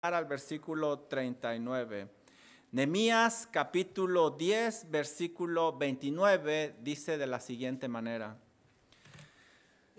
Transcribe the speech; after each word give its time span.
al 0.00 0.26
versículo 0.26 1.00
39. 1.00 2.08
Nemías 2.70 3.48
capítulo 3.50 4.30
10, 4.30 4.90
versículo 4.90 5.76
29 5.76 6.76
dice 6.80 7.18
de 7.18 7.26
la 7.26 7.40
siguiente 7.40 7.88
manera. 7.88 8.38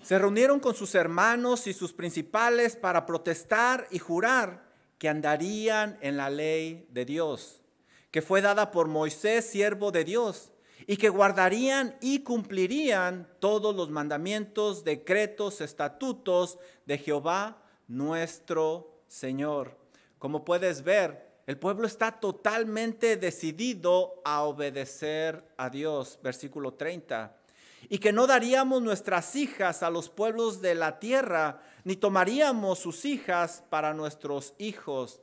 Se 0.01 0.17
reunieron 0.17 0.61
con 0.61 0.73
sus 0.73 0.95
hermanos 0.95 1.67
y 1.67 1.73
sus 1.73 1.91
principales 1.91 2.77
para 2.77 3.05
protestar 3.05 3.87
y 3.91 3.99
jurar 3.99 4.69
que 4.97 5.09
andarían 5.09 5.97
en 6.01 6.15
la 6.15 6.29
ley 6.29 6.87
de 6.91 7.03
Dios, 7.03 7.61
que 8.09 8.21
fue 8.21 8.41
dada 8.41 8.71
por 8.71 8.87
Moisés, 8.87 9.49
siervo 9.49 9.91
de 9.91 10.05
Dios, 10.05 10.53
y 10.87 10.95
que 10.95 11.09
guardarían 11.09 11.97
y 11.99 12.19
cumplirían 12.19 13.27
todos 13.39 13.75
los 13.75 13.89
mandamientos, 13.89 14.85
decretos, 14.85 15.59
estatutos 15.59 16.57
de 16.85 16.97
Jehová 16.97 17.61
nuestro 17.89 19.03
Señor. 19.09 19.88
Como 20.19 20.43
puedes 20.43 20.83
ver, 20.83 21.29
el 21.47 21.57
pueblo 21.57 21.87
está 21.87 22.11
totalmente 22.11 23.15
decidido 23.15 24.21
a 24.25 24.43
obedecer 24.43 25.43
a 25.57 25.69
Dios, 25.69 26.19
versículo 26.21 26.73
30. 26.73 27.35
Y 27.87 27.97
que 27.99 28.11
no 28.11 28.27
daríamos 28.27 28.81
nuestras 28.81 29.35
hijas 29.37 29.81
a 29.81 29.89
los 29.89 30.09
pueblos 30.09 30.61
de 30.61 30.75
la 30.75 30.99
tierra, 30.99 31.61
ni 31.85 31.95
tomaríamos 31.95 32.79
sus 32.79 33.05
hijas 33.05 33.63
para 33.69 33.93
nuestros 33.93 34.53
hijos. 34.57 35.21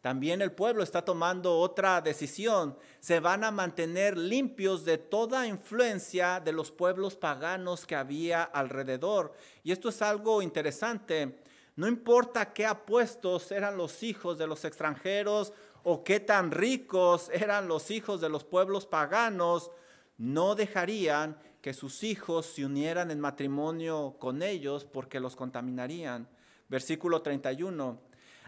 También 0.00 0.40
el 0.40 0.52
pueblo 0.52 0.82
está 0.82 1.04
tomando 1.04 1.58
otra 1.58 2.00
decisión. 2.00 2.78
Se 3.00 3.20
van 3.20 3.44
a 3.44 3.50
mantener 3.50 4.16
limpios 4.16 4.86
de 4.86 4.96
toda 4.96 5.46
influencia 5.46 6.40
de 6.40 6.52
los 6.52 6.70
pueblos 6.70 7.14
paganos 7.16 7.84
que 7.84 7.94
había 7.94 8.42
alrededor. 8.42 9.34
Y 9.62 9.72
esto 9.72 9.90
es 9.90 10.00
algo 10.00 10.40
interesante 10.40 11.38
no 11.80 11.88
importa 11.88 12.52
qué 12.52 12.66
apuestos 12.66 13.50
eran 13.50 13.78
los 13.78 14.02
hijos 14.02 14.36
de 14.36 14.46
los 14.46 14.66
extranjeros 14.66 15.54
o 15.82 16.04
qué 16.04 16.20
tan 16.20 16.50
ricos 16.50 17.30
eran 17.32 17.68
los 17.68 17.90
hijos 17.90 18.20
de 18.20 18.28
los 18.28 18.44
pueblos 18.44 18.84
paganos, 18.84 19.70
no 20.18 20.54
dejarían 20.54 21.38
que 21.62 21.72
sus 21.72 22.04
hijos 22.04 22.44
se 22.44 22.66
unieran 22.66 23.10
en 23.10 23.18
matrimonio 23.18 24.16
con 24.18 24.42
ellos 24.42 24.84
porque 24.84 25.20
los 25.20 25.36
contaminarían. 25.36 26.28
Versículo 26.68 27.22
31. 27.22 27.98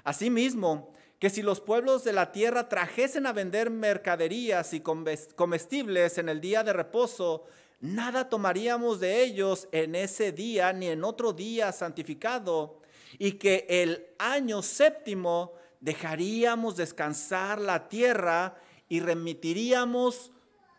Asimismo, 0.04 0.92
que 1.18 1.30
si 1.30 1.40
los 1.40 1.62
pueblos 1.62 2.04
de 2.04 2.12
la 2.12 2.32
tierra 2.32 2.68
trajesen 2.68 3.24
a 3.24 3.32
vender 3.32 3.70
mercaderías 3.70 4.74
y 4.74 4.80
comestibles 4.82 6.18
en 6.18 6.28
el 6.28 6.42
día 6.42 6.64
de 6.64 6.74
reposo, 6.74 7.44
nada 7.80 8.28
tomaríamos 8.28 9.00
de 9.00 9.24
ellos 9.24 9.68
en 9.72 9.94
ese 9.94 10.32
día 10.32 10.74
ni 10.74 10.88
en 10.88 11.02
otro 11.02 11.32
día 11.32 11.72
santificado 11.72 12.81
y 13.18 13.32
que 13.32 13.66
el 13.68 14.06
año 14.18 14.62
séptimo 14.62 15.52
dejaríamos 15.80 16.76
descansar 16.76 17.60
la 17.60 17.88
tierra 17.88 18.56
y 18.88 19.00
remitiríamos 19.00 20.32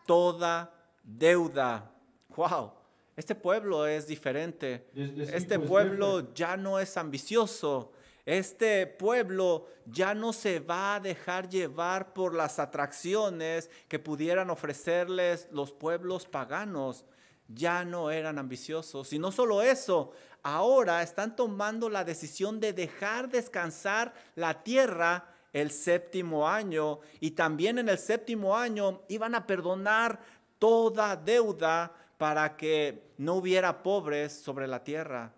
toda 0.06 0.74
deuda. 1.04 1.92
Wow, 2.36 2.74
este 3.16 3.36
pueblo 3.36 3.86
es 3.86 4.08
diferente. 4.08 4.88
Este 4.96 5.60
pueblo 5.60 6.34
ya 6.34 6.58
no 6.58 6.80
es 6.80 6.98
ambicioso. 6.98 7.92
Este 8.26 8.88
pueblo 8.88 9.68
ya 9.86 10.16
no 10.16 10.32
se 10.32 10.60
va 10.60 10.96
a 10.96 11.00
dejar 11.00 11.50
llevar 11.50 12.14
por 12.14 12.34
las 12.34 12.58
atracciones 12.58 13.70
que 13.90 14.00
pudieran 14.00 14.50
ofrecerles 14.50 15.50
los 15.52 15.74
pueblos 15.74 16.26
paganos. 16.26 17.04
Ya 17.48 17.86
no 17.86 18.10
eran 18.12 18.40
ambiciosos. 18.40 19.14
Y 19.14 19.20
no 19.20 19.32
solo 19.32 19.62
eso, 19.62 20.12
ahora 20.44 21.04
están 21.04 21.36
tomando 21.36 21.90
la 21.90 22.04
decisión 22.04 22.60
de 22.60 22.74
dejar 22.74 23.30
descansar 23.30 24.14
la 24.36 24.64
tierra 24.64 25.34
el 25.54 25.70
séptimo 25.70 26.48
año 26.50 27.00
y 27.20 27.32
también 27.32 27.78
en 27.78 27.88
el 27.88 28.00
séptimo 28.00 28.58
año 28.58 29.02
iban 29.08 29.36
a 29.36 29.46
perdonar 29.46 30.20
toda 30.58 31.16
deuda 31.16 31.94
para 32.18 32.58
que 32.58 33.12
no 33.18 33.36
hubiera 33.36 33.84
pobres 33.84 34.34
sobre 34.34 34.68
la 34.68 34.84
tierra. 34.84 35.34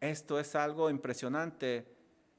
Esto 0.00 0.38
es 0.38 0.54
algo 0.54 0.90
impresionante. 0.90 1.86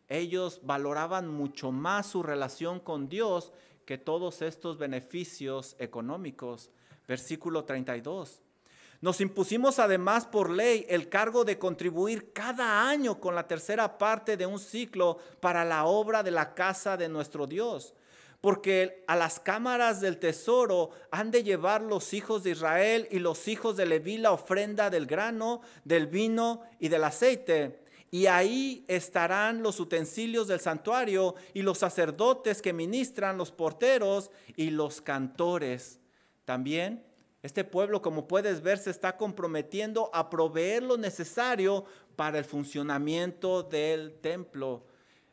Ellos 0.08 0.60
valoraban 0.64 1.28
mucho 1.28 1.72
más 1.72 2.08
su 2.08 2.24
relación 2.24 2.80
con 2.80 3.10
Dios 3.10 3.52
que 3.86 3.98
todos 3.98 4.42
estos 4.42 4.78
beneficios 4.78 5.76
económicos. 5.80 6.70
Versículo 7.08 7.66
32. 7.66 8.43
Nos 9.04 9.20
impusimos 9.20 9.80
además 9.80 10.26
por 10.26 10.50
ley 10.50 10.86
el 10.88 11.10
cargo 11.10 11.44
de 11.44 11.60
contribuir 11.60 12.32
cada 12.32 12.88
año 12.88 13.20
con 13.20 13.36
la 13.36 13.50
tercera 13.50 13.98
parte 13.98 14.38
de 14.38 14.46
un 14.46 14.60
ciclo 14.60 15.18
para 15.42 15.66
la 15.66 15.84
obra 15.84 16.24
de 16.24 16.32
la 16.32 16.54
casa 16.54 16.96
de 16.96 17.10
nuestro 17.10 17.46
Dios. 17.46 17.94
Porque 18.40 19.04
a 19.08 19.18
las 19.18 19.42
cámaras 19.42 20.00
del 20.00 20.20
tesoro 20.20 20.92
han 21.12 21.32
de 21.32 21.44
llevar 21.44 21.82
los 21.82 22.14
hijos 22.14 22.44
de 22.44 22.52
Israel 22.52 23.10
y 23.12 23.20
los 23.20 23.50
hijos 23.50 23.76
de 23.76 23.88
Leví 23.88 24.20
la 24.20 24.32
ofrenda 24.32 24.90
del 24.90 25.06
grano, 25.06 25.60
del 25.84 26.08
vino 26.08 26.62
y 26.80 26.88
del 26.88 27.04
aceite. 27.04 27.82
Y 28.10 28.28
ahí 28.28 28.86
estarán 28.88 29.64
los 29.64 29.82
utensilios 29.82 30.48
del 30.48 30.62
santuario 30.62 31.36
y 31.54 31.62
los 31.62 31.80
sacerdotes 31.80 32.62
que 32.62 32.72
ministran, 32.72 33.38
los 33.38 33.52
porteros 33.52 34.32
y 34.56 34.70
los 34.70 35.02
cantores. 35.02 36.00
También 36.46 37.04
este 37.44 37.66
pueblo, 37.66 38.02
como 38.02 38.26
puedes 38.26 38.62
ver, 38.62 38.78
se 38.78 38.90
está 38.90 39.18
comprometiendo 39.18 40.10
a 40.14 40.30
proveer 40.30 40.82
lo 40.82 40.98
necesario 40.98 41.84
para 42.16 42.40
el 42.40 42.46
funcionamiento 42.46 43.64
del 43.64 44.18
templo. 44.22 44.86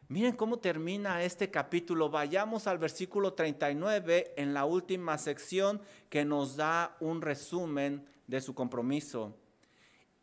Miren 0.09 0.35
cómo 0.35 0.59
termina 0.59 1.23
este 1.23 1.53
capítulo. 1.53 2.11
Vayamos 2.11 2.67
al 2.67 2.79
versículo 2.79 3.35
39 3.35 4.35
en 4.37 4.53
la 4.53 4.65
última 4.65 5.17
sección 5.19 5.81
que 6.09 6.25
nos 6.25 6.57
da 6.57 6.97
un 6.99 7.23
resumen 7.23 8.05
de 8.27 8.41
su 8.41 8.57
compromiso. 8.57 9.37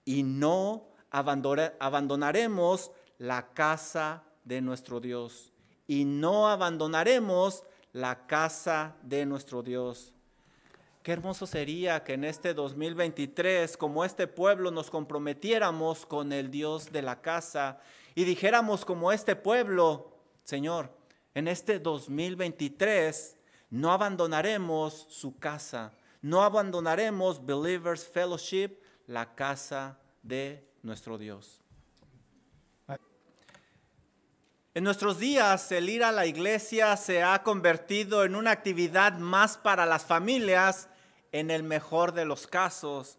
Y 0.04 0.24
no 0.24 0.90
abandonaremos 1.10 2.92
la 3.18 3.54
casa 3.54 4.26
de 4.44 4.60
nuestro 4.60 5.00
Dios. 5.00 5.54
Y 5.88 6.04
no 6.04 6.50
abandonaremos 6.50 7.64
la 7.94 8.28
casa 8.28 8.98
de 9.04 9.26
nuestro 9.26 9.64
Dios. 9.64 10.14
Qué 11.08 11.14
hermoso 11.14 11.48
sería 11.48 12.04
que 12.04 12.16
en 12.16 12.26
este 12.26 12.54
2023, 12.54 13.78
como 13.78 14.04
este 14.04 14.28
pueblo, 14.28 14.72
nos 14.72 14.90
comprometiéramos 14.90 16.06
con 16.06 16.34
el 16.34 16.52
Dios 16.52 16.92
de 16.92 17.02
la 17.02 17.22
casa 17.22 17.80
y 18.14 18.26
dijéramos 18.26 18.84
como 18.84 19.14
este 19.14 19.38
pueblo, 19.38 20.12
Señor, 20.44 20.92
en 21.34 21.48
este 21.48 21.80
2023 21.80 23.38
no 23.70 23.94
abandonaremos 23.94 25.08
su 25.10 25.40
casa, 25.40 25.94
no 26.22 26.44
abandonaremos 26.44 27.46
Believers 27.46 28.06
Fellowship, 28.06 28.72
la 29.06 29.34
casa 29.34 29.98
de 30.24 30.68
nuestro 30.84 31.18
Dios. 31.18 31.62
En 34.74 34.84
nuestros 34.84 35.20
días 35.20 35.72
el 35.72 35.88
ir 35.88 36.04
a 36.04 36.12
la 36.12 36.26
iglesia 36.26 36.98
se 36.98 37.24
ha 37.24 37.44
convertido 37.44 38.26
en 38.26 38.36
una 38.36 38.52
actividad 38.52 39.18
más 39.18 39.58
para 39.58 39.86
las 39.86 40.04
familias 40.04 40.90
en 41.32 41.52
el 41.52 41.64
mejor 41.64 42.14
de 42.14 42.26
los 42.26 42.48
casos, 42.48 43.18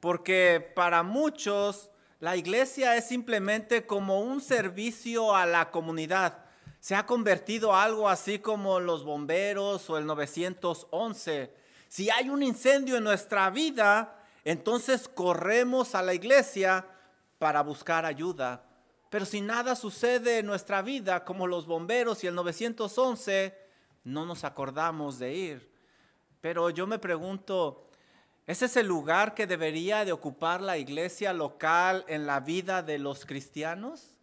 porque 0.00 0.72
para 0.74 1.02
muchos 1.02 1.90
la 2.20 2.36
iglesia 2.36 2.96
es 2.96 3.08
simplemente 3.08 3.86
como 3.86 4.20
un 4.20 4.40
servicio 4.40 5.34
a 5.34 5.44
la 5.44 5.70
comunidad. 5.70 6.44
Se 6.78 6.94
ha 6.94 7.04
convertido 7.04 7.74
algo 7.74 8.08
así 8.08 8.38
como 8.38 8.80
los 8.80 9.04
bomberos 9.04 9.88
o 9.90 9.98
el 9.98 10.06
911. 10.06 11.52
Si 11.88 12.10
hay 12.10 12.28
un 12.28 12.42
incendio 12.42 12.96
en 12.96 13.04
nuestra 13.04 13.50
vida, 13.50 14.16
entonces 14.44 15.08
corremos 15.08 15.94
a 15.94 16.02
la 16.02 16.14
iglesia 16.14 16.86
para 17.38 17.62
buscar 17.62 18.04
ayuda. 18.04 18.64
Pero 19.10 19.26
si 19.26 19.40
nada 19.40 19.76
sucede 19.76 20.38
en 20.38 20.46
nuestra 20.46 20.80
vida, 20.80 21.24
como 21.24 21.46
los 21.46 21.66
bomberos 21.66 22.22
y 22.24 22.28
el 22.28 22.34
911, 22.34 23.58
no 24.04 24.26
nos 24.26 24.44
acordamos 24.44 25.18
de 25.18 25.34
ir. 25.34 25.71
Pero 26.42 26.70
yo 26.70 26.88
me 26.88 26.98
pregunto, 26.98 27.88
¿ese 28.48 28.66
es 28.66 28.76
el 28.76 28.88
lugar 28.88 29.32
que 29.32 29.46
debería 29.46 30.04
de 30.04 30.10
ocupar 30.10 30.60
la 30.60 30.76
iglesia 30.76 31.32
local 31.32 32.04
en 32.08 32.26
la 32.26 32.40
vida 32.40 32.82
de 32.82 32.98
los 32.98 33.24
cristianos? 33.24 34.18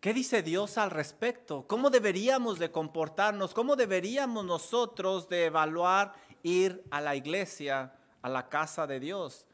¿Qué 0.00 0.14
dice 0.14 0.42
Dios 0.42 0.78
al 0.78 0.92
respecto? 0.92 1.66
¿Cómo 1.66 1.90
deberíamos 1.90 2.60
de 2.60 2.70
comportarnos? 2.70 3.52
¿Cómo 3.52 3.74
deberíamos 3.74 4.44
nosotros 4.44 5.28
de 5.28 5.46
evaluar 5.46 6.14
ir 6.44 6.84
a 6.92 7.00
la 7.00 7.16
iglesia, 7.16 7.92
a 8.22 8.28
la 8.28 8.48
casa 8.48 8.86
de 8.86 9.00
Dios? 9.00 9.44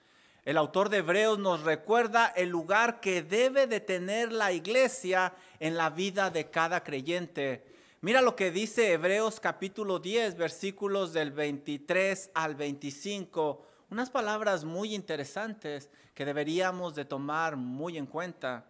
El 0.44 0.58
autor 0.58 0.90
de 0.90 0.98
Hebreos 0.98 1.38
nos 1.38 1.62
recuerda 1.62 2.26
el 2.26 2.50
lugar 2.50 3.00
que 3.00 3.22
debe 3.22 3.66
de 3.66 3.80
tener 3.80 4.32
la 4.32 4.52
iglesia 4.52 5.32
en 5.60 5.78
la 5.78 5.88
vida 5.88 6.28
de 6.28 6.50
cada 6.50 6.84
creyente. 6.84 7.69
Mira 8.02 8.22
lo 8.22 8.34
que 8.34 8.50
dice 8.50 8.92
Hebreos 8.92 9.40
capítulo 9.40 9.98
10, 9.98 10.38
versículos 10.38 11.12
del 11.12 11.32
23 11.32 12.30
al 12.32 12.54
25. 12.54 13.62
Unas 13.90 14.08
palabras 14.08 14.64
muy 14.64 14.94
interesantes 14.94 15.90
que 16.14 16.24
deberíamos 16.24 16.94
de 16.94 17.04
tomar 17.04 17.56
muy 17.56 17.98
en 17.98 18.06
cuenta. 18.06 18.64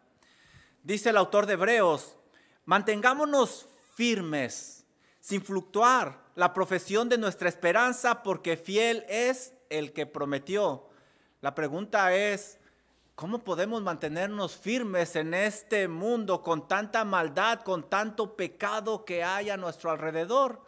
Dice 0.83 1.11
el 1.11 1.17
autor 1.17 1.47
de 1.47 1.53
Hebreos, 1.53 2.17
mantengámonos 2.65 3.69
firmes, 3.95 4.85
sin 5.21 5.41
fluctuar 5.43 6.25
la 6.35 6.53
profesión 6.53 7.09
de 7.09 7.17
nuestra 7.17 7.49
esperanza, 7.49 8.25
porque 8.25 8.57
fiel 8.57 9.05
es 9.09 9.55
el 9.69 9.93
que 9.93 10.07
prometió. 10.07 10.89
La 11.41 11.55
pregunta 11.55 12.17
es, 12.17 12.59
¿cómo 13.21 13.41
podemos 13.41 13.83
mantenernos 13.83 14.57
firmes 14.57 15.15
en 15.15 15.35
este 15.35 15.89
mundo 15.89 16.43
con 16.43 16.67
tanta 16.67 17.05
maldad, 17.05 17.61
con 17.61 17.83
tanto 17.83 18.35
pecado 18.35 19.05
que 19.05 19.23
hay 19.23 19.51
a 19.51 19.59
nuestro 19.59 19.91
alrededor? 19.91 20.63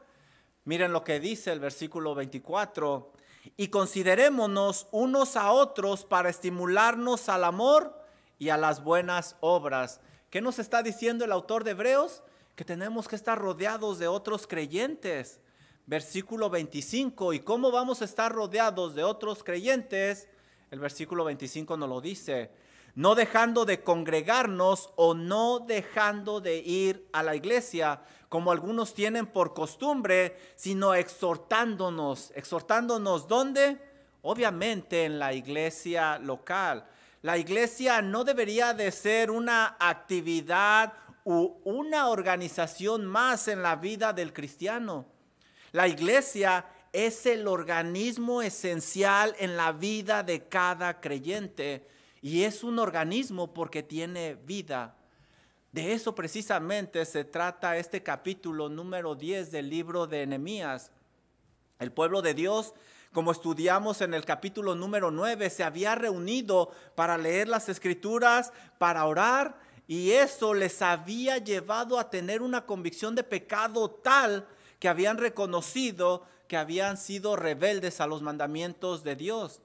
Miren 0.66 0.92
lo 0.92 1.02
que 1.02 1.18
dice 1.18 1.50
el 1.50 1.60
versículo 1.60 2.14
24. 2.14 3.10
Y 3.56 3.68
considerémonos 3.68 4.86
unos 4.90 5.36
a 5.36 5.50
otros 5.50 6.04
para 6.04 6.28
estimularnos 6.28 7.30
al 7.30 7.44
amor 7.44 7.98
y 8.38 8.50
a 8.50 8.58
las 8.58 8.84
buenas 8.84 9.36
obras. 9.40 10.02
¿Qué 10.28 10.42
nos 10.42 10.58
está 10.58 10.82
diciendo 10.82 11.24
el 11.24 11.32
autor 11.32 11.64
de 11.64 11.70
Hebreos? 11.70 12.22
Que 12.54 12.66
tenemos 12.66 13.08
que 13.08 13.16
estar 13.16 13.38
rodeados 13.38 13.98
de 13.98 14.08
otros 14.08 14.46
creyentes. 14.46 15.40
Versículo 15.86 16.50
25. 16.50 17.32
¿Y 17.32 17.40
cómo 17.40 17.70
vamos 17.70 18.02
a 18.02 18.04
estar 18.04 18.30
rodeados 18.30 18.94
de 18.94 19.04
otros 19.04 19.42
creyentes? 19.42 20.28
El 20.72 20.80
versículo 20.80 21.24
25 21.24 21.76
nos 21.76 21.86
lo 21.86 22.00
dice. 22.00 22.50
No 22.94 23.14
dejando 23.14 23.66
de 23.66 23.82
congregarnos 23.82 24.88
o 24.96 25.12
no 25.12 25.60
dejando 25.60 26.40
de 26.40 26.56
ir 26.56 27.10
a 27.12 27.22
la 27.22 27.36
iglesia, 27.36 28.00
como 28.30 28.52
algunos 28.52 28.94
tienen 28.94 29.26
por 29.26 29.52
costumbre, 29.52 30.34
sino 30.56 30.94
exhortándonos. 30.94 32.32
¿Exhortándonos 32.34 33.28
dónde? 33.28 33.82
Obviamente 34.22 35.04
en 35.04 35.18
la 35.18 35.34
iglesia 35.34 36.18
local. 36.18 36.86
La 37.20 37.36
iglesia 37.36 38.00
no 38.00 38.24
debería 38.24 38.72
de 38.72 38.90
ser 38.92 39.30
una 39.30 39.76
actividad 39.78 40.94
u 41.24 41.60
una 41.64 42.08
organización 42.08 43.04
más 43.04 43.46
en 43.46 43.62
la 43.62 43.76
vida 43.76 44.14
del 44.14 44.32
cristiano. 44.32 45.04
La 45.72 45.86
iglesia 45.86 46.64
es 46.92 47.26
el 47.26 47.48
organismo 47.48 48.42
esencial 48.42 49.34
en 49.38 49.56
la 49.56 49.72
vida 49.72 50.22
de 50.22 50.46
cada 50.48 51.00
creyente 51.00 51.86
y 52.20 52.42
es 52.42 52.62
un 52.62 52.78
organismo 52.78 53.54
porque 53.54 53.82
tiene 53.82 54.34
vida. 54.34 54.96
De 55.72 55.94
eso 55.94 56.14
precisamente 56.14 57.04
se 57.06 57.24
trata 57.24 57.78
este 57.78 58.02
capítulo 58.02 58.68
número 58.68 59.14
10 59.14 59.50
del 59.50 59.70
libro 59.70 60.06
de 60.06 60.26
Nehemías. 60.26 60.90
El 61.78 61.92
pueblo 61.92 62.20
de 62.20 62.34
Dios 62.34 62.74
como 63.12 63.30
estudiamos 63.30 64.00
en 64.00 64.14
el 64.14 64.24
capítulo 64.24 64.74
número 64.74 65.10
9, 65.10 65.50
se 65.50 65.62
había 65.62 65.94
reunido 65.94 66.70
para 66.94 67.18
leer 67.18 67.46
las 67.46 67.68
escrituras, 67.68 68.54
para 68.78 69.04
orar, 69.04 69.58
y 69.86 70.12
eso 70.12 70.54
les 70.54 70.80
había 70.80 71.36
llevado 71.36 71.98
a 71.98 72.08
tener 72.08 72.40
una 72.40 72.64
convicción 72.64 73.14
de 73.14 73.22
pecado 73.22 73.90
tal 73.90 74.48
que 74.82 74.88
habían 74.88 75.16
reconocido 75.16 76.26
que 76.48 76.56
habían 76.56 76.96
sido 76.96 77.36
rebeldes 77.36 78.00
a 78.00 78.08
los 78.08 78.20
mandamientos 78.20 79.04
de 79.04 79.14
Dios. 79.14 79.62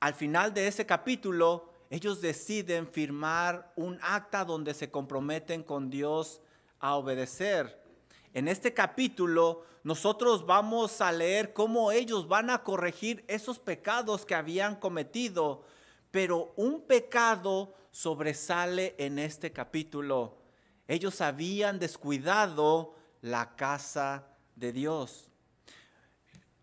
Al 0.00 0.14
final 0.14 0.52
de 0.52 0.66
ese 0.66 0.84
capítulo, 0.84 1.72
ellos 1.90 2.20
deciden 2.20 2.88
firmar 2.88 3.72
un 3.76 4.00
acta 4.02 4.44
donde 4.44 4.74
se 4.74 4.90
comprometen 4.90 5.62
con 5.62 5.90
Dios 5.90 6.40
a 6.80 6.96
obedecer. 6.96 7.80
En 8.34 8.48
este 8.48 8.74
capítulo 8.74 9.64
nosotros 9.84 10.44
vamos 10.44 11.00
a 11.00 11.12
leer 11.12 11.52
cómo 11.52 11.92
ellos 11.92 12.26
van 12.26 12.50
a 12.50 12.64
corregir 12.64 13.24
esos 13.28 13.60
pecados 13.60 14.26
que 14.26 14.34
habían 14.34 14.74
cometido, 14.74 15.62
pero 16.10 16.52
un 16.56 16.80
pecado 16.80 17.76
sobresale 17.92 18.96
en 18.98 19.20
este 19.20 19.52
capítulo. 19.52 20.36
Ellos 20.88 21.20
habían 21.20 21.78
descuidado 21.78 22.96
la 23.22 23.56
casa 23.56 24.26
de 24.56 24.72
Dios. 24.72 25.30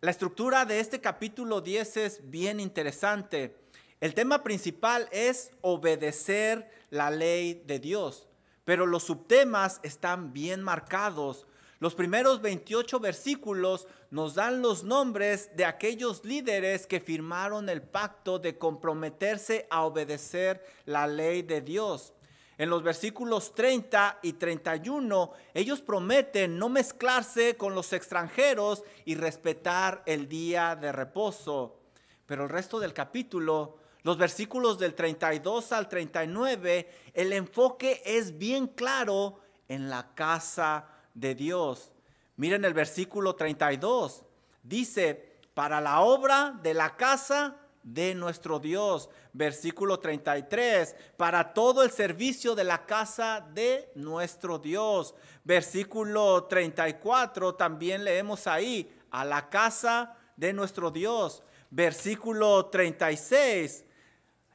La 0.02 0.12
estructura 0.12 0.66
de 0.66 0.80
este 0.80 1.02
capítulo 1.02 1.62
10 1.62 1.98
es 1.98 2.30
bien 2.30 2.60
interesante. 2.60 3.58
El 4.00 4.14
tema 4.14 4.44
principal 4.44 5.10
es 5.12 5.52
obedecer 5.62 6.70
la 6.92 7.10
ley 7.10 7.64
de 7.66 7.80
Dios, 7.80 8.28
pero 8.64 8.86
los 8.86 9.04
subtemas 9.04 9.80
están 9.82 10.34
bien 10.34 10.62
marcados. 10.62 11.48
Los 11.80 11.96
primeros 11.96 12.42
28 12.42 13.00
versículos 13.00 13.88
nos 14.12 14.36
dan 14.36 14.62
los 14.62 14.84
nombres 14.84 15.56
de 15.56 15.66
aquellos 15.66 16.24
líderes 16.26 16.88
que 16.88 17.00
firmaron 17.00 17.70
el 17.70 17.82
pacto 17.82 18.40
de 18.40 18.58
comprometerse 18.58 19.68
a 19.70 19.84
obedecer 19.84 20.64
la 20.86 21.08
ley 21.08 21.42
de 21.42 21.62
Dios. 21.62 22.14
En 22.58 22.70
los 22.72 22.82
versículos 22.82 23.54
30 23.54 24.20
y 24.24 24.34
31, 24.34 25.32
ellos 25.54 25.82
prometen 25.82 26.58
no 26.58 26.70
mezclarse 26.70 27.56
con 27.56 27.76
los 27.76 27.94
extranjeros 27.94 28.84
y 29.06 29.14
respetar 29.14 30.02
el 30.08 30.28
día 30.28 30.76
de 30.76 30.92
reposo. 30.92 31.80
Pero 32.26 32.44
el 32.44 32.50
resto 32.50 32.80
del 32.80 32.94
capítulo, 32.94 33.78
los 34.02 34.18
versículos 34.18 34.80
del 34.80 34.96
32 34.96 35.72
al 35.72 35.88
39, 35.88 36.90
el 37.14 37.34
enfoque 37.34 38.02
es 38.04 38.38
bien 38.38 38.68
claro 38.68 39.40
en 39.68 39.90
la 39.90 40.16
casa 40.16 40.88
de 41.14 41.36
Dios. 41.36 41.92
Miren 42.38 42.66
el 42.66 42.74
versículo 42.74 43.36
32. 43.36 44.24
Dice, 44.64 45.42
para 45.54 45.80
la 45.80 46.02
obra 46.02 46.58
de 46.64 46.74
la 46.74 46.96
casa 46.96 47.56
de 47.88 48.14
nuestro 48.14 48.60
Dios. 48.60 49.10
Versículo 49.34 50.00
33, 50.00 50.96
para 51.16 51.54
todo 51.54 51.84
el 51.84 51.92
servicio 51.92 52.54
de 52.54 52.66
la 52.66 52.86
casa 52.86 53.48
de 53.54 53.90
nuestro 53.96 54.60
Dios. 54.60 55.16
Versículo 55.44 56.44
34, 56.46 57.56
también 57.56 58.04
leemos 58.04 58.46
ahí, 58.46 58.94
a 59.10 59.24
la 59.24 59.50
casa 59.50 60.16
de 60.36 60.52
nuestro 60.52 60.92
Dios. 60.92 61.44
Versículo 61.70 62.66
36, 62.66 63.86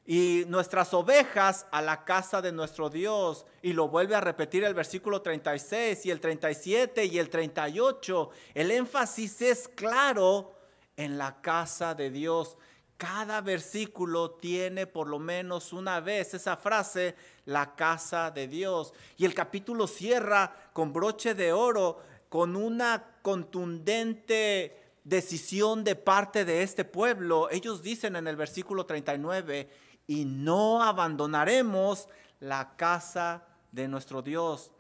y 0.05 0.45
nuestras 0.49 0.93
ovejas 0.93 1.67
a 1.71 1.81
la 1.81 2.05
casa 2.05 2.43
de 2.43 2.53
nuestro 2.53 2.91
Dios. 2.91 3.47
Y 3.63 3.73
lo 3.73 3.89
vuelve 3.89 4.15
a 4.15 4.21
repetir 4.21 4.65
el 4.65 4.75
versículo 4.75 5.23
36 5.23 6.05
y 6.05 6.11
el 6.11 6.21
37 6.21 7.07
y 7.07 7.19
el 7.19 7.31
38. 7.31 8.31
El 8.55 8.71
énfasis 8.73 9.41
es 9.41 9.69
claro 9.69 10.53
en 10.97 11.17
la 11.17 11.41
casa 11.41 11.95
de 11.95 12.11
Dios. 12.11 12.59
Cada 13.03 13.41
versículo 13.41 14.31
tiene 14.31 14.87
por 14.87 15.09
lo 15.09 15.19
menos 15.19 15.73
una 15.73 15.99
vez 15.99 16.35
esa 16.35 16.57
frase, 16.57 17.17
la 17.47 17.75
casa 17.75 18.31
de 18.31 18.47
Dios. 18.47 18.95
Y 19.17 19.25
el 19.25 19.35
capítulo 19.35 19.89
cierra 19.89 20.55
con 20.73 20.93
broche 20.93 21.35
de 21.35 21.53
oro, 21.53 22.01
con 22.29 22.55
una 22.55 23.17
contundente 23.23 24.95
decisión 25.03 25.83
de 25.83 25.97
parte 25.97 26.45
de 26.45 26.63
este 26.63 26.85
pueblo. 26.85 27.51
Ellos 27.51 27.83
dicen 27.83 28.15
en 28.15 28.29
el 28.29 28.37
versículo 28.37 28.87
39, 28.87 29.69
y 30.07 30.25
no 30.25 30.85
abandonaremos 30.85 32.09
la 32.39 32.77
casa 32.77 33.45
de 33.73 33.89
nuestro 33.89 34.23
Dios. 34.23 34.71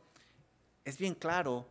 Es 0.85 0.96
bien 0.96 1.16
claro 1.16 1.66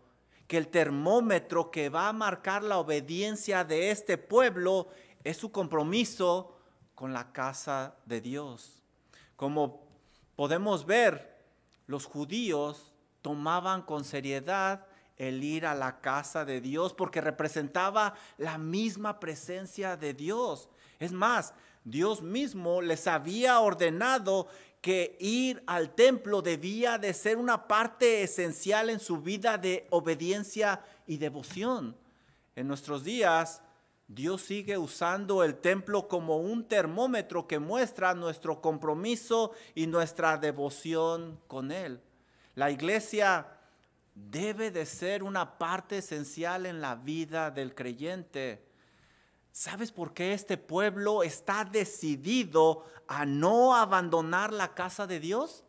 que 0.48 0.58
el 0.58 0.68
termómetro 0.68 1.72
que 1.72 1.88
va 1.88 2.10
a 2.10 2.14
marcar 2.14 2.62
la 2.62 2.78
obediencia 2.78 3.64
de 3.64 3.90
este 3.90 4.18
pueblo 4.18 4.90
es 5.24 5.38
su 5.38 5.52
compromiso 5.52 6.58
con 6.96 7.14
la 7.14 7.32
casa 7.32 7.96
de 8.06 8.22
Dios. 8.22 8.82
Como 9.36 9.88
podemos 10.36 10.86
ver, 10.86 11.38
los 11.88 12.06
judíos 12.06 12.94
tomaban 13.22 13.82
con 13.82 14.04
seriedad 14.04 14.86
el 15.18 15.44
ir 15.44 15.66
a 15.66 15.76
la 15.76 16.00
casa 16.02 16.46
de 16.46 16.62
Dios 16.62 16.94
porque 16.94 17.22
representaba 17.22 18.16
la 18.38 18.58
misma 18.58 19.20
presencia 19.20 19.96
de 19.96 20.14
Dios. 20.14 20.70
Es 21.00 21.12
más, 21.12 21.54
Dios 21.84 22.22
mismo 22.22 22.82
les 22.82 23.08
había 23.08 23.60
ordenado 23.60 24.48
que 24.82 25.16
ir 25.20 25.64
al 25.68 25.94
templo 25.94 26.42
debía 26.42 26.98
de 26.98 27.14
ser 27.14 27.38
una 27.38 27.68
parte 27.68 28.24
esencial 28.24 28.90
en 28.90 29.00
su 29.00 29.22
vida 29.22 29.58
de 29.58 29.86
obediencia 29.92 30.84
y 31.06 31.18
devoción. 31.18 31.96
En 32.56 32.68
nuestros 32.68 33.04
días, 33.04 33.62
Dios 34.14 34.42
sigue 34.42 34.78
usando 34.78 35.42
el 35.42 35.56
templo 35.56 36.10
como 36.10 36.36
un 36.36 36.66
termómetro 36.66 37.48
que 37.48 37.60
muestra 37.60 38.14
nuestro 38.14 38.60
compromiso 38.60 39.54
y 39.74 39.88
nuestra 39.88 40.38
devoción 40.38 41.40
con 41.48 41.72
Él. 41.72 42.02
La 42.56 42.70
iglesia 42.72 43.48
debe 44.14 44.70
de 44.70 44.86
ser 44.86 45.24
una 45.24 45.58
parte 45.58 46.00
esencial 46.00 46.66
en 46.66 46.82
la 46.82 46.96
vida 46.96 47.52
del 47.52 47.74
creyente. 47.74 48.68
¿Sabes 49.54 49.94
por 49.94 50.14
qué 50.14 50.34
este 50.34 50.58
pueblo 50.58 51.24
está 51.24 51.64
decidido 51.64 52.84
a 53.08 53.26
no 53.26 53.78
abandonar 53.78 54.52
la 54.52 54.74
casa 54.74 55.08
de 55.08 55.22
Dios? 55.22 55.64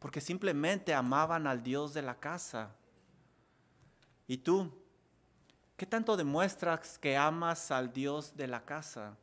Porque 0.00 0.20
simplemente 0.20 0.94
amaban 0.94 1.46
al 1.46 1.62
Dios 1.62 1.94
de 1.94 2.02
la 2.02 2.18
casa. 2.18 2.74
¿Y 4.26 4.38
tú? 4.38 4.81
¿Qué 5.82 5.86
tanto 5.86 6.16
demuestras 6.16 6.96
que 6.96 7.16
amas 7.16 7.72
al 7.72 7.92
Dios 7.92 8.36
de 8.36 8.46
la 8.46 8.64
casa? 8.64 9.16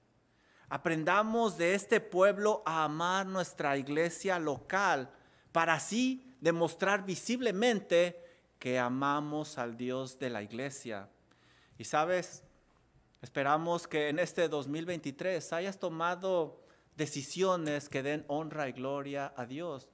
Aprendamos 0.68 1.58
de 1.58 1.74
este 1.74 2.02
pueblo 2.02 2.64
a 2.66 2.84
amar 2.84 3.26
nuestra 3.26 3.78
iglesia 3.78 4.38
local 4.40 5.10
para 5.54 5.76
así 5.76 6.36
demostrar 6.42 7.06
visiblemente 7.06 8.22
que 8.60 8.78
amamos 8.78 9.58
al 9.58 9.78
Dios 9.78 10.20
de 10.20 10.32
la 10.32 10.42
iglesia. 10.42 11.08
Y 11.78 11.86
sabes, 11.86 12.44
esperamos 13.22 13.88
que 13.88 14.10
en 14.10 14.20
este 14.20 14.50
2023 14.50 15.54
hayas 15.54 15.80
tomado 15.80 16.62
decisiones 16.98 17.88
que 17.88 18.04
den 18.04 18.26
honra 18.28 18.68
y 18.68 18.74
gloria 18.74 19.34
a 19.38 19.46
Dios. 19.46 19.88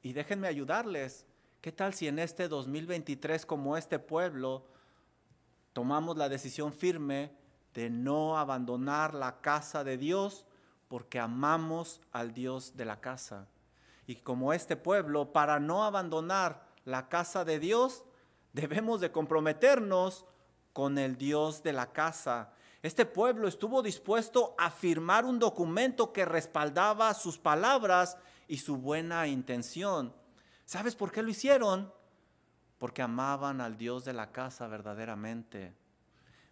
Y 0.00 0.12
déjenme 0.12 0.46
ayudarles. 0.46 1.26
¿Qué 1.60 1.72
tal 1.72 1.92
si 1.92 2.06
en 2.06 2.20
este 2.20 2.46
2023 2.46 3.44
como 3.46 3.76
este 3.76 3.98
pueblo 3.98 4.72
tomamos 5.74 6.16
la 6.16 6.30
decisión 6.30 6.72
firme 6.72 7.36
de 7.74 7.90
no 7.90 8.38
abandonar 8.38 9.12
la 9.12 9.42
casa 9.42 9.84
de 9.84 9.98
Dios 9.98 10.46
porque 10.88 11.20
amamos 11.20 12.00
al 12.12 12.32
Dios 12.32 12.76
de 12.76 12.86
la 12.86 13.00
casa? 13.00 13.48
Y 14.06 14.16
como 14.16 14.54
este 14.54 14.76
pueblo, 14.76 15.32
para 15.32 15.60
no 15.60 15.84
abandonar 15.84 16.66
la 16.84 17.08
casa 17.08 17.44
de 17.44 17.58
Dios, 17.58 18.04
debemos 18.52 19.00
de 19.00 19.12
comprometernos 19.12 20.24
con 20.72 20.96
el 20.98 21.16
Dios 21.16 21.62
de 21.62 21.72
la 21.72 21.92
casa. 21.92 22.52
Este 22.82 23.06
pueblo 23.06 23.48
estuvo 23.48 23.82
dispuesto 23.82 24.54
a 24.58 24.70
firmar 24.70 25.24
un 25.24 25.38
documento 25.38 26.12
que 26.12 26.24
respaldaba 26.24 27.12
sus 27.14 27.38
palabras 27.38 28.16
y 28.46 28.58
su 28.58 28.76
buena 28.76 29.26
intención. 29.26 30.14
¿Sabes 30.66 30.94
por 30.94 31.10
qué 31.10 31.22
lo 31.22 31.30
hicieron? 31.30 31.92
Porque 32.84 33.00
amaban 33.00 33.62
al 33.62 33.78
Dios 33.78 34.04
de 34.04 34.12
la 34.12 34.30
casa 34.30 34.68
verdaderamente. 34.68 35.72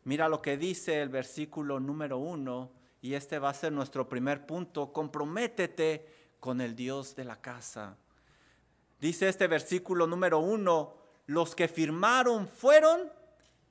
Mira 0.04 0.30
lo 0.30 0.40
que 0.40 0.56
dice 0.56 1.02
el 1.02 1.10
versículo 1.10 1.78
número 1.78 2.16
uno, 2.16 2.70
y 3.02 3.12
este 3.12 3.38
va 3.38 3.50
a 3.50 3.54
ser 3.54 3.70
nuestro 3.70 4.08
primer 4.08 4.46
punto. 4.46 4.94
Comprométete 4.94 6.06
con 6.40 6.62
el 6.62 6.74
Dios 6.74 7.14
de 7.14 7.24
la 7.24 7.38
casa. 7.42 7.98
Dice 8.98 9.28
este 9.28 9.46
versículo 9.46 10.06
número 10.06 10.38
uno, 10.38 10.94
los 11.26 11.54
que 11.54 11.68
firmaron 11.68 12.48
fueron 12.48 13.12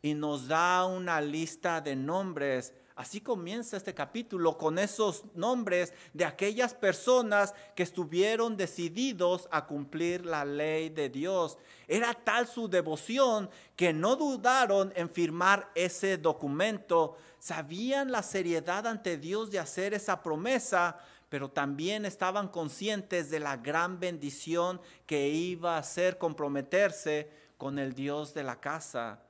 y 0.04 0.14
nos 0.14 0.48
da 0.48 0.86
una 0.86 1.20
lista 1.20 1.82
de 1.82 1.96
nombres. 1.96 2.76
Así 2.96 3.22
comienza 3.22 3.78
este 3.78 3.94
capítulo 3.94 4.58
con 4.58 4.78
esos 4.78 5.24
nombres 5.34 5.94
de 6.14 6.26
aquellas 6.26 6.74
personas 6.74 7.54
que 7.76 7.84
estuvieron 7.84 8.58
decididos 8.58 9.48
a 9.52 9.66
cumplir 9.66 10.26
la 10.26 10.44
ley 10.44 10.90
de 10.90 11.10
Dios. 11.10 11.58
Era 11.88 12.14
tal 12.14 12.48
su 12.48 12.68
devoción 12.68 13.50
que 13.76 13.94
no 13.94 14.16
dudaron 14.16 14.92
en 14.96 15.10
firmar 15.10 15.72
ese 15.74 16.18
documento. 16.18 17.18
Sabían 17.40 18.12
la 18.12 18.24
seriedad 18.24 18.86
ante 18.86 19.18
Dios 19.18 19.52
de 19.52 19.60
hacer 19.60 19.94
esa 19.94 20.22
promesa, 20.22 20.98
pero 21.30 21.50
también 21.50 22.06
estaban 22.06 22.50
conscientes 22.50 23.30
de 23.30 23.40
la 23.40 23.56
gran 23.56 24.00
bendición 24.00 24.82
que 25.06 25.30
iba 25.30 25.78
a 25.78 25.84
ser 25.84 26.18
comprometerse 26.18 27.32
con 27.58 27.80
el 27.80 27.94
Dios 27.94 28.34
de 28.34 28.44
la 28.44 28.60
casa. 28.60 29.22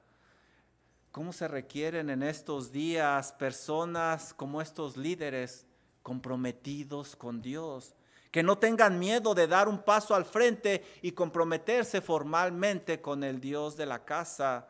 ¿Cómo 1.12 1.34
se 1.34 1.50
requieren 1.50 2.10
en 2.10 2.24
estos 2.24 2.72
días 2.72 3.34
personas 3.34 4.34
como 4.34 4.62
estos 4.62 4.96
líderes 4.96 5.66
comprometidos 6.04 7.18
con 7.18 7.42
Dios? 7.42 7.94
Que 8.32 8.44
no 8.44 8.58
tengan 8.58 8.98
miedo 8.98 9.36
de 9.36 9.46
dar 9.46 9.68
un 9.68 9.80
paso 9.80 10.16
al 10.16 10.24
frente 10.24 10.86
y 11.02 11.12
comprometerse 11.12 12.00
formalmente 12.00 13.02
con 13.02 13.26
el 13.26 13.42
Dios 13.42 13.76
de 13.76 13.88
la 13.88 14.06
casa. 14.06 14.70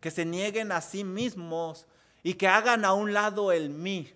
Que 0.00 0.10
se 0.10 0.24
nieguen 0.24 0.72
a 0.72 0.80
sí 0.80 1.04
mismos 1.04 1.86
y 2.22 2.32
que 2.32 2.48
hagan 2.48 2.86
a 2.86 2.94
un 2.94 3.12
lado 3.12 3.52
el 3.52 3.68
mí, 3.68 4.10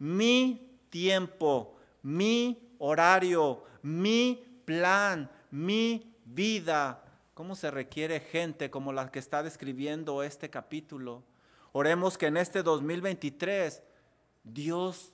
mi 0.00 0.68
tiempo, 0.90 1.76
mi 2.02 2.74
horario, 2.80 3.62
mi 3.80 4.44
plan, 4.64 5.30
mi 5.52 6.16
vida. 6.24 7.05
¿Cómo 7.36 7.54
se 7.54 7.70
requiere 7.70 8.20
gente 8.20 8.70
como 8.70 8.94
la 8.94 9.12
que 9.12 9.18
está 9.18 9.42
describiendo 9.42 10.22
este 10.22 10.48
capítulo? 10.48 11.22
Oremos 11.72 12.16
que 12.16 12.28
en 12.28 12.38
este 12.38 12.62
2023 12.62 13.82
Dios 14.42 15.12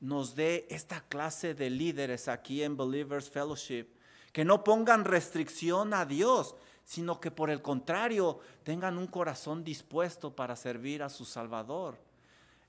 nos 0.00 0.34
dé 0.34 0.66
esta 0.68 1.02
clase 1.02 1.54
de 1.54 1.70
líderes 1.70 2.26
aquí 2.26 2.64
en 2.64 2.76
Believers 2.76 3.30
Fellowship, 3.30 3.86
que 4.32 4.44
no 4.44 4.64
pongan 4.64 5.04
restricción 5.04 5.94
a 5.94 6.04
Dios, 6.06 6.56
sino 6.82 7.20
que 7.20 7.30
por 7.30 7.50
el 7.50 7.62
contrario 7.62 8.40
tengan 8.64 8.98
un 8.98 9.06
corazón 9.06 9.62
dispuesto 9.62 10.34
para 10.34 10.56
servir 10.56 11.04
a 11.04 11.08
su 11.08 11.24
Salvador. 11.24 11.96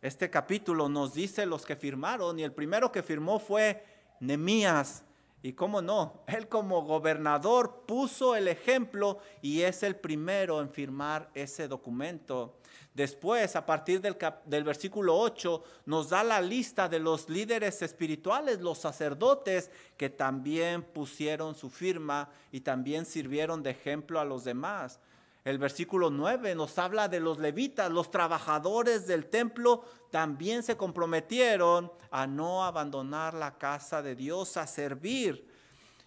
Este 0.03 0.29
capítulo 0.29 0.89
nos 0.89 1.15
dice 1.15 1.47
los 1.47 1.65
que 1.65 1.75
firmaron 1.75 2.37
y 2.37 2.43
el 2.43 2.53
primero 2.53 2.91
que 2.91 3.01
firmó 3.01 3.39
fue 3.39 3.83
Nemías. 4.19 5.03
Y 5.43 5.53
cómo 5.53 5.81
no, 5.81 6.23
él 6.27 6.47
como 6.47 6.83
gobernador 6.83 7.83
puso 7.87 8.35
el 8.35 8.47
ejemplo 8.47 9.19
y 9.41 9.61
es 9.61 9.83
el 9.83 9.95
primero 9.95 10.61
en 10.61 10.69
firmar 10.69 11.29
ese 11.33 11.67
documento. 11.67 12.57
Después, 12.93 13.55
a 13.55 13.65
partir 13.65 14.01
del, 14.01 14.17
del, 14.45 14.63
versículo 14.65 15.17
8, 15.17 15.63
nos 15.85 16.09
da 16.09 16.25
la 16.25 16.41
lista 16.41 16.89
de 16.89 16.99
los 16.99 17.29
líderes 17.29 17.81
espirituales, 17.81 18.59
los 18.59 18.79
sacerdotes, 18.79 19.71
que 19.95 20.09
también 20.09 20.83
pusieron 20.83 21.55
su 21.55 21.69
firma 21.69 22.29
y 22.51 22.59
también 22.59 23.05
sirvieron 23.05 23.63
de 23.63 23.69
ejemplo 23.69 24.19
a 24.19 24.25
los 24.25 24.43
demás. 24.43 24.99
El 25.43 25.57
versículo 25.57 26.11
9 26.11 26.53
nos 26.53 26.77
habla 26.77 27.07
de 27.07 27.19
los 27.19 27.39
levitas, 27.39 27.91
los 27.91 28.11
trabajadores 28.11 29.07
del 29.07 29.25
templo 29.25 29.83
también 30.11 30.61
se 30.61 30.77
comprometieron 30.77 31.91
a 32.11 32.27
no 32.27 32.63
abandonar 32.63 33.33
la 33.33 33.57
casa 33.57 34.03
de 34.03 34.15
Dios, 34.15 34.55
a 34.57 34.67
servir. 34.67 35.47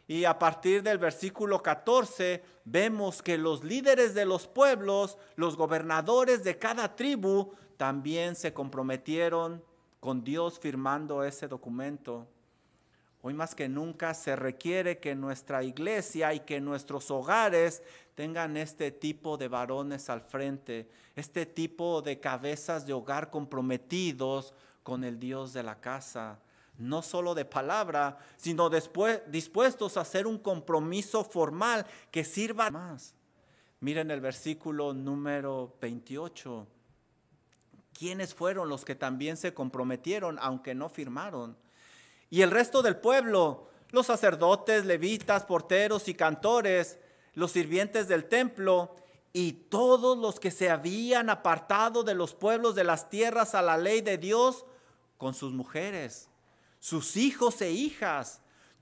Y 0.06 0.24
a 0.24 0.38
partir 0.38 0.84
del 0.84 0.98
versículo 0.98 1.62
14 1.62 2.44
vemos 2.64 3.22
que 3.22 3.36
los 3.36 3.64
líderes 3.64 4.14
de 4.14 4.24
los 4.24 4.46
pueblos, 4.46 5.18
los 5.34 5.56
gobernadores 5.56 6.44
de 6.44 6.58
cada 6.58 6.94
tribu, 6.94 7.54
también 7.76 8.36
se 8.36 8.52
comprometieron 8.52 9.64
con 9.98 10.22
Dios 10.22 10.60
firmando 10.60 11.24
ese 11.24 11.48
documento. 11.48 12.28
Hoy 13.26 13.33
más 13.33 13.54
que 13.54 13.71
nunca 13.71 14.12
se 14.12 14.37
requiere 14.37 14.99
que 14.99 15.14
nuestra 15.14 15.64
iglesia 15.64 16.35
y 16.35 16.40
que 16.40 16.61
nuestros 16.61 17.11
hogares 17.11 17.83
tengan 18.14 18.59
este 18.59 18.90
tipo 18.90 19.38
de 19.38 19.49
varones 19.49 20.11
al 20.11 20.21
frente, 20.21 20.90
este 21.16 21.47
tipo 21.47 22.02
de 22.02 22.21
cabezas 22.21 22.85
de 22.85 22.93
hogar 22.93 23.31
comprometidos 23.31 24.52
con 24.83 25.04
el 25.04 25.19
Dios 25.19 25.54
de 25.54 25.62
la 25.62 25.81
casa, 25.81 26.38
no 26.76 27.00
solo 27.00 27.35
de 27.35 27.47
palabra, 27.47 28.19
sino 28.37 28.69
después, 28.69 29.23
dispuestos 29.28 29.97
a 29.97 30.02
hacer 30.02 30.26
un 30.26 30.37
compromiso 30.37 31.25
formal 31.25 31.87
que 32.11 32.25
sirva 32.25 32.71
más. 32.71 33.14
Miren 33.81 34.11
el 34.11 34.21
versículo 34.21 34.93
número 34.93 35.75
28. 35.81 36.66
¿Quiénes 37.99 38.35
fueron 38.35 38.69
los 38.69 38.85
que 38.85 38.95
también 38.95 39.38
se 39.38 39.54
comprometieron, 39.54 40.37
aunque 40.43 40.75
no 40.75 40.90
firmaron? 40.90 41.63
Y 42.34 42.42
el 42.42 42.50
resto 42.50 42.82
del 42.82 42.96
pueblo, 42.96 43.68
los 43.90 44.06
sacerdotes, 44.06 44.84
levitas, 44.84 45.44
porteros 45.44 46.08
y 46.08 46.14
cantores, 46.14 46.98
los 47.34 47.52
sirvientes 47.52 48.08
del 48.08 48.24
templo 48.24 48.96
y 49.32 49.52
todos 49.52 50.18
los 50.18 50.40
que 50.40 50.50
se 50.50 50.68
habían 50.68 51.30
apartado 51.30 52.02
de 52.02 52.16
los 52.16 52.34
pueblos 52.34 52.74
de 52.74 52.82
las 52.82 53.08
tierras 53.08 53.54
a 53.54 53.62
la 53.62 53.76
ley 53.76 54.00
de 54.00 54.18
Dios 54.18 54.66
con 55.16 55.32
sus 55.32 55.52
mujeres, 55.52 56.28
sus 56.80 57.16
hijos 57.16 57.62
e 57.62 57.70
hijas, 57.70 58.40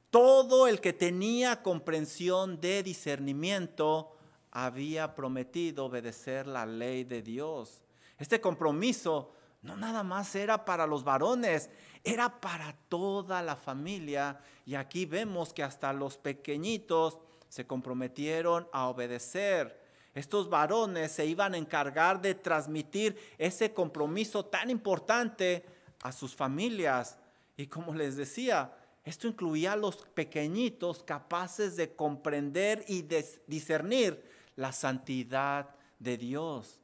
todo 0.09 0.67
el 0.67 0.81
que 0.81 0.95
tenía 0.95 1.63
comprensión 1.63 2.59
de 2.59 2.83
discernimiento 2.83 4.17
había 4.51 5.15
prometido 5.15 5.85
obedecer 5.85 6.47
la 6.47 6.65
ley 6.65 7.05
de 7.05 7.21
Dios. 7.21 7.83
Este 8.17 8.41
compromiso 8.41 9.35
no 9.63 9.77
nada 9.77 10.03
más 10.03 10.35
era 10.35 10.65
para 10.65 10.87
los 10.87 11.05
varones, 11.05 11.71
era 12.05 12.41
para 12.41 12.75
toda 12.89 13.43
la 13.43 13.57
familia. 13.57 14.41
Y 14.67 14.75
aquí 14.75 15.07
vemos 15.07 15.53
que 15.53 15.63
hasta 15.63 15.93
los 15.93 16.17
pequeñitos 16.17 17.19
se 17.49 17.67
comprometieron 17.67 18.67
a 18.73 18.89
obedecer. 18.89 19.81
Estos 20.15 20.51
varones 20.51 21.13
se 21.13 21.27
iban 21.27 21.55
a 21.55 21.59
encargar 21.59 22.21
de 22.21 22.35
transmitir 22.35 23.17
ese 23.39 23.73
compromiso 23.73 24.45
tan 24.45 24.71
importante 24.71 25.65
a 26.03 26.13
sus 26.13 26.35
familias. 26.35 27.19
Y 27.57 27.67
como 27.67 27.95
les 27.95 28.17
decía, 28.17 28.75
esto 29.05 29.27
incluía 29.27 29.73
a 29.73 29.77
los 29.77 29.97
pequeñitos 29.97 31.03
capaces 31.03 31.77
de 31.77 31.95
comprender 31.95 32.85
y 32.89 33.07
discernir 33.47 34.23
la 34.57 34.73
santidad 34.73 35.71
de 35.99 36.17
Dios. 36.17 36.79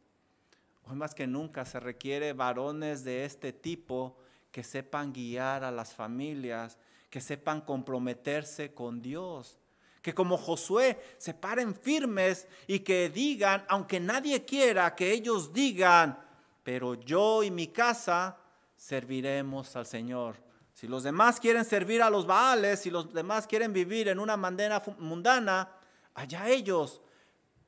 Hoy 0.85 0.97
más 0.97 1.15
que 1.15 1.27
nunca 1.27 1.65
se 1.65 1.81
requiere 1.81 2.33
varones 2.33 3.05
de 3.05 3.25
este 3.25 3.53
tipo 3.53 4.17
que 4.51 4.63
sepan 4.63 5.13
guiar 5.13 5.65
a 5.65 5.71
las 5.71 5.95
familias, 5.95 6.79
que 7.11 7.21
sepan 7.21 7.61
comprometerse 7.61 8.75
con 8.75 9.01
Dios. 9.01 9.59
Que 10.03 10.15
como 10.15 10.37
Josué 10.37 10.99
se 11.19 11.35
paren 11.35 11.75
firmes 11.75 12.47
y 12.67 12.81
que 12.81 13.11
digan, 13.11 13.65
aunque 13.69 14.01
nadie 14.01 14.45
quiera, 14.45 14.95
que 14.95 15.13
ellos 15.13 15.53
digan, 15.53 16.19
pero 16.63 16.95
yo 16.95 17.43
y 17.43 17.51
mi 17.51 17.69
casa 17.69 18.39
serviremos 18.77 19.75
al 19.77 19.87
Señor. 19.87 20.37
Si 20.73 20.87
los 20.87 21.03
demás 21.03 21.41
quieren 21.41 21.65
servir 21.65 22.03
a 22.03 22.11
los 22.11 22.27
Baales, 22.27 22.81
si 22.81 22.91
los 22.91 23.13
demás 23.13 23.47
quieren 23.49 23.73
vivir 23.73 24.09
en 24.09 24.21
una 24.21 24.37
manera 24.37 24.83
mundana, 24.99 25.69
allá 26.15 26.49
ellos. 26.49 27.03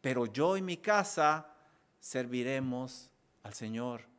pero 0.01 0.27
yo 0.27 0.57
y 0.57 0.63
mi 0.63 0.79
casa 0.79 1.47
serviremos 1.99 3.11
al 3.43 3.53
Señor. 3.53 4.10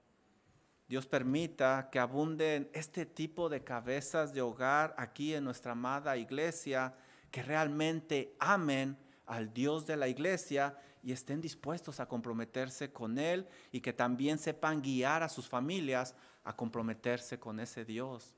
Dios 0.92 1.08
permita 1.08 1.88
que 1.90 2.00
abunden 2.00 2.70
este 2.74 3.06
tipo 3.06 3.48
de 3.48 3.64
cabezas 3.64 4.34
de 4.34 4.42
hogar 4.42 4.94
aquí 4.98 5.34
en 5.34 5.46
nuestra 5.46 5.72
amada 5.72 6.18
iglesia, 6.18 6.94
que 7.32 7.42
realmente 7.42 8.36
amen 8.40 8.98
al 9.26 9.54
Dios 9.54 9.88
de 9.88 9.96
la 9.96 10.10
iglesia 10.10 10.78
y 11.02 11.14
estén 11.14 11.40
dispuestos 11.40 12.02
a 12.02 12.10
comprometerse 12.10 12.92
con 12.92 13.18
Él 13.18 13.48
y 13.72 13.80
que 13.80 13.94
también 13.94 14.38
sepan 14.38 14.82
guiar 14.82 15.24
a 15.24 15.30
sus 15.30 15.48
familias 15.48 16.14
a 16.44 16.58
comprometerse 16.58 17.40
con 17.40 17.62
ese 17.62 17.86
Dios. 17.86 18.36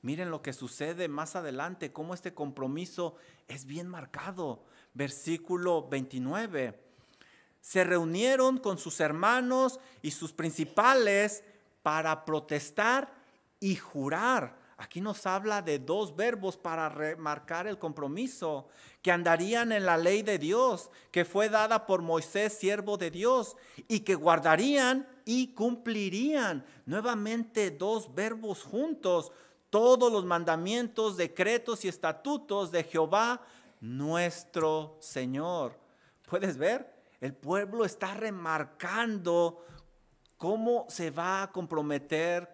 Miren 0.00 0.30
lo 0.30 0.42
que 0.42 0.52
sucede 0.52 1.08
más 1.08 1.34
adelante, 1.34 1.92
cómo 1.92 2.14
este 2.14 2.32
compromiso 2.32 3.16
es 3.48 3.64
bien 3.64 3.88
marcado. 3.88 4.62
Versículo 4.94 5.88
29. 5.88 6.80
Se 7.60 7.82
reunieron 7.82 8.58
con 8.58 8.78
sus 8.78 9.00
hermanos 9.00 9.80
y 10.02 10.12
sus 10.12 10.32
principales 10.32 11.42
para 11.82 12.24
protestar 12.24 13.12
y 13.58 13.76
jurar. 13.76 14.58
Aquí 14.80 15.02
nos 15.02 15.26
habla 15.26 15.60
de 15.60 15.78
dos 15.78 16.16
verbos 16.16 16.56
para 16.56 16.88
remarcar 16.88 17.66
el 17.66 17.78
compromiso, 17.78 18.68
que 19.02 19.12
andarían 19.12 19.72
en 19.72 19.84
la 19.84 19.98
ley 19.98 20.22
de 20.22 20.38
Dios, 20.38 20.90
que 21.10 21.26
fue 21.26 21.50
dada 21.50 21.86
por 21.86 22.00
Moisés, 22.00 22.54
siervo 22.54 22.96
de 22.96 23.10
Dios, 23.10 23.56
y 23.88 24.00
que 24.00 24.14
guardarían 24.14 25.06
y 25.26 25.48
cumplirían. 25.48 26.64
Nuevamente 26.86 27.70
dos 27.70 28.14
verbos 28.14 28.62
juntos, 28.62 29.32
todos 29.68 30.10
los 30.10 30.24
mandamientos, 30.24 31.18
decretos 31.18 31.84
y 31.84 31.88
estatutos 31.88 32.70
de 32.70 32.82
Jehová, 32.84 33.42
nuestro 33.82 34.96
Señor. 35.00 35.78
¿Puedes 36.26 36.56
ver? 36.56 36.90
El 37.20 37.34
pueblo 37.34 37.84
está 37.84 38.14
remarcando 38.14 39.66
¿Cómo 40.40 40.86
se 40.88 41.10
va 41.10 41.42
a 41.42 41.52
comprometer 41.52 42.48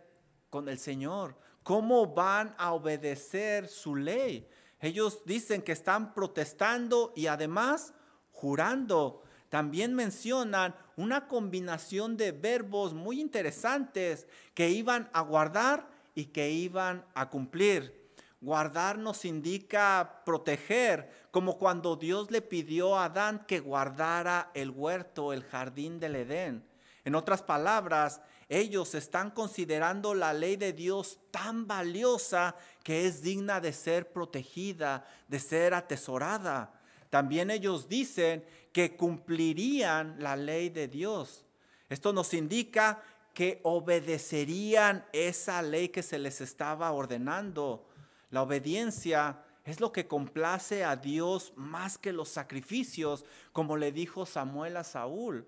con 0.51 0.69
el 0.69 0.77
Señor? 0.77 1.39
¿Cómo 1.63 2.13
van 2.13 2.53
a 2.59 2.73
obedecer 2.73 3.69
su 3.69 3.95
ley? 3.95 4.49
Ellos 4.81 5.21
dicen 5.25 5.63
que 5.63 5.71
están 5.71 6.13
protestando 6.13 7.13
y 7.15 7.29
además 7.29 7.95
jurando. 8.33 9.23
También 9.51 9.95
mencionan 9.95 10.75
una 10.97 11.29
combinación 11.29 12.17
de 12.17 12.33
verbos 12.33 12.93
muy 12.93 13.21
interesantes 13.21 14.27
que 14.53 14.69
iban 14.69 15.09
a 15.13 15.21
guardar 15.21 15.89
y 16.17 16.25
que 16.25 16.51
iban 16.51 17.05
a 17.15 17.31
cumplir. 17.31 18.11
Guardar 18.41 18.99
nos 18.99 19.25
indica 19.25 20.23
proteger, 20.27 21.09
como 21.31 21.57
cuando 21.57 21.95
Dios 21.95 22.33
le 22.33 22.43
pidió 22.43 22.97
a 22.97 23.05
Adán 23.05 23.45
que 23.47 23.61
guardara 23.61 24.51
el 24.55 24.71
huerto, 24.71 25.33
el 25.33 25.45
jardín 25.45 26.01
del 26.01 26.17
Edén. 26.17 26.76
En 27.07 27.15
otras 27.15 27.41
palabras, 27.41 28.21
ellos 28.49 28.97
están 28.97 29.31
considerando 29.31 30.13
la 30.13 30.33
ley 30.33 30.57
de 30.57 30.73
Dios 30.73 31.21
tan 31.31 31.69
valiosa 31.69 32.57
que 32.83 33.07
es 33.07 33.23
digna 33.23 33.61
de 33.61 33.73
ser 33.73 34.13
protegida, 34.13 35.07
de 35.29 35.39
ser 35.39 35.73
atesorada. 35.73 36.81
También 37.09 37.53
ellos 37.53 37.89
dicen 37.89 38.45
que 38.73 38.97
cumplirían 38.97 40.17
la 40.19 40.35
ley 40.35 40.69
de 40.69 40.89
Dios. 40.89 41.47
Esto 41.89 42.13
nos 42.13 42.35
indica 42.35 43.01
que 43.33 43.61
obedecerían 43.63 45.07
esa 45.13 45.63
ley 45.63 45.91
que 45.91 46.03
se 46.03 46.19
les 46.19 46.41
estaba 46.41 46.91
ordenando. 46.91 47.87
La 48.31 48.43
obediencia 48.43 49.45
es 49.65 49.79
lo 49.79 49.93
que 49.93 50.09
complace 50.09 50.85
a 50.85 50.97
Dios 50.97 51.53
más 51.55 51.99
que 51.99 52.13
los 52.13 52.31
sacrificios, 52.31 53.25
como 53.53 53.77
le 53.77 53.93
dijo 53.93 54.27
Samuel 54.27 54.77
a 54.77 54.83
Saúl. 54.83 55.47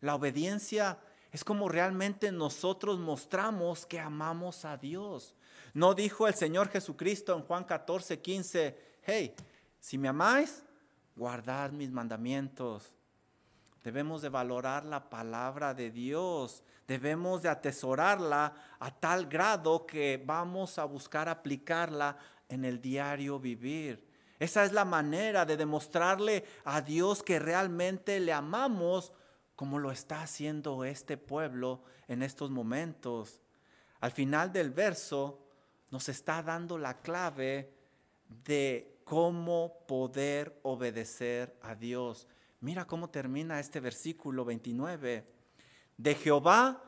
La 0.00 0.14
obediencia 0.14 0.98
es 1.32 1.44
como 1.44 1.68
realmente 1.68 2.32
nosotros 2.32 2.98
mostramos 2.98 3.84
que 3.84 4.00
amamos 4.00 4.64
a 4.64 4.76
Dios. 4.76 5.34
No 5.74 5.94
dijo 5.94 6.26
el 6.26 6.34
Señor 6.34 6.68
Jesucristo 6.68 7.36
en 7.36 7.42
Juan 7.42 7.64
14, 7.64 8.20
15, 8.20 8.78
hey, 9.02 9.34
si 9.78 9.98
me 9.98 10.08
amáis, 10.08 10.62
guardad 11.14 11.70
mis 11.70 11.90
mandamientos. 11.90 12.92
Debemos 13.84 14.22
de 14.22 14.28
valorar 14.28 14.84
la 14.84 15.08
palabra 15.08 15.74
de 15.74 15.90
Dios. 15.90 16.62
Debemos 16.86 17.42
de 17.42 17.48
atesorarla 17.48 18.52
a 18.78 18.90
tal 18.90 19.26
grado 19.26 19.86
que 19.86 20.22
vamos 20.24 20.78
a 20.78 20.84
buscar 20.84 21.28
aplicarla 21.28 22.16
en 22.48 22.64
el 22.64 22.80
diario 22.80 23.38
vivir. 23.38 24.06
Esa 24.38 24.64
es 24.64 24.72
la 24.72 24.84
manera 24.84 25.44
de 25.44 25.56
demostrarle 25.56 26.44
a 26.64 26.80
Dios 26.80 27.22
que 27.22 27.38
realmente 27.38 28.20
le 28.20 28.32
amamos 28.32 29.12
como 29.58 29.80
lo 29.80 29.90
está 29.90 30.22
haciendo 30.22 30.84
este 30.84 31.16
pueblo 31.16 31.82
en 32.06 32.22
estos 32.22 32.48
momentos. 32.48 33.40
Al 33.98 34.12
final 34.12 34.52
del 34.52 34.70
verso 34.70 35.44
nos 35.90 36.08
está 36.08 36.44
dando 36.44 36.78
la 36.78 37.00
clave 37.00 37.74
de 38.44 39.00
cómo 39.02 39.84
poder 39.88 40.60
obedecer 40.62 41.58
a 41.60 41.74
Dios. 41.74 42.28
Mira 42.60 42.86
cómo 42.86 43.10
termina 43.10 43.58
este 43.58 43.80
versículo 43.80 44.44
29. 44.44 45.26
De 45.96 46.14
Jehová 46.14 46.80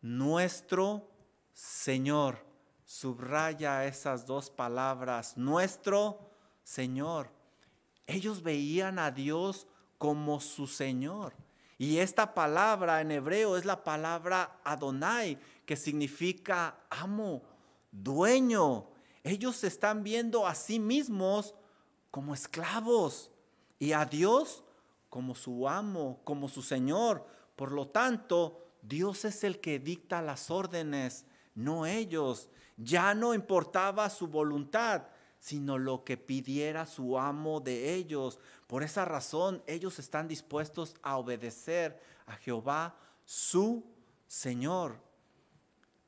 nuestro 0.00 1.06
Señor. 1.52 2.46
Subraya 2.86 3.84
esas 3.84 4.24
dos 4.24 4.48
palabras, 4.48 5.36
nuestro 5.36 6.30
Señor. 6.62 7.30
Ellos 8.06 8.42
veían 8.42 8.98
a 8.98 9.10
Dios 9.10 9.66
como 9.98 10.40
su 10.40 10.66
Señor. 10.66 11.34
Y 11.80 12.00
esta 12.00 12.34
palabra 12.34 13.00
en 13.00 13.10
hebreo 13.10 13.56
es 13.56 13.64
la 13.64 13.82
palabra 13.82 14.60
Adonai, 14.64 15.38
que 15.64 15.76
significa 15.76 16.78
amo, 16.90 17.40
dueño. 17.90 18.90
Ellos 19.24 19.56
se 19.56 19.68
están 19.68 20.02
viendo 20.04 20.46
a 20.46 20.54
sí 20.54 20.78
mismos 20.78 21.54
como 22.10 22.34
esclavos 22.34 23.30
y 23.78 23.92
a 23.92 24.04
Dios 24.04 24.62
como 25.08 25.34
su 25.34 25.66
amo, 25.66 26.20
como 26.22 26.50
su 26.50 26.60
Señor. 26.60 27.26
Por 27.56 27.72
lo 27.72 27.88
tanto, 27.88 28.62
Dios 28.82 29.24
es 29.24 29.42
el 29.42 29.58
que 29.58 29.78
dicta 29.78 30.20
las 30.20 30.50
órdenes, 30.50 31.24
no 31.54 31.86
ellos. 31.86 32.50
Ya 32.76 33.14
no 33.14 33.32
importaba 33.32 34.10
su 34.10 34.26
voluntad, 34.26 35.04
sino 35.40 35.78
lo 35.78 36.04
que 36.04 36.18
pidiera 36.18 36.86
su 36.86 37.18
amo 37.18 37.60
de 37.60 37.94
ellos. 37.94 38.38
Por 38.66 38.82
esa 38.82 39.06
razón 39.06 39.62
ellos 39.66 39.98
están 39.98 40.28
dispuestos 40.28 40.94
a 41.02 41.16
obedecer 41.16 42.00
a 42.26 42.36
Jehová, 42.36 42.94
su 43.24 43.84
Señor. 44.28 45.00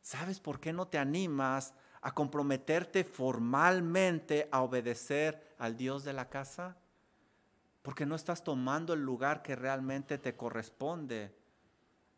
¿Sabes 0.03 0.39
por 0.39 0.61
qué 0.61 0.73
no 0.73 0.87
te 0.87 0.99
animas 0.99 1.73
a 2.03 2.15
comprometerte 2.15 3.05
formalmente 3.05 4.49
a 4.53 4.61
obedecer 4.61 5.55
al 5.59 5.77
Dios 5.77 6.05
de 6.05 6.13
la 6.13 6.29
casa? 6.29 6.77
Porque 7.81 8.05
no 8.05 8.15
estás 8.15 8.45
tomando 8.45 8.93
el 8.93 9.01
lugar 9.01 9.43
que 9.43 9.57
realmente 9.57 10.19
te 10.19 10.37
corresponde, 10.37 11.35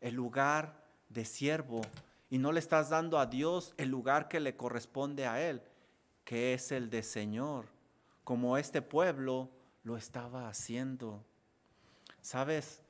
el 0.01 0.15
lugar 0.15 0.83
de 1.09 1.23
siervo, 1.23 1.81
y 2.29 2.39
no 2.39 2.51
le 2.51 2.59
estás 2.59 2.89
dando 2.89 3.19
a 3.19 3.25
Dios 3.25 3.73
el 3.77 3.89
lugar 3.89 4.27
que 4.27 4.39
le 4.39 4.57
corresponde 4.57 5.27
a 5.27 5.41
Él 5.41 5.61
que 6.25 6.55
es 6.55 6.71
el 6.71 6.89
de 6.89 7.03
Señor, 7.03 7.67
como 8.23 8.57
este 8.57 8.81
pueblo 8.81 9.49
lo 9.83 9.95
estaba 9.95 10.49
haciendo. 10.49 11.23
¿Sabes? 12.21 12.81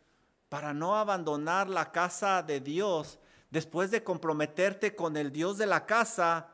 Para 0.48 0.74
no 0.74 0.96
abandonar 0.96 1.70
la 1.70 1.92
casa 1.92 2.42
de 2.42 2.62
Dios, 2.62 3.20
después 3.52 3.92
de 3.92 4.04
comprometerte 4.04 4.96
con 4.96 5.18
el 5.18 5.32
Dios 5.32 5.58
de 5.58 5.66
la 5.66 5.86
casa, 5.86 6.48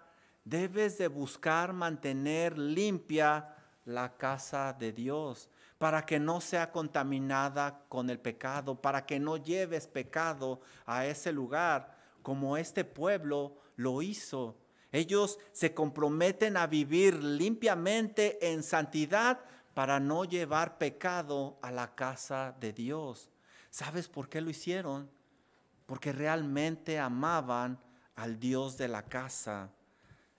debes 0.44 0.98
de 0.98 1.08
buscar 1.08 1.72
mantener 1.72 2.58
limpia 2.58 3.56
la 3.86 4.18
casa 4.18 4.74
de 4.74 4.92
Dios, 4.92 5.50
para 5.78 6.06
que 6.06 6.20
no 6.20 6.42
sea 6.42 6.72
contaminada 6.72 7.84
con 7.90 8.10
el 8.10 8.20
pecado, 8.20 8.82
para 8.82 9.06
que 9.06 9.20
no 9.20 9.38
lleves 9.38 9.88
pecado 9.88 10.62
a 10.86 11.06
ese 11.06 11.32
lugar, 11.32 11.96
como 12.24 12.58
este 12.58 12.84
pueblo 12.86 13.58
lo 13.76 14.02
hizo 14.02 14.61
ellos 14.92 15.40
se 15.54 15.74
comprometen 15.74 16.58
a 16.58 16.68
vivir 16.68 17.24
limpiamente 17.24 18.52
en 18.52 18.62
santidad 18.62 19.40
para 19.74 20.00
no 20.00 20.26
llevar 20.26 20.78
pecado 20.78 21.58
a 21.62 21.72
la 21.72 21.96
casa 21.96 22.56
de 22.60 22.74
Dios. 22.74 23.30
¿Sabes 23.70 24.10
por 24.10 24.28
qué 24.28 24.42
lo 24.42 24.50
hicieron? 24.50 25.10
Porque 25.86 26.12
realmente 26.12 27.00
amaban 27.00 27.80
al 28.16 28.38
Dios 28.38 28.78
de 28.78 28.90
la 28.90 29.04
casa. 29.04 29.70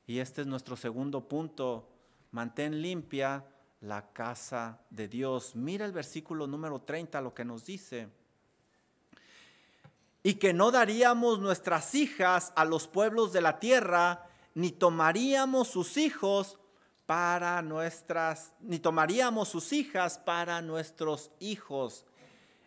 Y 0.07 0.19
este 0.19 0.43
es 0.43 0.47
nuestro 0.47 0.77
segundo 0.77 1.27
punto. 1.27 1.89
Mantén 2.31 2.83
limpia 2.83 3.45
la 3.81 4.13
casa 4.13 4.79
de 4.91 5.09
Dios. 5.09 5.57
Mira 5.57 5.87
el 5.87 5.93
versículo 5.93 6.47
número 6.47 6.83
30, 6.83 7.21
lo 7.23 7.33
que 7.33 7.45
nos 7.45 7.65
dice. 7.65 8.09
Y 10.23 10.35
que 10.35 10.53
no 10.53 10.71
daríamos 10.71 11.41
nuestras 11.41 11.95
hijas 11.95 12.53
a 12.55 12.67
los 12.67 12.87
pueblos 12.87 13.33
de 13.33 13.41
la 13.41 13.59
tierra 13.59 14.29
ni 14.55 14.71
tomaríamos 14.71 15.69
sus 15.69 15.97
hijos 15.97 16.59
para 17.07 17.61
nuestras, 17.63 18.53
ni 18.61 18.79
tomaríamos 18.79 19.49
sus 19.49 19.73
hijas 19.73 20.19
para 20.19 20.63
nuestros 20.63 21.31
hijos. 21.41 22.07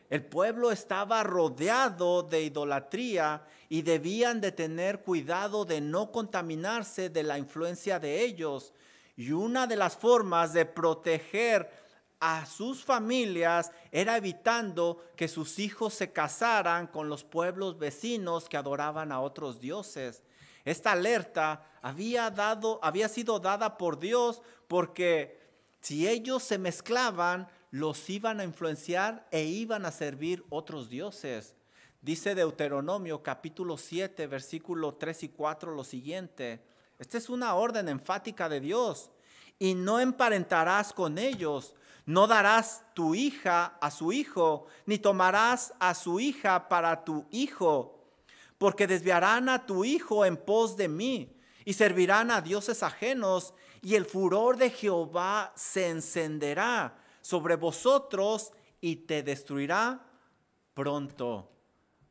El 0.09 0.23
pueblo 0.23 0.71
estaba 0.71 1.23
rodeado 1.23 2.21
de 2.21 2.43
idolatría 2.43 3.43
y 3.69 3.81
debían 3.81 4.39
de 4.39 4.51
tener 4.51 5.01
cuidado 5.01 5.65
de 5.65 5.81
no 5.81 6.11
contaminarse 6.11 7.09
de 7.09 7.23
la 7.23 7.39
influencia 7.39 7.99
de 7.99 8.23
ellos. 8.23 8.73
Y 9.17 9.31
una 9.31 9.65
de 9.65 9.75
las 9.75 9.97
formas 9.97 10.53
de 10.53 10.65
proteger 10.65 11.71
a 12.19 12.45
sus 12.45 12.83
familias 12.83 13.71
era 13.91 14.17
evitando 14.17 15.03
que 15.15 15.27
sus 15.27 15.57
hijos 15.59 15.93
se 15.93 16.11
casaran 16.11 16.87
con 16.87 17.09
los 17.09 17.23
pueblos 17.23 17.79
vecinos 17.79 18.47
que 18.47 18.57
adoraban 18.57 19.11
a 19.11 19.21
otros 19.21 19.59
dioses. 19.59 20.21
Esta 20.65 20.91
alerta 20.91 21.63
había, 21.81 22.31
dado, 22.31 22.79
había 22.81 23.07
sido 23.07 23.39
dada 23.39 23.77
por 23.77 23.99
Dios 23.99 24.41
porque 24.67 25.39
si 25.79 26.07
ellos 26.07 26.43
se 26.43 26.57
mezclaban, 26.57 27.47
los 27.69 28.09
iban 28.09 28.39
a 28.39 28.43
influenciar 28.43 29.27
e 29.31 29.43
iban 29.43 29.85
a 29.85 29.91
servir 29.91 30.43
otros 30.49 30.89
dioses. 30.89 31.55
Dice 32.01 32.33
Deuteronomio 32.33 33.21
capítulo 33.21 33.77
7, 33.77 34.27
versículo 34.27 34.95
3 34.95 35.23
y 35.23 35.29
4 35.29 35.73
lo 35.73 35.83
siguiente. 35.83 36.61
Esta 36.97 37.17
es 37.17 37.29
una 37.29 37.53
orden 37.55 37.87
enfática 37.89 38.49
de 38.49 38.59
Dios. 38.59 39.11
Y 39.59 39.73
no 39.73 39.99
emparentarás 39.99 40.93
con 40.93 41.17
ellos, 41.17 41.75
no 42.05 42.27
darás 42.27 42.83
tu 42.93 43.15
hija 43.15 43.77
a 43.79 43.91
su 43.91 44.11
hijo, 44.11 44.67
ni 44.85 44.97
tomarás 44.97 45.73
a 45.79 45.93
su 45.93 46.19
hija 46.19 46.67
para 46.67 47.03
tu 47.03 47.25
hijo, 47.31 47.94
porque 48.57 48.87
desviarán 48.87 49.49
a 49.49 49.65
tu 49.65 49.85
hijo 49.85 50.25
en 50.25 50.37
pos 50.37 50.77
de 50.77 50.87
mí 50.87 51.37
y 51.65 51.73
servirán 51.73 52.31
a 52.31 52.41
dioses 52.41 52.83
ajenos, 52.83 53.53
y 53.81 53.95
el 53.95 54.05
furor 54.05 54.57
de 54.57 54.69
Jehová 54.69 55.53
se 55.55 55.89
encenderá 55.89 56.97
sobre 57.21 57.55
vosotros 57.55 58.51
y 58.81 58.95
te 58.97 59.23
destruirá 59.23 60.05
pronto. 60.73 61.51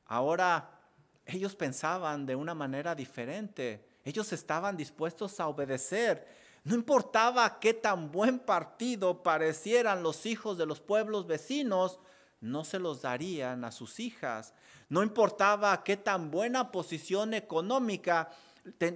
Ahora, 0.06 0.80
ellos 1.26 1.54
pensaban 1.56 2.26
de 2.26 2.36
una 2.36 2.54
manera 2.54 2.94
diferente. 2.94 3.88
Ellos 4.04 4.32
estaban 4.32 4.76
dispuestos 4.76 5.40
a 5.40 5.48
obedecer 5.48 6.26
no 6.64 6.74
importaba 6.74 7.60
qué 7.60 7.74
tan 7.74 8.10
buen 8.10 8.38
partido 8.38 9.22
parecieran 9.22 10.02
los 10.02 10.24
hijos 10.24 10.56
de 10.56 10.64
los 10.64 10.80
pueblos 10.80 11.26
vecinos, 11.26 12.00
no 12.44 12.62
se 12.62 12.78
los 12.78 13.00
darían 13.00 13.64
a 13.64 13.72
sus 13.72 13.98
hijas. 13.98 14.52
No 14.90 15.02
importaba 15.02 15.82
qué 15.82 15.96
tan 15.96 16.30
buena 16.30 16.70
posición 16.70 17.32
económica 17.32 18.30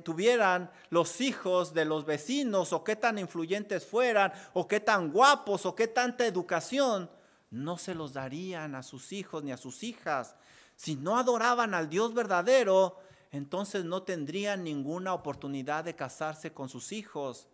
tuvieran 0.04 0.70
los 0.90 1.22
hijos 1.22 1.72
de 1.72 1.86
los 1.86 2.04
vecinos 2.04 2.74
o 2.74 2.84
qué 2.84 2.94
tan 2.94 3.18
influyentes 3.18 3.86
fueran 3.86 4.32
o 4.52 4.68
qué 4.68 4.80
tan 4.80 5.10
guapos 5.10 5.64
o 5.64 5.74
qué 5.74 5.88
tanta 5.88 6.26
educación, 6.26 7.10
no 7.50 7.78
se 7.78 7.94
los 7.94 8.12
darían 8.12 8.74
a 8.74 8.82
sus 8.82 9.12
hijos 9.12 9.42
ni 9.42 9.50
a 9.50 9.56
sus 9.56 9.82
hijas. 9.82 10.36
Si 10.76 10.96
no 10.96 11.16
adoraban 11.16 11.72
al 11.72 11.88
Dios 11.88 12.12
verdadero, 12.12 12.98
entonces 13.30 13.84
no 13.84 14.02
tendrían 14.02 14.62
ninguna 14.62 15.14
oportunidad 15.14 15.84
de 15.84 15.96
casarse 15.96 16.52
con 16.52 16.68
sus 16.68 16.92
hijos. 16.92 17.46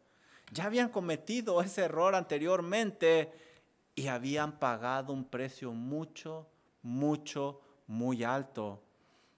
Ya 0.52 0.64
habían 0.64 0.88
cometido 0.88 1.62
ese 1.62 1.82
error 1.82 2.16
anteriormente 2.16 3.32
y 3.94 4.08
habían 4.08 4.58
pagado 4.58 5.12
un 5.12 5.24
precio 5.24 5.72
mucho, 5.72 6.48
mucho, 6.82 7.60
muy 7.86 8.24
alto. 8.24 8.82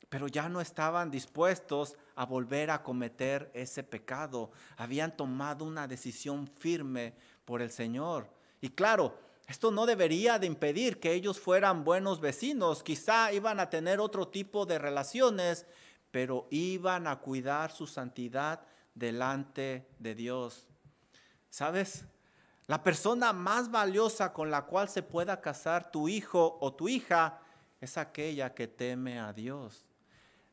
Pero 0.09 0.29
ya 0.29 0.49
no 0.49 0.61
estaban 0.61 1.11
dispuestos 1.11 1.97
a 2.14 2.25
volver 2.25 2.71
a 2.71 2.83
cometer 2.83 3.51
ese 3.55 3.83
pecado. 3.83 4.51
Habían 4.77 5.16
tomado 5.16 5.64
una 5.64 5.87
decisión 5.87 6.47
firme 6.47 7.14
por 7.45 7.61
el 7.61 7.71
Señor. 7.71 8.31
Y 8.61 8.71
claro, 8.71 9.19
esto 9.47 9.71
no 9.71 9.85
debería 9.85 10.38
de 10.38 10.47
impedir 10.47 10.99
que 10.99 11.12
ellos 11.12 11.38
fueran 11.38 11.85
buenos 11.85 12.21
vecinos. 12.21 12.83
Quizá 12.83 13.33
iban 13.33 13.61
a 13.61 13.69
tener 13.69 14.01
otro 14.01 14.29
tipo 14.29 14.64
de 14.64 14.79
relaciones, 14.79 15.66
pero 16.11 16.49
iban 16.51 17.07
a 17.07 17.21
cuidar 17.21 17.71
su 17.71 17.87
santidad 17.87 18.61
delante 18.95 19.87
de 19.99 20.14
Dios. 20.14 20.66
¿Sabes? 21.51 22.07
La 22.66 22.83
persona 22.83 23.33
más 23.33 23.70
valiosa 23.70 24.33
con 24.33 24.50
la 24.50 24.62
cual 24.62 24.88
se 24.88 25.02
pueda 25.02 25.40
casar 25.40 25.92
tu 25.92 26.09
hijo 26.09 26.59
o 26.61 26.74
tu 26.74 26.88
hija 26.88 27.38
es 27.81 27.96
aquella 27.96 28.55
que 28.55 28.66
teme 28.66 29.20
a 29.20 29.33
Dios. 29.33 29.87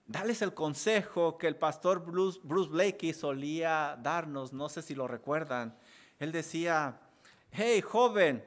Dales 0.06 0.43
el 0.43 0.54
consejo 0.54 1.39
que 1.39 1.47
el 1.47 1.56
pastor 1.56 2.06
Bruce, 2.06 2.39
Bruce 2.43 2.69
Blakey 2.69 3.13
solía 3.13 3.97
darnos, 3.99 4.54
no 4.54 4.69
sé 4.69 4.84
si 4.84 4.93
lo 4.93 5.08
recuerdan. 5.08 5.76
Él 6.19 6.32
decía, 6.32 6.99
hey 7.52 7.82
joven, 7.82 8.45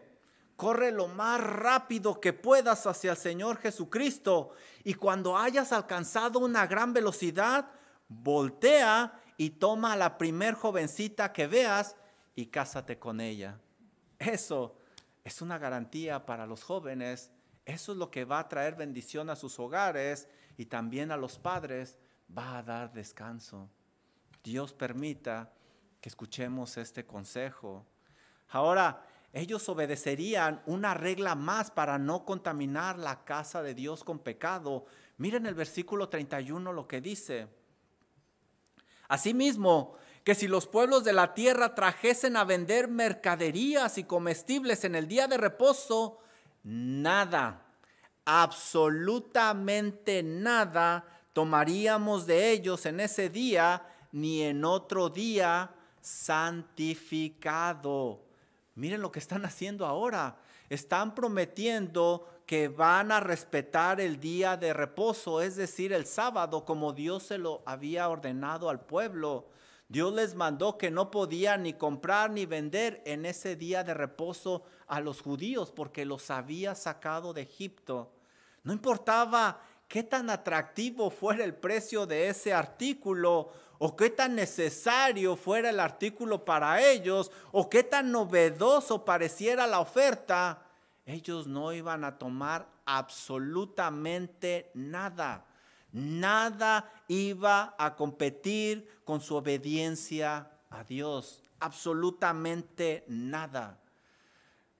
corre 0.54 0.92
lo 0.92 1.08
más 1.08 1.40
rápido 1.40 2.20
que 2.20 2.32
puedas 2.32 2.86
hacia 2.86 3.12
el 3.12 3.16
Señor 3.16 3.56
Jesucristo 3.56 4.50
y 4.84 4.94
cuando 4.94 5.36
hayas 5.36 5.72
alcanzado 5.72 6.38
una 6.38 6.68
gran 6.68 6.92
velocidad, 6.92 7.68
voltea 8.08 9.20
y 9.36 9.50
toma 9.50 9.94
a 9.94 9.96
la 9.96 10.18
primer 10.18 10.54
jovencita 10.54 11.32
que 11.32 11.48
veas 11.48 11.96
y 12.36 12.46
cásate 12.46 12.98
con 12.98 13.20
ella. 13.20 13.58
Eso 14.18 14.76
es 15.24 15.42
una 15.42 15.58
garantía 15.58 16.24
para 16.24 16.46
los 16.46 16.62
jóvenes. 16.62 17.32
Eso 17.64 17.92
es 17.92 17.98
lo 17.98 18.12
que 18.12 18.24
va 18.24 18.38
a 18.38 18.48
traer 18.48 18.76
bendición 18.76 19.28
a 19.28 19.34
sus 19.36 19.58
hogares 19.58 20.28
y 20.56 20.66
también 20.66 21.10
a 21.10 21.16
los 21.16 21.38
padres 21.38 21.98
va 22.36 22.58
a 22.58 22.62
dar 22.62 22.92
descanso. 22.92 23.68
Dios 24.44 24.72
permita 24.72 25.52
que 26.00 26.08
escuchemos 26.08 26.76
este 26.76 27.04
consejo. 27.04 27.84
Ahora, 28.50 29.04
ellos 29.32 29.68
obedecerían 29.68 30.62
una 30.66 30.94
regla 30.94 31.34
más 31.34 31.70
para 31.70 31.98
no 31.98 32.24
contaminar 32.24 32.98
la 32.98 33.24
casa 33.24 33.62
de 33.62 33.74
Dios 33.74 34.04
con 34.04 34.20
pecado. 34.20 34.86
Miren 35.16 35.46
el 35.46 35.54
versículo 35.54 36.08
31 36.08 36.72
lo 36.72 36.86
que 36.86 37.00
dice. 37.00 37.48
Asimismo, 39.08 39.96
que 40.26 40.34
si 40.34 40.46
los 40.48 40.66
pueblos 40.66 41.04
de 41.04 41.12
la 41.12 41.34
tierra 41.34 41.76
trajesen 41.76 42.36
a 42.36 42.42
vender 42.42 42.88
mercaderías 42.88 43.96
y 43.96 44.02
comestibles 44.02 44.82
en 44.82 44.96
el 44.96 45.06
día 45.06 45.28
de 45.28 45.36
reposo, 45.36 46.18
nada, 46.64 47.62
absolutamente 48.24 50.24
nada 50.24 51.04
tomaríamos 51.32 52.26
de 52.26 52.50
ellos 52.50 52.86
en 52.86 52.98
ese 52.98 53.30
día 53.30 53.86
ni 54.10 54.42
en 54.42 54.64
otro 54.64 55.10
día 55.10 55.70
santificado. 56.00 56.64
Miren 58.74 59.02
lo 59.02 59.12
que 59.12 59.20
están 59.20 59.44
haciendo 59.44 59.86
ahora. 59.86 60.38
Están 60.68 61.14
prometiendo 61.14 62.42
que 62.46 62.66
van 62.66 63.12
a 63.12 63.20
respetar 63.20 64.00
el 64.00 64.18
día 64.18 64.56
de 64.56 64.72
reposo, 64.72 65.40
es 65.40 65.54
decir, 65.54 65.92
el 65.92 66.04
sábado, 66.04 66.64
como 66.64 66.92
Dios 66.92 67.22
se 67.22 67.38
lo 67.38 67.62
había 67.64 68.08
ordenado 68.08 68.68
al 68.68 68.80
pueblo. 68.80 69.46
Dios 69.88 70.12
les 70.12 70.34
mandó 70.34 70.78
que 70.78 70.90
no 70.90 71.10
podían 71.10 71.62
ni 71.62 71.72
comprar 71.72 72.30
ni 72.30 72.44
vender 72.44 73.02
en 73.06 73.24
ese 73.24 73.54
día 73.54 73.84
de 73.84 73.94
reposo 73.94 74.64
a 74.88 75.00
los 75.00 75.20
judíos 75.20 75.70
porque 75.70 76.04
los 76.04 76.30
había 76.30 76.74
sacado 76.74 77.32
de 77.32 77.42
Egipto. 77.42 78.12
No 78.64 78.72
importaba 78.72 79.60
qué 79.86 80.02
tan 80.02 80.28
atractivo 80.28 81.10
fuera 81.10 81.44
el 81.44 81.54
precio 81.54 82.04
de 82.04 82.28
ese 82.28 82.52
artículo 82.52 83.52
o 83.78 83.94
qué 83.94 84.10
tan 84.10 84.34
necesario 84.34 85.36
fuera 85.36 85.70
el 85.70 85.78
artículo 85.78 86.44
para 86.44 86.82
ellos 86.82 87.30
o 87.52 87.70
qué 87.70 87.84
tan 87.84 88.10
novedoso 88.10 89.04
pareciera 89.04 89.68
la 89.68 89.78
oferta, 89.78 90.62
ellos 91.04 91.46
no 91.46 91.72
iban 91.72 92.02
a 92.02 92.18
tomar 92.18 92.66
absolutamente 92.84 94.72
nada 94.74 95.45
Nada 95.96 96.92
iba 97.08 97.74
a 97.78 97.96
competir 97.96 98.86
con 99.06 99.22
su 99.22 99.34
obediencia 99.34 100.50
a 100.68 100.84
Dios. 100.84 101.42
Absolutamente 101.58 103.06
nada. 103.08 103.80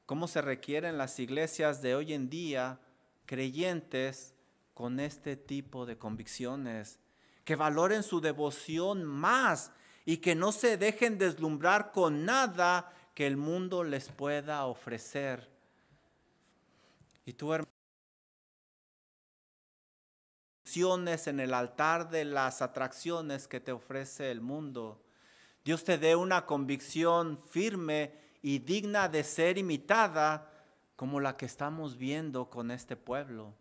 ¿Cómo 0.04 0.28
se 0.28 0.42
requieren 0.42 0.98
las 0.98 1.18
iglesias 1.18 1.80
de 1.80 1.94
hoy 1.94 2.12
en 2.12 2.28
día 2.28 2.80
creyentes 3.24 4.34
con 4.74 5.00
este 5.00 5.36
tipo 5.36 5.86
de 5.86 5.96
convicciones? 5.96 6.98
Que 7.46 7.56
valoren 7.56 8.02
su 8.02 8.20
devoción 8.20 9.02
más 9.02 9.72
y 10.04 10.18
que 10.18 10.34
no 10.34 10.52
se 10.52 10.76
dejen 10.76 11.16
deslumbrar 11.16 11.92
con 11.92 12.26
nada 12.26 12.92
que 13.14 13.26
el 13.26 13.38
mundo 13.38 13.84
les 13.84 14.10
pueda 14.10 14.66
ofrecer. 14.66 15.48
Y 17.24 17.32
tú, 17.32 17.54
hermano, 17.54 17.75
en 20.76 21.40
el 21.40 21.54
altar 21.54 22.10
de 22.10 22.26
las 22.26 22.60
atracciones 22.60 23.48
que 23.48 23.60
te 23.60 23.72
ofrece 23.72 24.30
el 24.30 24.42
mundo. 24.42 25.00
Dios 25.64 25.84
te 25.84 25.96
dé 25.96 26.14
una 26.14 26.44
convicción 26.44 27.40
firme 27.48 28.12
y 28.42 28.58
digna 28.58 29.08
de 29.08 29.24
ser 29.24 29.56
imitada 29.56 30.52
como 30.94 31.18
la 31.18 31.34
que 31.38 31.46
estamos 31.46 31.96
viendo 31.96 32.50
con 32.50 32.70
este 32.70 32.94
pueblo. 32.94 33.54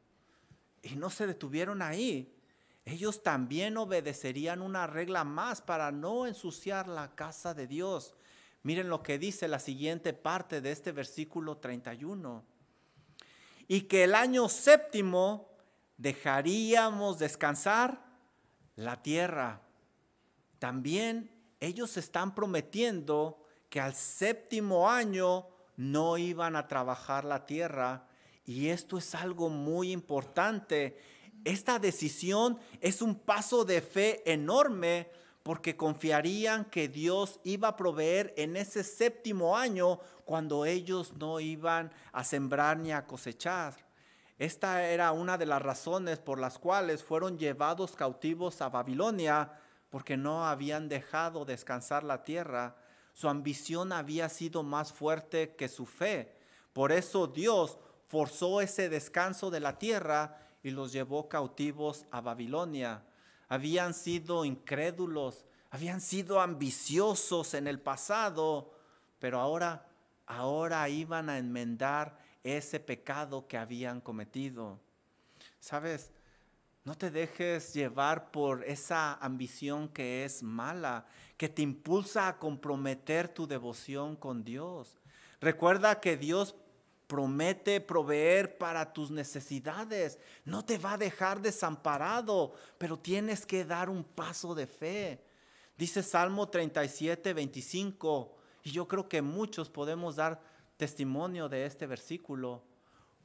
Y 0.84 0.98
no 0.98 1.10
se 1.10 1.26
detuvieron 1.26 1.82
ahí. 1.82 2.36
Ellos 2.84 3.24
también 3.24 3.78
obedecerían 3.78 4.62
una 4.62 4.86
regla 4.86 5.24
más 5.24 5.62
para 5.62 5.94
no 5.94 6.28
ensuciar 6.28 6.90
la 6.90 7.16
casa 7.16 7.54
de 7.54 7.66
Dios. 7.66 8.14
Miren 8.64 8.90
lo 8.90 9.02
que 9.02 9.18
dice 9.18 9.48
la 9.48 9.60
siguiente 9.60 10.12
parte 10.12 10.60
de 10.60 10.74
este 10.74 10.92
versículo 10.92 11.58
31 11.60 12.44
y 13.70 13.82
que 13.82 14.04
el 14.04 14.16
año 14.16 14.50
séptimo 14.50 15.55
dejaríamos 15.98 17.20
descansar 17.20 18.04
la 18.76 19.02
tierra. 19.02 19.62
También 20.60 21.32
ellos 21.60 21.98
están 21.98 22.36
prometiendo 22.36 23.44
que 23.70 23.80
al 23.80 23.94
séptimo 23.94 24.90
año 24.90 25.48
no 25.78 26.18
iban 26.18 26.56
a 26.56 26.68
trabajar 26.68 27.26
la 27.26 27.46
tierra. 27.46 28.08
Y 28.46 28.70
esto 28.70 28.98
es 28.98 29.16
algo 29.16 29.50
muy 29.50 29.92
importante. 29.92 30.98
Esta 31.44 31.80
decisión 31.80 32.58
es 32.82 33.02
un 33.02 33.16
paso 33.16 33.66
de 33.66 33.82
fe 33.82 34.22
enorme 34.32 35.10
porque 35.44 35.78
confiarían 35.78 36.66
que 36.66 36.88
Dios 36.88 37.40
iba 37.44 37.68
a 37.68 37.76
proveer 37.76 38.34
en 38.36 38.56
ese 38.56 38.84
séptimo 38.84 39.56
año 39.56 40.00
cuando 40.26 40.66
ellos 40.66 41.14
no 41.14 41.40
iban 41.40 41.92
a 42.12 42.24
sembrar 42.24 42.78
ni 42.78 42.92
a 42.92 43.06
cosechar. 43.06 43.85
Esta 44.38 44.84
era 44.84 45.12
una 45.12 45.38
de 45.38 45.46
las 45.46 45.62
razones 45.62 46.20
por 46.20 46.40
las 46.40 46.60
cuales 46.60 47.04
fueron 47.04 47.38
llevados 47.38 47.96
cautivos 47.96 48.62
a 48.62 48.70
Babilonia, 48.70 49.52
porque 49.90 50.18
no 50.18 50.46
habían 50.46 50.90
dejado 50.90 51.46
descansar 51.46 52.04
la 52.04 52.24
tierra. 52.24 52.76
Su 53.14 53.30
ambición 53.30 53.94
había 53.94 54.28
sido 54.30 54.64
más 54.64 54.92
fuerte 54.92 55.56
que 55.56 55.70
su 55.70 55.86
fe. 55.86 56.36
Por 56.74 56.92
eso 56.92 57.28
Dios 57.28 57.78
forzó 58.08 58.60
ese 58.60 58.90
descanso 58.90 59.50
de 59.50 59.62
la 59.62 59.78
tierra 59.78 60.38
y 60.64 60.72
los 60.72 60.92
llevó 60.92 61.30
cautivos 61.30 62.06
a 62.12 62.20
Babilonia 62.22 63.04
habían 63.48 63.94
sido 63.94 64.46
incrédulos, 64.46 65.46
habían 65.72 66.02
sido 66.02 66.42
ambiciosos 66.42 67.54
en 67.54 67.68
el 67.68 67.80
pasado, 67.80 68.74
pero 69.20 69.40
ahora, 69.40 69.88
ahora 70.26 70.88
iban 70.90 71.30
a 71.30 71.38
enmendar 71.38 72.18
ese 72.46 72.80
pecado 72.80 73.48
que 73.48 73.58
habían 73.58 74.00
cometido. 74.00 74.80
¿Sabes? 75.60 76.12
No 76.84 76.96
te 76.96 77.10
dejes 77.10 77.74
llevar 77.74 78.30
por 78.30 78.64
esa 78.64 79.16
ambición 79.16 79.90
que 79.90 80.24
es 80.24 80.44
mala, 80.44 81.08
que 81.38 81.50
te 81.50 81.64
impulsa 81.64 82.28
a 82.28 82.38
comprometer 82.38 83.28
tu 83.28 83.48
devoción 83.48 84.16
con 84.16 84.44
Dios. 84.44 85.00
Recuerda 85.42 86.00
que 86.00 86.16
Dios 86.16 86.56
promete 87.08 87.82
proveer 87.82 88.60
para 88.60 88.94
tus 88.94 89.10
necesidades. 89.10 90.20
No 90.44 90.64
te 90.64 90.78
va 90.78 90.94
a 90.94 90.98
dejar 90.98 91.42
desamparado, 91.42 92.54
pero 92.78 93.00
tienes 93.00 93.46
que 93.46 93.66
dar 93.66 93.90
un 93.90 94.04
paso 94.04 94.54
de 94.54 94.68
fe. 94.68 95.24
Dice 95.76 96.04
Salmo 96.04 96.48
37, 96.48 97.34
25, 97.34 98.36
y 98.64 98.72
yo 98.72 98.88
creo 98.88 99.10
que 99.10 99.24
muchos 99.24 99.70
podemos 99.70 100.16
dar 100.16 100.55
testimonio 100.78 101.50
de 101.50 101.66
este 101.66 101.88
versículo. 101.88 102.64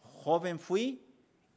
Joven 0.03 0.59
fui 0.59 1.07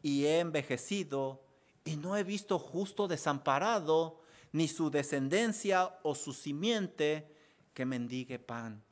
y 0.01 0.25
he 0.25 0.39
envejecido, 0.39 1.43
y 1.85 1.97
no 1.97 2.15
he 2.15 2.23
visto 2.23 2.59
justo 2.59 3.07
desamparado, 3.07 4.21
ni 4.51 4.67
su 4.67 4.89
descendencia 4.89 5.99
o 6.03 6.15
su 6.15 6.33
simiente 6.33 7.35
que 7.73 7.85
mendigue 7.85 8.39
pan. 8.39 8.83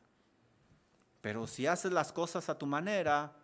Pero 1.22 1.48
si 1.48 1.68
haces 1.68 1.92
las 1.92 2.12
cosas 2.12 2.50
a 2.50 2.58
tu 2.58 2.66
manera, 2.66 3.36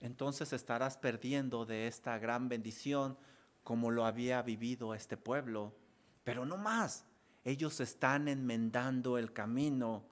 entonces 0.00 0.52
estarás 0.52 0.96
perdiendo 0.96 1.66
de 1.66 1.86
esta 1.86 2.18
gran 2.18 2.48
bendición 2.48 3.18
como 3.62 3.90
lo 3.90 4.06
había 4.06 4.40
vivido 4.42 4.94
este 4.94 5.16
pueblo. 5.16 5.74
Pero 6.24 6.46
no 6.46 6.56
más, 6.56 7.04
ellos 7.44 7.80
están 7.80 8.28
enmendando 8.28 9.18
el 9.18 9.32
camino 9.32 10.04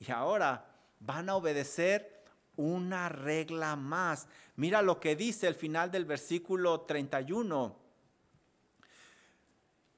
y 0.00 0.10
ahora 0.10 0.66
van 0.98 1.28
a 1.28 1.36
obedecer 1.36 2.21
una 2.56 3.08
regla 3.08 3.76
más. 3.76 4.28
Mira 4.56 4.82
lo 4.82 5.00
que 5.00 5.16
dice 5.16 5.46
el 5.46 5.54
final 5.54 5.90
del 5.90 6.04
versículo 6.04 6.82
31. 6.82 7.76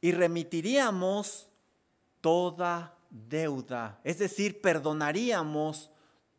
Y 0.00 0.12
remitiríamos 0.12 1.48
toda 2.20 2.94
deuda, 3.10 4.00
es 4.02 4.18
decir, 4.18 4.60
perdonaríamos 4.60 5.90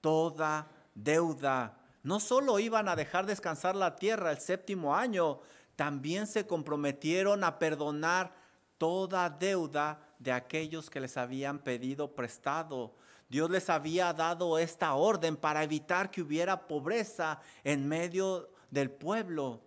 toda 0.01 0.67
deuda. 0.93 1.77
No 2.03 2.19
solo 2.19 2.59
iban 2.59 2.87
a 2.89 2.95
dejar 2.95 3.25
descansar 3.25 3.75
la 3.75 3.95
tierra 3.95 4.31
el 4.31 4.39
séptimo 4.39 4.95
año, 4.95 5.39
también 5.75 6.27
se 6.27 6.45
comprometieron 6.45 7.43
a 7.43 7.57
perdonar 7.59 8.33
toda 8.77 9.29
deuda 9.29 9.99
de 10.19 10.31
aquellos 10.31 10.89
que 10.89 10.99
les 10.99 11.17
habían 11.17 11.59
pedido 11.59 12.13
prestado. 12.13 12.95
Dios 13.27 13.49
les 13.49 13.69
había 13.69 14.13
dado 14.13 14.57
esta 14.57 14.93
orden 14.93 15.35
para 15.35 15.63
evitar 15.63 16.11
que 16.11 16.21
hubiera 16.21 16.67
pobreza 16.67 17.41
en 17.63 17.87
medio 17.87 18.49
del 18.69 18.91
pueblo. 18.91 19.61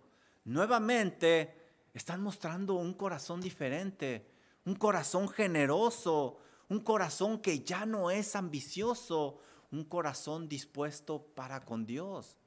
Nuevamente 0.45 1.55
están 1.93 2.21
mostrando 2.21 2.75
un 2.75 2.93
corazón 2.93 3.41
diferente, 3.41 4.25
un 4.65 4.75
corazón 4.75 5.27
generoso, 5.27 6.37
un 6.69 6.79
corazón 6.79 7.39
que 7.39 7.59
ya 7.59 7.85
no 7.85 8.11
es 8.11 8.35
ambicioso, 8.35 9.39
un 9.71 9.83
corazón 9.83 10.47
dispuesto 10.47 11.21
para 11.35 11.65
con 11.65 11.85
Dios. 11.85 12.37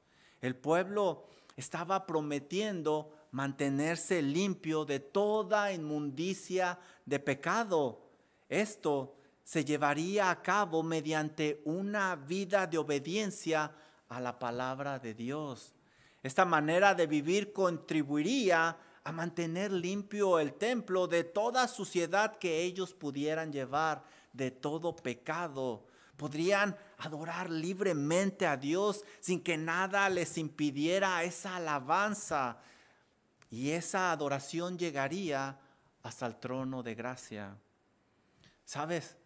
El 0.41 0.55
pueblo 0.55 1.27
estaba 1.55 2.05
prometiendo 2.05 3.11
mantenerse 3.31 4.21
limpio 4.21 4.85
de 4.85 4.99
toda 4.99 5.71
inmundicia 5.71 6.79
de 7.05 7.19
pecado. 7.19 8.01
Esto 8.49 9.15
se 9.43 9.65
llevaría 9.65 10.29
a 10.29 10.41
cabo 10.41 10.83
mediante 10.83 11.61
una 11.65 12.15
vida 12.15 12.67
de 12.67 12.77
obediencia 12.77 13.71
a 14.09 14.19
la 14.19 14.39
palabra 14.39 14.99
de 14.99 15.13
Dios. 15.13 15.73
Esta 16.21 16.45
manera 16.45 16.95
de 16.95 17.07
vivir 17.07 17.51
contribuiría 17.51 18.77
a 19.03 19.11
mantener 19.11 19.71
limpio 19.71 20.39
el 20.39 20.53
templo 20.53 21.07
de 21.07 21.23
toda 21.23 21.67
suciedad 21.67 22.37
que 22.37 22.61
ellos 22.61 22.93
pudieran 22.93 23.51
llevar, 23.51 24.03
de 24.31 24.51
todo 24.51 24.95
pecado 24.95 25.85
podrían 26.17 26.77
adorar 26.99 27.49
libremente 27.49 28.45
a 28.45 28.55
Dios 28.55 29.03
sin 29.19 29.41
que 29.41 29.57
nada 29.57 30.07
les 30.09 30.37
impidiera 30.37 31.23
esa 31.23 31.57
alabanza. 31.57 32.59
Y 33.49 33.71
esa 33.71 34.11
adoración 34.11 34.77
llegaría 34.77 35.59
hasta 36.01 36.25
el 36.25 36.37
trono 36.37 36.81
de 36.81 36.95
gracia. 36.95 37.57
¿Sabes? 38.63 39.17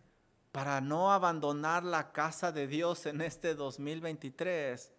Para 0.57 0.81
no 0.81 1.13
abandonar 1.13 1.83
la 1.83 2.11
casa 2.11 2.51
de 2.51 2.65
Dios 2.65 3.05
en 3.05 3.21
este 3.21 3.53
2023, 3.53 4.91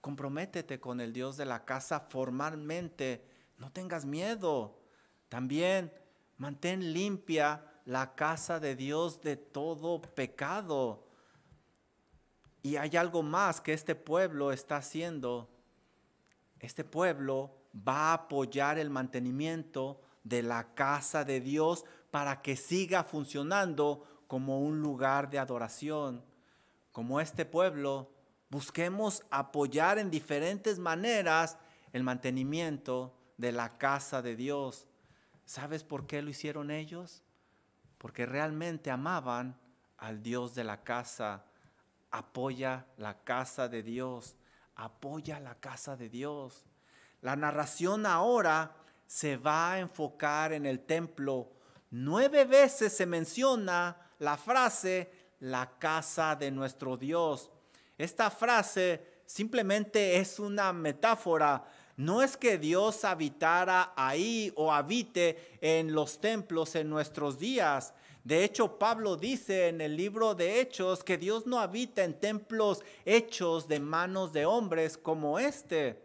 comprométete 0.00 0.78
con 0.78 1.00
el 1.00 1.12
Dios 1.12 1.36
de 1.36 1.44
la 1.44 1.64
casa 1.64 1.98
formalmente. 1.98 3.26
No 3.58 3.72
tengas 3.72 4.04
miedo. 4.04 4.78
También 5.28 5.92
mantén 6.36 6.92
limpia 6.92 7.64
la 7.86 8.14
casa 8.14 8.60
de 8.60 8.76
Dios 8.76 9.20
de 9.20 9.36
todo 9.36 10.00
pecado. 10.00 11.08
Y 12.62 12.76
hay 12.76 12.96
algo 12.96 13.24
más 13.24 13.60
que 13.60 13.72
este 13.72 13.96
pueblo 13.96 14.52
está 14.52 14.76
haciendo. 14.76 15.50
Este 16.60 16.84
pueblo 16.84 17.50
va 17.76 18.10
a 18.10 18.12
apoyar 18.12 18.78
el 18.78 18.90
mantenimiento 18.90 20.00
de 20.22 20.44
la 20.44 20.72
casa 20.74 21.24
de 21.24 21.40
Dios 21.40 21.84
para 22.12 22.42
que 22.42 22.54
siga 22.54 23.02
funcionando 23.02 24.13
como 24.26 24.60
un 24.60 24.80
lugar 24.80 25.30
de 25.30 25.38
adoración. 25.38 26.24
Como 26.92 27.20
este 27.20 27.44
pueblo, 27.44 28.10
busquemos 28.50 29.24
apoyar 29.30 29.98
en 29.98 30.10
diferentes 30.10 30.78
maneras 30.78 31.58
el 31.92 32.02
mantenimiento 32.02 33.16
de 33.36 33.52
la 33.52 33.78
casa 33.78 34.22
de 34.22 34.36
Dios. 34.36 34.86
¿Sabes 35.44 35.84
por 35.84 36.06
qué 36.06 36.22
lo 36.22 36.30
hicieron 36.30 36.70
ellos? 36.70 37.22
Porque 37.98 38.26
realmente 38.26 38.90
amaban 38.90 39.58
al 39.98 40.22
Dios 40.22 40.54
de 40.54 40.64
la 40.64 40.82
casa 40.82 41.44
apoya 42.14 42.86
la 42.96 43.24
casa 43.24 43.68
de 43.68 43.82
Dios, 43.82 44.36
apoya 44.76 45.40
la 45.40 45.56
casa 45.56 45.96
de 45.96 46.08
Dios. 46.08 46.64
La 47.22 47.34
narración 47.34 48.06
ahora 48.06 48.76
se 49.08 49.36
va 49.36 49.72
a 49.72 49.78
enfocar 49.80 50.52
en 50.52 50.64
el 50.64 50.78
templo. 50.86 51.50
Nueve 51.90 52.44
veces 52.44 52.96
se 52.96 53.04
menciona 53.04 53.96
la 54.18 54.36
frase, 54.36 55.10
la 55.40 55.78
casa 55.78 56.36
de 56.36 56.50
nuestro 56.50 56.96
Dios. 56.96 57.50
Esta 57.98 58.30
frase 58.30 59.22
simplemente 59.26 60.16
es 60.16 60.38
una 60.38 60.72
metáfora. 60.72 61.64
No 61.96 62.22
es 62.22 62.36
que 62.36 62.58
Dios 62.58 63.04
habitara 63.04 63.92
ahí 63.96 64.52
o 64.56 64.72
habite 64.72 65.56
en 65.60 65.92
los 65.92 66.20
templos 66.20 66.74
en 66.74 66.90
nuestros 66.90 67.38
días. 67.38 67.94
De 68.24 68.42
hecho, 68.42 68.78
Pablo 68.78 69.16
dice 69.16 69.68
en 69.68 69.80
el 69.80 69.96
libro 69.96 70.34
de 70.34 70.60
Hechos 70.60 71.04
que 71.04 71.18
Dios 71.18 71.46
no 71.46 71.60
habita 71.60 72.02
en 72.02 72.18
templos 72.18 72.82
hechos 73.04 73.68
de 73.68 73.80
manos 73.80 74.32
de 74.32 74.46
hombres 74.46 74.96
como 74.96 75.38
este. 75.38 76.03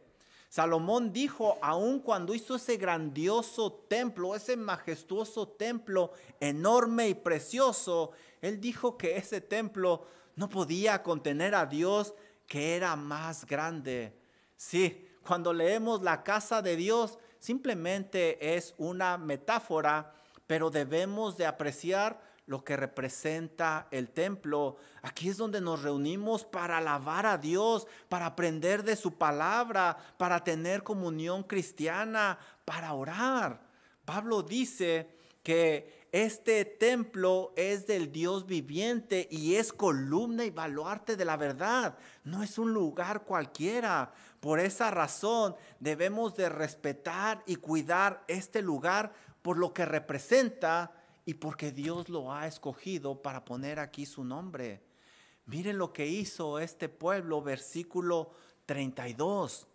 Salomón 0.49 1.13
dijo, 1.13 1.59
aun 1.61 1.99
cuando 1.99 2.33
hizo 2.33 2.55
ese 2.55 2.77
grandioso 2.77 3.71
templo, 3.87 4.35
ese 4.35 4.57
majestuoso 4.57 5.47
templo 5.47 6.11
enorme 6.39 7.07
y 7.07 7.13
precioso, 7.13 8.11
él 8.41 8.59
dijo 8.59 8.97
que 8.97 9.15
ese 9.15 9.41
templo 9.41 10.07
no 10.35 10.49
podía 10.49 11.03
contener 11.03 11.53
a 11.53 11.67
Dios 11.67 12.15
que 12.47 12.75
era 12.75 12.95
más 12.95 13.45
grande. 13.45 14.17
Sí, 14.57 15.07
cuando 15.25 15.53
leemos 15.53 16.01
la 16.01 16.23
casa 16.23 16.63
de 16.63 16.75
Dios, 16.75 17.19
simplemente 17.37 18.55
es 18.55 18.73
una 18.79 19.19
metáfora, 19.19 20.15
pero 20.47 20.71
debemos 20.71 21.37
de 21.37 21.45
apreciar 21.45 22.19
lo 22.49 22.63
que 22.63 22.75
representa 22.75 23.87
el 23.91 24.09
templo. 24.09 24.77
Aquí 25.03 25.29
es 25.29 25.37
donde 25.37 25.61
nos 25.61 25.83
reunimos 25.83 26.43
para 26.43 26.79
alabar 26.79 27.27
a 27.27 27.37
Dios, 27.37 27.85
para 28.09 28.25
aprender 28.25 28.83
de 28.83 28.95
su 28.95 29.13
palabra, 29.19 29.95
para 30.17 30.43
tener 30.43 30.81
comunión 30.81 31.43
cristiana, 31.43 32.39
para 32.65 32.93
orar. 32.93 33.61
Pablo 34.03 34.41
dice 34.41 35.07
que 35.43 36.07
este 36.11 36.65
templo 36.65 37.53
es 37.55 37.85
del 37.85 38.11
Dios 38.11 38.47
viviente 38.47 39.27
y 39.29 39.53
es 39.53 39.71
columna 39.71 40.43
y 40.43 40.49
baluarte 40.49 41.15
de 41.15 41.25
la 41.25 41.37
verdad. 41.37 41.99
No 42.23 42.41
es 42.41 42.57
un 42.57 42.73
lugar 42.73 43.25
cualquiera. 43.25 44.11
Por 44.39 44.59
esa 44.59 44.89
razón 44.89 45.55
debemos 45.79 46.35
de 46.35 46.49
respetar 46.49 47.43
y 47.45 47.57
cuidar 47.57 48.23
este 48.27 48.63
lugar 48.63 49.13
por 49.43 49.59
lo 49.59 49.71
que 49.71 49.85
representa 49.85 50.91
y 51.29 51.35
porque 51.35 51.71
Dios 51.71 52.09
lo 52.09 52.33
ha 52.33 52.47
escogido 52.47 53.21
para 53.21 53.45
poner 53.45 53.77
aquí 53.77 54.07
su 54.07 54.23
nombre. 54.23 54.81
Miren 55.45 55.77
lo 55.77 55.93
que 55.93 56.07
hizo 56.07 56.57
este 56.57 56.89
pueblo, 56.89 57.43
versículo 57.43 58.31
32. 58.65 59.67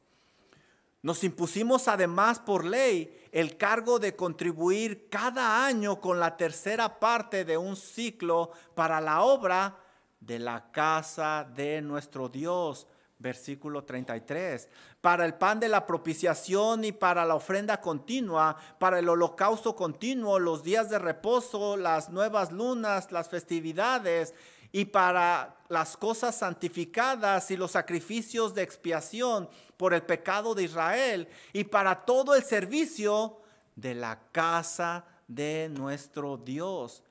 Nos 1.02 1.22
impusimos 1.22 1.86
además 1.86 2.40
por 2.40 2.64
ley 2.64 3.28
el 3.30 3.56
cargo 3.56 4.00
de 4.00 4.16
contribuir 4.16 5.08
cada 5.08 5.64
año 5.64 6.00
con 6.00 6.18
la 6.18 6.36
tercera 6.36 6.98
parte 6.98 7.44
de 7.44 7.56
un 7.56 7.76
ciclo 7.76 8.50
para 8.74 9.00
la 9.00 9.22
obra 9.22 9.78
de 10.18 10.40
la 10.40 10.72
casa 10.72 11.48
de 11.54 11.80
nuestro 11.82 12.28
Dios. 12.28 12.88
Versículo 13.24 13.84
33. 13.84 14.68
Para 15.00 15.24
el 15.24 15.32
pan 15.32 15.58
de 15.58 15.70
la 15.70 15.86
propiciación 15.86 16.84
y 16.84 16.92
para 16.92 17.24
la 17.24 17.34
ofrenda 17.34 17.80
continua, 17.80 18.54
para 18.78 18.98
el 18.98 19.08
holocausto 19.08 19.74
continuo, 19.74 20.38
los 20.38 20.62
días 20.62 20.90
de 20.90 20.98
reposo, 20.98 21.78
las 21.78 22.10
nuevas 22.10 22.52
lunas, 22.52 23.10
las 23.12 23.30
festividades 23.30 24.34
y 24.72 24.84
para 24.84 25.56
las 25.70 25.96
cosas 25.96 26.36
santificadas 26.36 27.50
y 27.50 27.56
los 27.56 27.70
sacrificios 27.70 28.54
de 28.54 28.62
expiación 28.62 29.48
por 29.78 29.94
el 29.94 30.02
pecado 30.02 30.54
de 30.54 30.64
Israel 30.64 31.26
y 31.54 31.64
para 31.64 32.04
todo 32.04 32.34
el 32.34 32.44
servicio 32.44 33.38
de 33.74 33.94
la 33.94 34.20
casa 34.32 35.06
de 35.26 35.70
nuestro 35.70 36.36
Dios. 36.36 37.02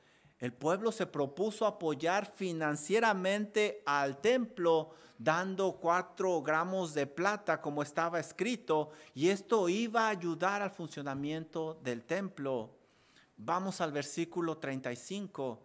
El 0.43 0.51
pueblo 0.51 0.91
se 0.91 1.05
propuso 1.05 1.65
apoyar 1.65 2.25
financieramente 2.35 3.81
al 3.85 4.19
templo 4.19 4.93
dando 5.17 5.77
cuatro 5.79 6.41
gramos 6.41 6.93
de 6.93 7.07
plata 7.07 7.61
como 7.61 7.81
estaba 7.81 8.19
escrito 8.19 8.89
y 9.15 9.29
esto 9.29 9.69
iba 9.69 10.07
a 10.07 10.09
ayudar 10.09 10.61
al 10.61 10.71
funcionamiento 10.71 11.79
del 11.81 12.03
templo. 12.03 12.71
Vamos 13.37 13.79
al 13.79 13.93
versículo 13.93 14.57
35 14.57 15.63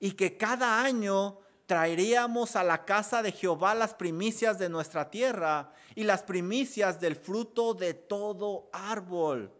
y 0.00 0.10
que 0.10 0.36
cada 0.36 0.82
año 0.82 1.38
traeríamos 1.66 2.56
a 2.56 2.64
la 2.64 2.84
casa 2.84 3.22
de 3.22 3.30
Jehová 3.30 3.76
las 3.76 3.94
primicias 3.94 4.58
de 4.58 4.68
nuestra 4.68 5.12
tierra 5.12 5.70
y 5.94 6.02
las 6.02 6.24
primicias 6.24 6.98
del 6.98 7.14
fruto 7.14 7.72
de 7.72 7.94
todo 7.94 8.68
árbol. 8.72 9.52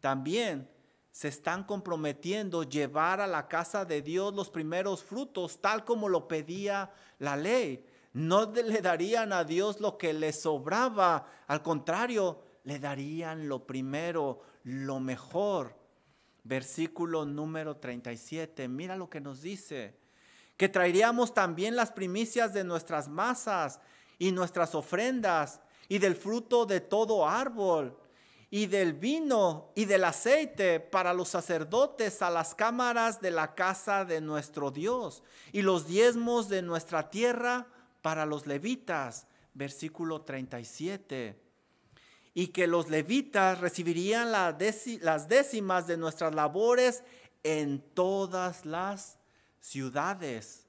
También 0.00 0.73
se 1.14 1.28
están 1.28 1.62
comprometiendo 1.62 2.64
llevar 2.64 3.20
a 3.20 3.28
la 3.28 3.46
casa 3.46 3.84
de 3.84 4.02
Dios 4.02 4.34
los 4.34 4.50
primeros 4.50 5.04
frutos, 5.04 5.60
tal 5.60 5.84
como 5.84 6.08
lo 6.08 6.26
pedía 6.26 6.92
la 7.20 7.36
ley. 7.36 7.86
No 8.14 8.50
le 8.50 8.80
darían 8.80 9.32
a 9.32 9.44
Dios 9.44 9.78
lo 9.78 9.96
que 9.96 10.12
le 10.12 10.32
sobraba, 10.32 11.24
al 11.46 11.62
contrario, 11.62 12.42
le 12.64 12.80
darían 12.80 13.48
lo 13.48 13.64
primero, 13.64 14.40
lo 14.64 14.98
mejor. 14.98 15.78
Versículo 16.42 17.24
número 17.24 17.76
37, 17.76 18.66
mira 18.66 18.96
lo 18.96 19.08
que 19.08 19.20
nos 19.20 19.40
dice 19.40 19.96
que 20.56 20.68
traeríamos 20.68 21.32
también 21.32 21.76
las 21.76 21.92
primicias 21.92 22.52
de 22.52 22.64
nuestras 22.64 23.08
masas 23.08 23.78
y 24.18 24.32
nuestras 24.32 24.74
ofrendas 24.74 25.60
y 25.88 25.98
del 25.98 26.16
fruto 26.16 26.66
de 26.66 26.80
todo 26.80 27.28
árbol 27.28 27.96
y 28.54 28.66
del 28.66 28.92
vino 28.92 29.72
y 29.74 29.84
del 29.84 30.04
aceite 30.04 30.78
para 30.78 31.12
los 31.12 31.30
sacerdotes 31.30 32.22
a 32.22 32.30
las 32.30 32.54
cámaras 32.54 33.20
de 33.20 33.32
la 33.32 33.52
casa 33.56 34.04
de 34.04 34.20
nuestro 34.20 34.70
Dios 34.70 35.24
y 35.50 35.62
los 35.62 35.88
diezmos 35.88 36.48
de 36.48 36.62
nuestra 36.62 37.10
tierra 37.10 37.66
para 38.00 38.24
los 38.24 38.46
levitas. 38.46 39.26
Versículo 39.54 40.22
37 40.22 41.36
y 42.32 42.48
que 42.48 42.68
los 42.68 42.88
levitas 42.90 43.58
recibirían 43.58 44.30
las 44.30 45.28
décimas 45.28 45.88
de 45.88 45.96
nuestras 45.96 46.32
labores 46.32 47.02
en 47.42 47.80
todas 47.80 48.64
las 48.64 49.18
ciudades. 49.58 50.68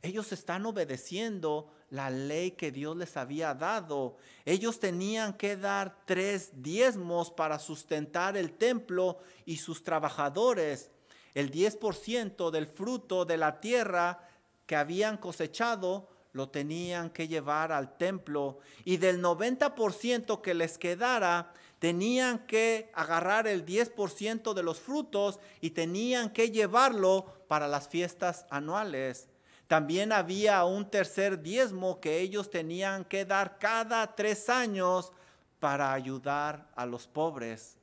Ellos 0.00 0.32
están 0.32 0.64
obedeciendo 0.64 1.70
la 1.90 2.10
ley 2.10 2.52
que 2.52 2.72
Dios 2.72 2.96
les 2.96 3.16
había 3.16 3.54
dado. 3.54 4.16
Ellos 4.44 4.80
tenían 4.80 5.34
que 5.34 5.56
dar 5.56 6.02
tres 6.04 6.50
diezmos 6.54 7.30
para 7.30 7.58
sustentar 7.58 8.36
el 8.36 8.52
templo 8.52 9.18
y 9.44 9.58
sus 9.58 9.82
trabajadores. 9.82 10.90
El 11.34 11.50
10% 11.50 12.50
del 12.50 12.66
fruto 12.66 13.24
de 13.24 13.36
la 13.36 13.60
tierra 13.60 14.26
que 14.66 14.76
habían 14.76 15.16
cosechado 15.16 16.08
lo 16.32 16.50
tenían 16.50 17.10
que 17.10 17.28
llevar 17.28 17.72
al 17.72 17.96
templo 17.96 18.58
y 18.84 18.98
del 18.98 19.22
90% 19.22 20.42
que 20.42 20.54
les 20.54 20.76
quedara, 20.76 21.54
tenían 21.78 22.46
que 22.46 22.90
agarrar 22.94 23.46
el 23.46 23.64
10% 23.64 24.52
de 24.52 24.62
los 24.62 24.78
frutos 24.78 25.40
y 25.60 25.70
tenían 25.70 26.30
que 26.30 26.50
llevarlo 26.50 27.44
para 27.48 27.68
las 27.68 27.88
fiestas 27.88 28.44
anuales. 28.50 29.28
También 29.66 30.12
había 30.12 30.64
un 30.64 30.88
tercer 30.88 31.42
diezmo 31.42 32.00
que 32.00 32.20
ellos 32.20 32.50
tenían 32.50 33.04
que 33.04 33.24
dar 33.24 33.58
cada 33.58 34.14
tres 34.14 34.48
años 34.48 35.12
para 35.58 35.92
ayudar 35.92 36.68
a 36.76 36.86
los 36.86 37.06
pobres. 37.06 37.76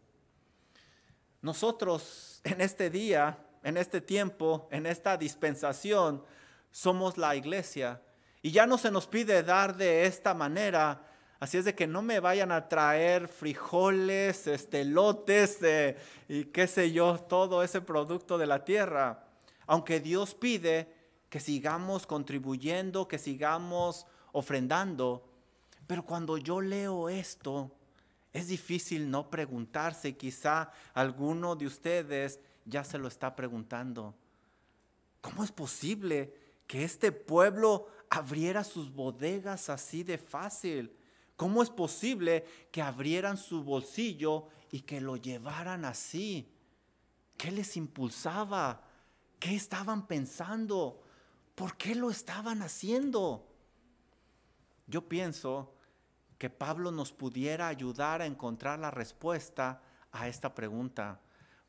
Nosotros 1.41 2.39
en 2.43 2.61
este 2.61 2.89
día, 2.89 3.37
en 3.63 3.77
este 3.77 3.99
tiempo, 3.99 4.67
en 4.71 4.85
esta 4.85 5.17
dispensación, 5.17 6.23
somos 6.71 7.17
la 7.17 7.35
iglesia. 7.35 8.01
Y 8.41 8.51
ya 8.51 8.65
no 8.65 8.77
se 8.77 8.91
nos 8.91 9.07
pide 9.07 9.43
dar 9.43 9.75
de 9.75 10.05
esta 10.05 10.33
manera, 10.33 11.01
Así 11.43 11.57
es 11.57 11.65
de 11.65 11.75
que 11.75 11.87
no 11.87 12.01
me 12.01 12.21
vayan 12.21 12.53
a 12.53 12.69
traer 12.69 13.27
frijoles, 13.27 14.47
este, 14.47 14.85
lotes 14.85 15.61
eh, 15.61 15.97
y 16.29 16.45
qué 16.45 16.67
sé 16.67 16.93
yo, 16.93 17.19
todo 17.19 17.63
ese 17.63 17.81
producto 17.81 18.37
de 18.37 18.47
la 18.47 18.63
tierra. 18.63 19.25
Aunque 19.67 19.99
Dios 19.99 20.35
pide 20.35 20.87
que 21.33 21.39
sigamos 21.39 22.05
contribuyendo, 22.05 23.07
que 23.07 23.17
sigamos 23.17 24.05
ofrendando. 24.33 25.27
Pero 25.87 26.05
cuando 26.05 26.37
yo 26.37 26.61
leo 26.61 27.09
esto, 27.09 27.71
es 28.31 28.49
difícil 28.49 29.09
no 29.09 29.31
preguntarse, 29.31 30.15
quizá 30.15 30.71
alguno 30.93 31.55
de 31.55 31.65
ustedes 31.65 32.39
ya 32.65 32.83
se 32.83 32.99
lo 32.99 33.07
está 33.07 33.35
preguntando. 33.35 34.13
¿Cómo 35.21 35.43
es 35.43 35.51
posible 35.51 36.37
que 36.67 36.83
este 36.83 37.11
pueblo 37.11 37.87
abriera 38.11 38.63
sus 38.63 38.93
bodegas 38.93 39.71
así 39.71 40.03
de 40.03 40.19
fácil? 40.19 40.95
¿Cómo 41.35 41.63
es 41.63 41.71
posible 41.71 42.45
que 42.71 42.83
abrieran 42.83 43.37
su 43.37 43.63
bolsillo 43.63 44.49
y 44.69 44.81
que 44.81 45.01
lo 45.01 45.17
llevaran 45.17 45.83
así? 45.83 46.47
¿Qué 47.37 47.49
les 47.49 47.75
impulsaba? 47.75 48.83
¿Qué 49.39 49.55
estaban 49.55 50.05
pensando? 50.05 50.99
¿Por 51.55 51.77
qué 51.77 51.95
lo 51.95 52.09
estaban 52.09 52.61
haciendo? 52.61 53.47
Yo 54.87 55.07
pienso 55.07 55.73
que 56.37 56.49
Pablo 56.49 56.91
nos 56.91 57.11
pudiera 57.11 57.67
ayudar 57.67 58.21
a 58.21 58.25
encontrar 58.25 58.79
la 58.79 58.91
respuesta 58.91 59.81
a 60.11 60.27
esta 60.27 60.53
pregunta. 60.53 61.21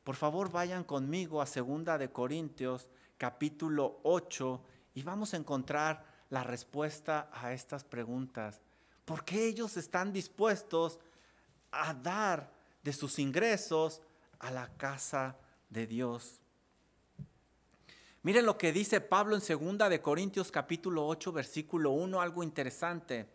Por 0.02 0.16
favor, 0.16 0.50
vayan 0.50 0.84
conmigo 0.84 1.40
a 1.40 1.46
Segunda 1.46 1.98
de 1.98 2.10
Corintios, 2.10 2.88
capítulo 3.18 4.00
8, 4.02 4.62
y 4.94 5.02
vamos 5.02 5.34
a 5.34 5.36
encontrar 5.36 6.04
la 6.30 6.44
respuesta 6.44 7.30
a 7.32 7.52
estas 7.52 7.84
preguntas. 7.84 8.60
¿Por 9.04 9.24
qué 9.24 9.46
ellos 9.46 9.76
están 9.76 10.12
dispuestos 10.12 10.98
a 11.70 11.92
dar 11.94 12.50
de 12.82 12.92
sus 12.92 13.18
ingresos 13.18 14.00
a 14.38 14.50
la 14.50 14.68
casa 14.76 15.36
de 15.68 15.86
Dios? 15.86 16.43
Miren 18.24 18.46
lo 18.46 18.56
que 18.56 18.72
dice 18.72 19.02
Pablo 19.02 19.36
en 19.36 19.42
2 19.78 19.90
de 19.90 20.00
Corintios 20.00 20.50
capítulo 20.50 21.06
8 21.06 21.30
versículo 21.30 21.90
1, 21.90 22.22
algo 22.22 22.42
interesante. 22.42 23.28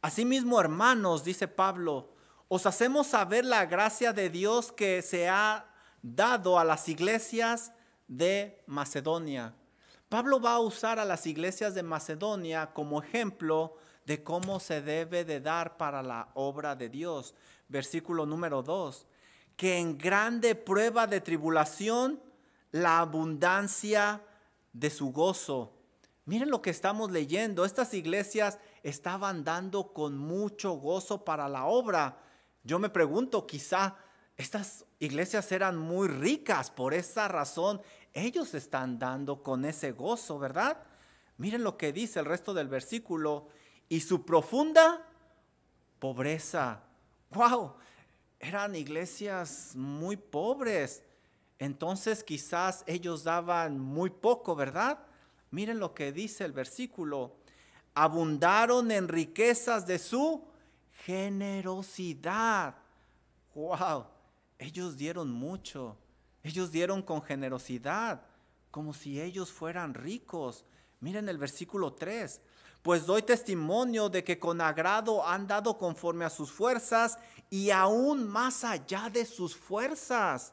Asimismo, 0.00 0.58
hermanos, 0.58 1.22
dice 1.22 1.46
Pablo, 1.46 2.14
os 2.48 2.64
hacemos 2.64 3.08
saber 3.08 3.44
la 3.44 3.66
gracia 3.66 4.14
de 4.14 4.30
Dios 4.30 4.72
que 4.72 5.02
se 5.02 5.28
ha 5.28 5.66
dado 6.00 6.58
a 6.58 6.64
las 6.64 6.88
iglesias 6.88 7.72
de 8.08 8.62
Macedonia. 8.66 9.54
Pablo 10.08 10.40
va 10.40 10.54
a 10.54 10.60
usar 10.60 10.98
a 10.98 11.04
las 11.04 11.26
iglesias 11.26 11.74
de 11.74 11.82
Macedonia 11.82 12.72
como 12.72 13.02
ejemplo 13.02 13.76
de 14.06 14.22
cómo 14.22 14.60
se 14.60 14.80
debe 14.80 15.26
de 15.26 15.40
dar 15.40 15.76
para 15.76 16.02
la 16.02 16.30
obra 16.32 16.74
de 16.74 16.88
Dios. 16.88 17.34
Versículo 17.68 18.24
número 18.24 18.62
2, 18.62 19.06
que 19.58 19.76
en 19.76 19.98
grande 19.98 20.54
prueba 20.54 21.06
de 21.06 21.20
tribulación, 21.20 22.18
la 22.76 23.00
abundancia 23.00 24.22
de 24.72 24.90
su 24.90 25.12
gozo. 25.12 25.72
Miren 26.26 26.50
lo 26.50 26.60
que 26.60 26.70
estamos 26.70 27.10
leyendo. 27.10 27.64
Estas 27.64 27.94
iglesias 27.94 28.58
estaban 28.82 29.44
dando 29.44 29.92
con 29.92 30.18
mucho 30.18 30.72
gozo 30.72 31.24
para 31.24 31.48
la 31.48 31.64
obra. 31.66 32.18
Yo 32.64 32.78
me 32.78 32.90
pregunto, 32.90 33.46
quizá 33.46 33.96
estas 34.36 34.84
iglesias 34.98 35.50
eran 35.52 35.78
muy 35.78 36.08
ricas, 36.08 36.70
por 36.70 36.92
esa 36.92 37.28
razón 37.28 37.80
ellos 38.12 38.54
están 38.54 38.98
dando 38.98 39.42
con 39.42 39.64
ese 39.64 39.92
gozo, 39.92 40.38
¿verdad? 40.38 40.78
Miren 41.38 41.62
lo 41.62 41.76
que 41.76 41.92
dice 41.92 42.20
el 42.20 42.26
resto 42.26 42.54
del 42.54 42.68
versículo. 42.68 43.48
Y 43.88 44.00
su 44.00 44.24
profunda 44.24 45.06
pobreza. 45.98 46.82
¡Wow! 47.30 47.74
Eran 48.40 48.74
iglesias 48.74 49.72
muy 49.76 50.16
pobres. 50.16 51.02
Entonces 51.58 52.22
quizás 52.22 52.84
ellos 52.86 53.24
daban 53.24 53.78
muy 53.78 54.10
poco, 54.10 54.54
¿verdad? 54.54 54.98
Miren 55.50 55.78
lo 55.78 55.94
que 55.94 56.12
dice 56.12 56.44
el 56.44 56.52
versículo. 56.52 57.36
Abundaron 57.94 58.90
en 58.90 59.08
riquezas 59.08 59.86
de 59.86 59.98
su 59.98 60.44
generosidad. 61.04 62.76
¡Wow! 63.54 64.06
Ellos 64.58 64.96
dieron 64.96 65.30
mucho. 65.30 65.96
Ellos 66.42 66.70
dieron 66.70 67.02
con 67.02 67.22
generosidad, 67.22 68.22
como 68.70 68.94
si 68.94 69.20
ellos 69.20 69.50
fueran 69.50 69.94
ricos. 69.94 70.64
Miren 71.00 71.28
el 71.28 71.38
versículo 71.38 71.94
3. 71.94 72.40
Pues 72.82 73.06
doy 73.06 73.22
testimonio 73.22 74.08
de 74.08 74.22
que 74.22 74.38
con 74.38 74.60
agrado 74.60 75.26
han 75.26 75.46
dado 75.46 75.76
conforme 75.76 76.24
a 76.24 76.30
sus 76.30 76.52
fuerzas 76.52 77.18
y 77.50 77.70
aún 77.70 78.28
más 78.28 78.62
allá 78.62 79.10
de 79.10 79.24
sus 79.24 79.56
fuerzas. 79.56 80.52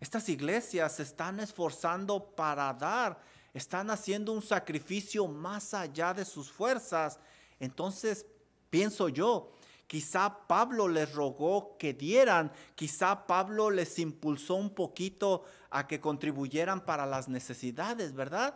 Estas 0.00 0.28
iglesias 0.28 0.96
se 0.96 1.02
están 1.02 1.38
esforzando 1.38 2.34
para 2.34 2.72
dar, 2.72 3.20
están 3.54 3.90
haciendo 3.90 4.32
un 4.32 4.42
sacrificio 4.42 5.28
más 5.28 5.74
allá 5.74 6.14
de 6.14 6.24
sus 6.24 6.50
fuerzas. 6.50 7.20
Entonces, 7.60 8.26
pienso 8.70 9.08
yo, 9.08 9.52
Quizá 9.90 10.46
Pablo 10.46 10.86
les 10.86 11.12
rogó 11.12 11.76
que 11.76 11.92
dieran, 11.94 12.52
quizá 12.76 13.26
Pablo 13.26 13.72
les 13.72 13.98
impulsó 13.98 14.54
un 14.54 14.70
poquito 14.70 15.42
a 15.68 15.88
que 15.88 16.00
contribuyeran 16.00 16.84
para 16.84 17.06
las 17.06 17.28
necesidades, 17.28 18.14
¿verdad? 18.14 18.54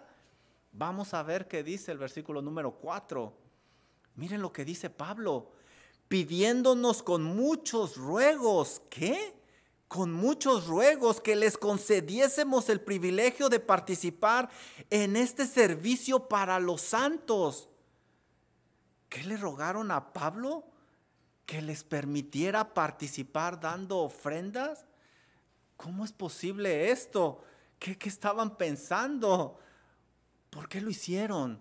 Vamos 0.70 1.12
a 1.12 1.24
ver 1.24 1.48
qué 1.48 1.64
dice 1.64 1.90
el 1.90 1.98
versículo 1.98 2.40
número 2.40 2.76
4. 2.76 3.36
Miren 4.14 4.42
lo 4.42 4.52
que 4.52 4.64
dice 4.64 4.90
Pablo, 4.90 5.50
pidiéndonos 6.06 7.02
con 7.02 7.24
muchos 7.24 7.96
ruegos, 7.96 8.80
¿qué? 8.88 9.34
Con 9.94 10.12
muchos 10.12 10.66
ruegos 10.66 11.20
que 11.20 11.36
les 11.36 11.56
concediésemos 11.56 12.68
el 12.68 12.80
privilegio 12.80 13.48
de 13.48 13.60
participar 13.60 14.50
en 14.90 15.14
este 15.14 15.46
servicio 15.46 16.26
para 16.26 16.58
los 16.58 16.80
santos. 16.80 17.68
¿Qué 19.08 19.22
le 19.22 19.36
rogaron 19.36 19.92
a 19.92 20.12
Pablo? 20.12 20.64
que 21.46 21.60
les 21.60 21.84
permitiera 21.84 22.72
participar 22.74 23.60
dando 23.60 23.98
ofrendas? 23.98 24.86
¿Cómo 25.76 26.04
es 26.04 26.12
posible 26.12 26.90
esto? 26.90 27.44
¿Qué, 27.78 27.96
estaban 28.04 28.56
pensando? 28.56 29.58
¿Por 30.50 30.68
qué 30.68 30.80
lo 30.80 30.90
hicieron? 30.90 31.60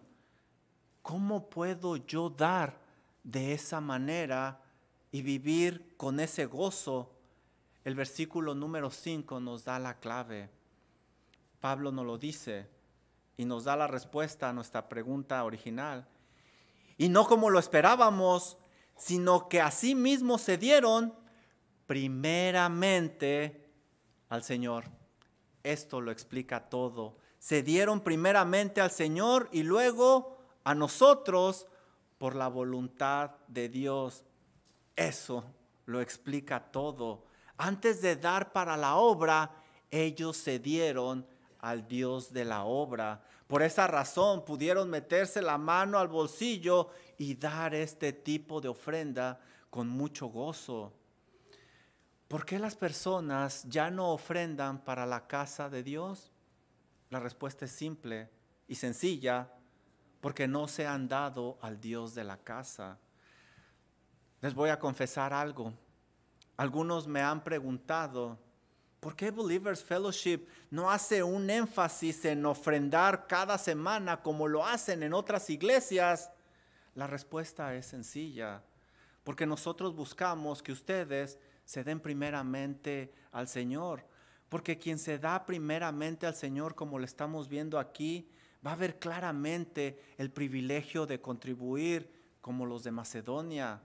¿Cómo 1.01 1.49
puedo 1.49 1.97
yo 1.97 2.29
dar 2.29 2.79
de 3.23 3.53
esa 3.53 3.81
manera 3.81 4.61
y 5.11 5.21
vivir 5.21 5.95
con 5.97 6.19
ese 6.19 6.45
gozo? 6.45 7.11
El 7.83 7.95
versículo 7.95 8.55
número 8.55 8.89
5 8.89 9.39
nos 9.39 9.65
da 9.65 9.77
la 9.77 9.99
clave. 9.99 10.49
Pablo 11.59 11.91
nos 11.91 12.05
lo 12.05 12.17
dice 12.17 12.67
y 13.35 13.45
nos 13.45 13.65
da 13.65 13.75
la 13.75 13.87
respuesta 13.87 14.49
a 14.49 14.53
nuestra 14.53 14.87
pregunta 14.87 15.43
original. 15.43 16.07
Y 16.97 17.09
no 17.09 17.25
como 17.25 17.49
lo 17.49 17.59
esperábamos, 17.59 18.57
sino 18.95 19.49
que 19.49 19.59
asimismo 19.59 20.37
se 20.37 20.57
dieron 20.57 21.13
primeramente 21.85 23.69
al 24.29 24.43
Señor. 24.43 24.85
Esto 25.63 25.99
lo 25.99 26.11
explica 26.11 26.69
todo. 26.69 27.17
Se 27.39 27.63
dieron 27.63 28.01
primeramente 28.01 28.79
al 28.79 28.91
Señor 28.91 29.49
y 29.51 29.63
luego 29.63 30.37
a 30.63 30.73
nosotros 30.73 31.67
por 32.17 32.35
la 32.35 32.47
voluntad 32.47 33.31
de 33.49 33.67
Dios. 33.67 34.23
Eso 34.95 35.43
lo 35.85 35.99
explica 35.99 36.71
todo. 36.71 37.25
Antes 37.63 38.01
de 38.01 38.17
dar 38.17 38.51
para 38.51 38.75
la 38.75 38.97
obra, 38.97 39.49
ellos 39.89 40.35
se 40.35 40.59
dieron 40.59 41.25
al 41.59 41.87
Dios 41.87 42.33
de 42.33 42.43
la 42.43 42.65
obra. 42.65 43.23
Por 43.47 43.63
esa 43.63 43.87
razón 43.87 44.43
pudieron 44.43 44.89
meterse 44.89 45.41
la 45.41 45.57
mano 45.57 45.97
al 45.97 46.09
bolsillo 46.09 46.89
y 47.17 47.35
dar 47.35 47.73
este 47.73 48.11
tipo 48.11 48.59
de 48.59 48.67
ofrenda 48.67 49.39
con 49.69 49.87
mucho 49.87 50.27
gozo. 50.27 50.91
¿Por 52.27 52.45
qué 52.45 52.59
las 52.59 52.75
personas 52.75 53.63
ya 53.69 53.89
no 53.89 54.11
ofrendan 54.11 54.83
para 54.83 55.05
la 55.05 55.25
casa 55.25 55.69
de 55.69 55.83
Dios? 55.83 56.33
La 57.11 57.21
respuesta 57.21 57.63
es 57.63 57.71
simple 57.71 58.29
y 58.67 58.75
sencilla, 58.75 59.53
porque 60.19 60.49
no 60.49 60.67
se 60.67 60.85
han 60.85 61.07
dado 61.07 61.57
al 61.61 61.79
Dios 61.79 62.13
de 62.13 62.25
la 62.25 62.35
casa. 62.35 62.99
Les 64.41 64.53
voy 64.53 64.69
a 64.69 64.79
confesar 64.79 65.31
algo. 65.31 65.71
Algunos 66.57 67.07
me 67.07 67.21
han 67.21 67.43
preguntado, 67.43 68.37
¿Por 69.03 69.17
qué 69.17 69.31
Believers 69.31 69.83
Fellowship 69.83 70.47
no 70.71 70.89
hace 70.89 71.21
un 71.21 71.49
énfasis 71.49 72.23
en 72.23 72.45
ofrendar 72.45 73.27
cada 73.27 73.57
semana 73.57 74.21
como 74.21 74.47
lo 74.47 74.65
hacen 74.65 75.03
en 75.03 75.13
otras 75.13 75.49
iglesias? 75.49 76.31
La 76.95 77.05
respuesta 77.05 77.75
es 77.75 77.85
sencilla, 77.85 78.63
porque 79.25 79.45
nosotros 79.45 79.93
buscamos 79.93 80.63
que 80.63 80.71
ustedes 80.71 81.37
se 81.65 81.83
den 81.83 81.99
primeramente 81.99 83.13
al 83.33 83.49
Señor, 83.49 84.07
porque 84.47 84.77
quien 84.77 84.97
se 84.97 85.19
da 85.19 85.45
primeramente 85.45 86.25
al 86.25 86.35
Señor, 86.35 86.73
como 86.73 86.97
lo 86.97 87.03
estamos 87.03 87.49
viendo 87.49 87.79
aquí, 87.79 88.29
va 88.65 88.71
a 88.71 88.77
ver 88.77 88.99
claramente 88.99 89.99
el 90.17 90.31
privilegio 90.31 91.05
de 91.05 91.19
contribuir 91.19 92.09
como 92.39 92.65
los 92.65 92.85
de 92.85 92.91
Macedonia, 92.91 93.81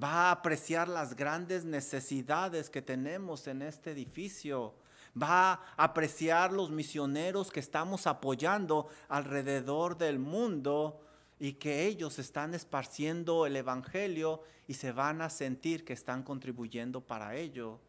va 0.00 0.28
a 0.28 0.30
apreciar 0.32 0.88
las 0.88 1.16
grandes 1.16 1.64
necesidades 1.64 2.70
que 2.70 2.82
tenemos 2.82 3.46
en 3.46 3.62
este 3.62 3.92
edificio, 3.92 4.74
va 5.20 5.52
a 5.52 5.60
apreciar 5.76 6.52
los 6.52 6.70
misioneros 6.70 7.50
que 7.50 7.60
estamos 7.60 8.06
apoyando 8.06 8.88
alrededor 9.08 9.98
del 9.98 10.18
mundo 10.18 11.00
y 11.38 11.54
que 11.54 11.86
ellos 11.86 12.18
están 12.18 12.54
esparciendo 12.54 13.46
el 13.46 13.56
Evangelio 13.56 14.42
y 14.66 14.74
se 14.74 14.92
van 14.92 15.20
a 15.20 15.28
sentir 15.28 15.84
que 15.84 15.92
están 15.92 16.22
contribuyendo 16.22 17.00
para 17.00 17.34
ello. 17.34 17.80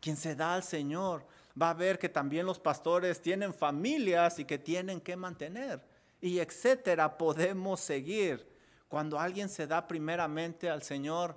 Quien 0.00 0.16
se 0.16 0.34
da 0.34 0.54
al 0.54 0.62
Señor 0.62 1.26
va 1.60 1.70
a 1.70 1.74
ver 1.74 1.98
que 1.98 2.08
también 2.08 2.44
los 2.44 2.58
pastores 2.58 3.22
tienen 3.22 3.54
familias 3.54 4.38
y 4.38 4.44
que 4.44 4.58
tienen 4.58 5.00
que 5.00 5.16
mantener 5.16 5.80
y 6.20 6.38
etcétera. 6.38 7.16
Podemos 7.16 7.80
seguir. 7.80 8.46
Cuando 8.88 9.18
alguien 9.18 9.48
se 9.48 9.66
da 9.66 9.86
primeramente 9.86 10.70
al 10.70 10.82
Señor, 10.82 11.36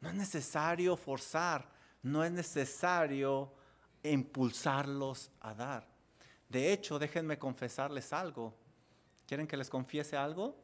no 0.00 0.08
es 0.08 0.14
necesario 0.14 0.96
forzar, 0.96 1.68
no 2.02 2.24
es 2.24 2.30
necesario 2.30 3.52
impulsarlos 4.02 5.30
a 5.40 5.54
dar. 5.54 5.86
De 6.48 6.72
hecho, 6.72 6.98
déjenme 6.98 7.38
confesarles 7.38 8.12
algo. 8.12 8.54
¿Quieren 9.26 9.46
que 9.46 9.56
les 9.56 9.68
confiese 9.68 10.16
algo? 10.16 10.56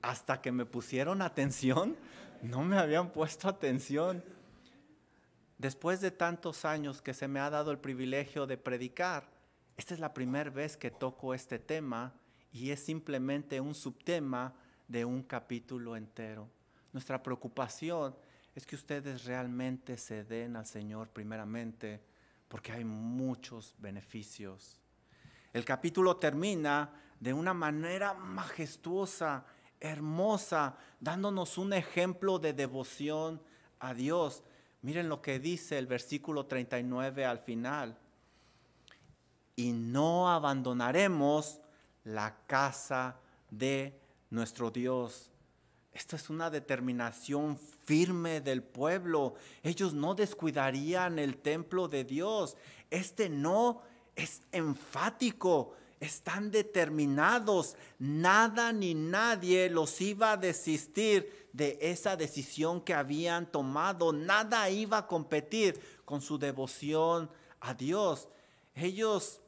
Hasta 0.00 0.40
que 0.40 0.52
me 0.52 0.64
pusieron 0.64 1.20
atención, 1.20 1.96
no 2.42 2.62
me 2.62 2.78
habían 2.78 3.10
puesto 3.10 3.48
atención. 3.48 4.24
Después 5.58 6.00
de 6.00 6.10
tantos 6.10 6.64
años 6.64 7.02
que 7.02 7.12
se 7.12 7.28
me 7.28 7.40
ha 7.40 7.50
dado 7.50 7.70
el 7.70 7.78
privilegio 7.78 8.46
de 8.46 8.56
predicar, 8.56 9.28
esta 9.76 9.92
es 9.92 10.00
la 10.00 10.14
primera 10.14 10.48
vez 10.48 10.76
que 10.76 10.90
toco 10.90 11.34
este 11.34 11.58
tema 11.58 12.14
y 12.52 12.70
es 12.70 12.80
simplemente 12.80 13.60
un 13.60 13.74
subtema 13.74 14.54
de 14.88 15.04
un 15.04 15.22
capítulo 15.22 15.96
entero. 15.96 16.48
Nuestra 16.92 17.22
preocupación 17.22 18.14
es 18.54 18.66
que 18.66 18.76
ustedes 18.76 19.24
realmente 19.24 19.96
se 19.96 20.24
den 20.24 20.56
al 20.56 20.66
Señor 20.66 21.08
primeramente 21.08 22.00
porque 22.48 22.72
hay 22.72 22.84
muchos 22.84 23.74
beneficios. 23.78 24.80
El 25.52 25.64
capítulo 25.64 26.16
termina 26.16 26.90
de 27.20 27.32
una 27.32 27.54
manera 27.54 28.14
majestuosa, 28.14 29.44
hermosa, 29.78 30.76
dándonos 30.98 31.58
un 31.58 31.72
ejemplo 31.72 32.38
de 32.38 32.52
devoción 32.52 33.40
a 33.78 33.94
Dios. 33.94 34.42
Miren 34.82 35.08
lo 35.08 35.22
que 35.22 35.38
dice 35.38 35.78
el 35.78 35.86
versículo 35.86 36.46
39 36.46 37.24
al 37.24 37.38
final. 37.38 37.96
Y 39.54 39.72
no 39.72 40.30
abandonaremos 40.30 41.60
la 42.04 42.36
casa 42.46 43.16
de 43.50 44.00
nuestro 44.30 44.70
Dios. 44.70 45.29
Esta 45.92 46.16
es 46.16 46.30
una 46.30 46.50
determinación 46.50 47.58
firme 47.84 48.40
del 48.40 48.62
pueblo. 48.62 49.34
Ellos 49.62 49.92
no 49.92 50.14
descuidarían 50.14 51.18
el 51.18 51.36
templo 51.36 51.88
de 51.88 52.04
Dios. 52.04 52.56
Este 52.90 53.28
no 53.28 53.82
es 54.14 54.42
enfático. 54.52 55.74
Están 55.98 56.50
determinados. 56.50 57.76
Nada 57.98 58.72
ni 58.72 58.94
nadie 58.94 59.68
los 59.68 60.00
iba 60.00 60.32
a 60.32 60.36
desistir 60.36 61.48
de 61.52 61.78
esa 61.80 62.16
decisión 62.16 62.80
que 62.80 62.94
habían 62.94 63.50
tomado. 63.50 64.12
Nada 64.12 64.70
iba 64.70 64.98
a 64.98 65.06
competir 65.06 65.80
con 66.04 66.20
su 66.20 66.38
devoción 66.38 67.30
a 67.60 67.74
Dios. 67.74 68.28
Ellos 68.74 69.40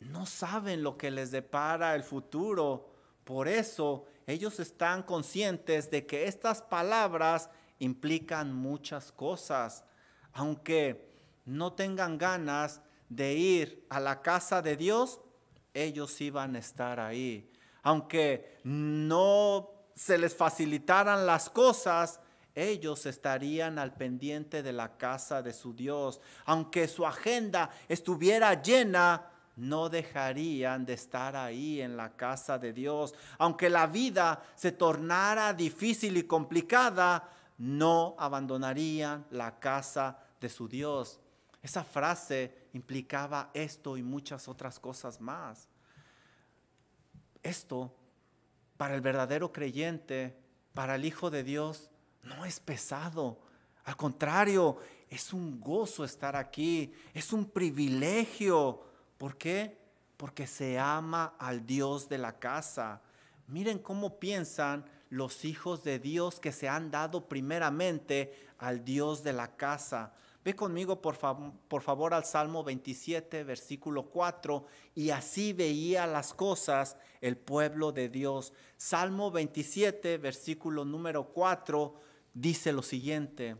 no 0.00 0.26
saben 0.26 0.82
lo 0.82 0.96
que 0.96 1.10
les 1.10 1.30
depara 1.30 1.94
el 1.94 2.02
futuro. 2.02 2.90
Por 3.24 3.48
eso 3.48 4.04
ellos 4.26 4.60
están 4.60 5.02
conscientes 5.02 5.90
de 5.90 6.06
que 6.06 6.26
estas 6.26 6.62
palabras 6.62 7.50
implican 7.78 8.52
muchas 8.52 9.12
cosas. 9.12 9.84
Aunque 10.32 11.12
no 11.44 11.72
tengan 11.72 12.18
ganas 12.18 12.80
de 13.08 13.34
ir 13.34 13.86
a 13.90 14.00
la 14.00 14.22
casa 14.22 14.62
de 14.62 14.76
Dios, 14.76 15.20
ellos 15.74 16.20
iban 16.20 16.56
a 16.56 16.60
estar 16.60 17.00
ahí. 17.00 17.50
Aunque 17.82 18.60
no 18.64 19.70
se 19.94 20.16
les 20.18 20.34
facilitaran 20.34 21.26
las 21.26 21.50
cosas, 21.50 22.20
ellos 22.54 23.06
estarían 23.06 23.78
al 23.78 23.94
pendiente 23.94 24.62
de 24.62 24.72
la 24.72 24.96
casa 24.96 25.42
de 25.42 25.52
su 25.52 25.74
Dios. 25.74 26.20
Aunque 26.44 26.86
su 26.86 27.06
agenda 27.06 27.70
estuviera 27.88 28.62
llena, 28.62 29.31
no 29.62 29.88
dejarían 29.88 30.84
de 30.84 30.94
estar 30.94 31.36
ahí 31.36 31.80
en 31.80 31.96
la 31.96 32.16
casa 32.16 32.58
de 32.58 32.72
Dios. 32.72 33.14
Aunque 33.38 33.70
la 33.70 33.86
vida 33.86 34.42
se 34.56 34.72
tornara 34.72 35.54
difícil 35.54 36.16
y 36.16 36.24
complicada, 36.24 37.30
no 37.58 38.16
abandonarían 38.18 39.24
la 39.30 39.60
casa 39.60 40.18
de 40.40 40.48
su 40.48 40.66
Dios. 40.66 41.20
Esa 41.62 41.84
frase 41.84 42.68
implicaba 42.72 43.50
esto 43.54 43.96
y 43.96 44.02
muchas 44.02 44.48
otras 44.48 44.80
cosas 44.80 45.20
más. 45.20 45.68
Esto, 47.40 47.94
para 48.76 48.96
el 48.96 49.00
verdadero 49.00 49.52
creyente, 49.52 50.36
para 50.74 50.96
el 50.96 51.04
Hijo 51.04 51.30
de 51.30 51.44
Dios, 51.44 51.88
no 52.24 52.44
es 52.44 52.58
pesado. 52.58 53.38
Al 53.84 53.96
contrario, 53.96 54.78
es 55.08 55.32
un 55.32 55.60
gozo 55.60 56.02
estar 56.02 56.34
aquí, 56.34 56.92
es 57.14 57.32
un 57.32 57.44
privilegio 57.48 58.90
¿Por 59.22 59.36
qué? 59.36 59.78
Porque 60.16 60.48
se 60.48 60.80
ama 60.80 61.36
al 61.38 61.64
Dios 61.64 62.08
de 62.08 62.18
la 62.18 62.40
casa. 62.40 63.02
Miren 63.46 63.78
cómo 63.78 64.18
piensan 64.18 64.84
los 65.10 65.44
hijos 65.44 65.84
de 65.84 66.00
Dios 66.00 66.40
que 66.40 66.50
se 66.50 66.68
han 66.68 66.90
dado 66.90 67.28
primeramente 67.28 68.34
al 68.58 68.84
Dios 68.84 69.22
de 69.22 69.32
la 69.32 69.54
casa. 69.54 70.12
Ve 70.44 70.56
conmigo 70.56 71.00
por, 71.00 71.14
favor 71.14 72.14
al 72.14 72.24
Salmo 72.24 72.64
27, 72.64 73.44
versículo 73.44 74.10
4, 74.10 74.66
y 74.96 75.10
así 75.10 75.52
veía 75.52 76.04
las 76.08 76.34
cosas 76.34 76.96
el 77.20 77.36
pueblo 77.36 77.92
de 77.92 78.08
Dios. 78.08 78.52
Salmo 78.76 79.30
27, 79.30 80.18
versículo 80.18 80.84
número 80.84 81.28
4, 81.28 81.94
dice 82.34 82.72
lo 82.72 82.82
siguiente. 82.82 83.56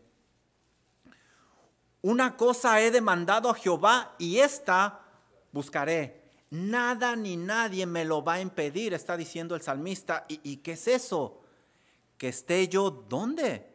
Una 2.00 2.36
cosa 2.36 2.80
he 2.80 2.90
demandado 2.90 3.48
a 3.48 3.54
Jehová 3.54 4.16
y 4.18 4.38
esta 4.38 4.98
buscaré. 5.52 6.22
Nada 6.50 7.16
ni 7.16 7.36
nadie 7.36 7.86
me 7.86 8.04
lo 8.04 8.22
va 8.22 8.34
a 8.34 8.40
impedir, 8.40 8.92
está 8.92 9.16
diciendo 9.16 9.54
el 9.54 9.62
salmista. 9.62 10.26
¿Y, 10.28 10.58
qué 10.58 10.72
es 10.72 10.88
eso? 10.88 11.40
Que 12.18 12.28
esté 12.28 12.68
yo, 12.68 12.90
¿dónde? 12.90 13.70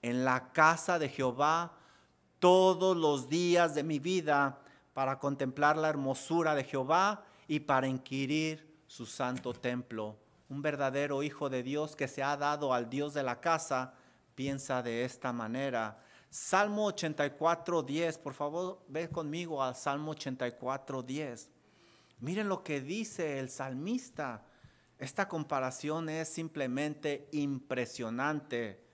En 0.00 0.24
la 0.24 0.52
casa 0.52 0.98
de 0.98 1.08
Jehová 1.08 1.76
todos 2.38 2.96
los 2.96 3.28
días 3.28 3.74
de 3.74 3.82
mi 3.82 3.98
vida 3.98 4.60
para 4.92 5.18
contemplar 5.18 5.76
la 5.76 5.88
hermosura 5.88 6.54
de 6.54 6.64
Jehová 6.64 7.24
y 7.48 7.60
para 7.60 7.88
inquirir 7.88 8.74
su 8.86 9.06
santo 9.06 9.52
templo. 9.52 10.16
Un 10.48 10.62
verdadero 10.62 11.22
hijo 11.22 11.50
de 11.50 11.62
Dios 11.62 11.96
que 11.96 12.08
se 12.08 12.22
ha 12.22 12.36
dado 12.36 12.72
al 12.72 12.88
Dios 12.88 13.12
de 13.12 13.22
la 13.22 13.40
casa 13.40 13.94
piensa 14.34 14.82
de 14.82 15.04
esta 15.04 15.32
manera. 15.32 15.98
Salmo 16.34 16.86
84, 16.86 17.84
10. 17.84 18.18
Por 18.18 18.34
favor, 18.34 18.80
ve 18.88 19.08
conmigo 19.08 19.62
al 19.62 19.76
Salmo 19.76 20.10
84, 20.10 21.00
10. 21.00 21.48
Miren 22.18 22.48
lo 22.48 22.64
que 22.64 22.80
dice 22.80 23.38
el 23.38 23.48
salmista. 23.48 24.44
Esta 24.98 25.28
comparación 25.28 26.08
es 26.08 26.28
simplemente 26.28 27.28
impresionante. 27.30 28.84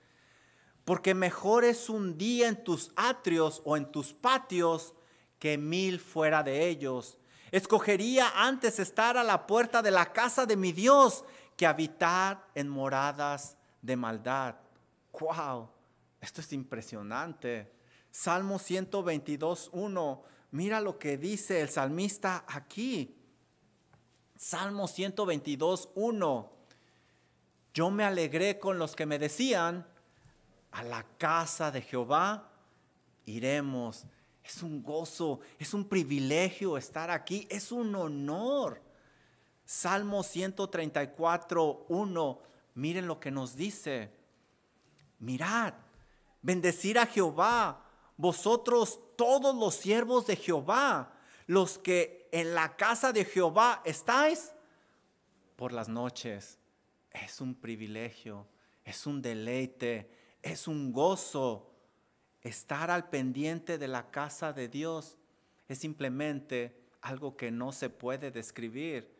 Porque 0.84 1.14
mejor 1.14 1.64
es 1.64 1.88
un 1.88 2.18
día 2.18 2.46
en 2.46 2.62
tus 2.62 2.92
atrios 2.94 3.62
o 3.64 3.78
en 3.78 3.90
tus 3.90 4.12
patios 4.12 4.92
que 5.38 5.56
mil 5.56 5.98
fuera 5.98 6.42
de 6.42 6.68
ellos. 6.68 7.16
Escogería 7.52 8.30
antes 8.36 8.78
estar 8.78 9.16
a 9.16 9.24
la 9.24 9.46
puerta 9.46 9.80
de 9.80 9.90
la 9.90 10.12
casa 10.12 10.44
de 10.44 10.58
mi 10.58 10.72
Dios 10.72 11.24
que 11.56 11.66
habitar 11.66 12.46
en 12.54 12.68
moradas 12.68 13.56
de 13.80 13.96
maldad. 13.96 14.56
¡Wow! 15.18 15.79
Esto 16.20 16.40
es 16.40 16.52
impresionante. 16.52 17.72
Salmo 18.10 18.58
122, 18.58 19.70
1. 19.72 20.22
Mira 20.52 20.80
lo 20.80 20.98
que 20.98 21.16
dice 21.16 21.60
el 21.60 21.68
salmista 21.68 22.44
aquí. 22.46 23.16
Salmo 24.36 24.88
122, 24.88 25.90
1. 25.94 26.52
Yo 27.72 27.90
me 27.90 28.04
alegré 28.04 28.58
con 28.58 28.78
los 28.78 28.96
que 28.96 29.06
me 29.06 29.18
decían, 29.18 29.86
a 30.72 30.82
la 30.82 31.04
casa 31.18 31.70
de 31.70 31.82
Jehová 31.82 32.50
iremos. 33.26 34.04
Es 34.42 34.62
un 34.62 34.82
gozo, 34.82 35.40
es 35.58 35.74
un 35.74 35.88
privilegio 35.88 36.76
estar 36.76 37.10
aquí, 37.10 37.46
es 37.50 37.70
un 37.70 37.94
honor. 37.94 38.82
Salmo 39.64 40.22
134, 40.22 41.86
1. 41.88 42.40
Miren 42.74 43.06
lo 43.06 43.20
que 43.20 43.30
nos 43.30 43.54
dice. 43.54 44.10
Mirad, 45.20 45.74
Bendecir 46.42 46.98
a 46.98 47.06
Jehová, 47.06 47.84
vosotros 48.16 49.00
todos 49.16 49.54
los 49.54 49.74
siervos 49.74 50.26
de 50.26 50.36
Jehová, 50.36 51.12
los 51.46 51.78
que 51.78 52.28
en 52.32 52.54
la 52.54 52.76
casa 52.76 53.12
de 53.12 53.24
Jehová 53.24 53.82
estáis 53.84 54.52
por 55.56 55.72
las 55.72 55.88
noches. 55.88 56.58
Es 57.10 57.40
un 57.40 57.54
privilegio, 57.54 58.46
es 58.84 59.06
un 59.06 59.20
deleite, 59.20 60.10
es 60.42 60.68
un 60.68 60.92
gozo. 60.92 61.66
Estar 62.40 62.90
al 62.90 63.10
pendiente 63.10 63.76
de 63.76 63.88
la 63.88 64.10
casa 64.10 64.52
de 64.52 64.68
Dios 64.68 65.18
es 65.68 65.78
simplemente 65.78 66.80
algo 67.02 67.36
que 67.36 67.50
no 67.50 67.72
se 67.72 67.90
puede 67.90 68.30
describir. 68.30 69.14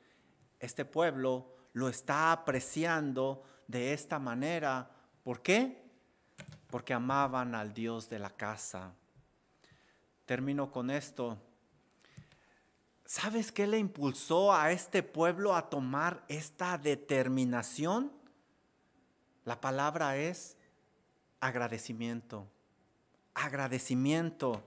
Este 0.59 0.85
pueblo 0.85 1.55
lo 1.73 1.89
está 1.89 2.33
apreciando 2.33 3.43
de 3.67 3.93
esta 3.93 4.19
manera. 4.19 4.91
¿Por 5.23 5.43
qué? 5.43 5.90
Porque 6.71 6.95
amaban 6.95 7.55
al 7.55 7.75
Dios 7.75 8.09
de 8.09 8.19
la 8.19 8.31
casa. 8.31 8.93
Termino 10.25 10.71
con 10.71 10.91
esto. 10.91 11.37
¿Sabes 13.05 13.51
qué 13.51 13.67
le 13.67 13.79
impulsó 13.79 14.55
a 14.55 14.71
este 14.71 15.03
pueblo 15.03 15.57
a 15.57 15.69
tomar 15.69 16.25
esta 16.29 16.79
determinación? 16.79 18.13
La 19.45 19.61
palabra 19.61 20.17
es 20.17 20.57
agradecimiento. 21.41 22.47
Agradecimiento. 23.35 24.63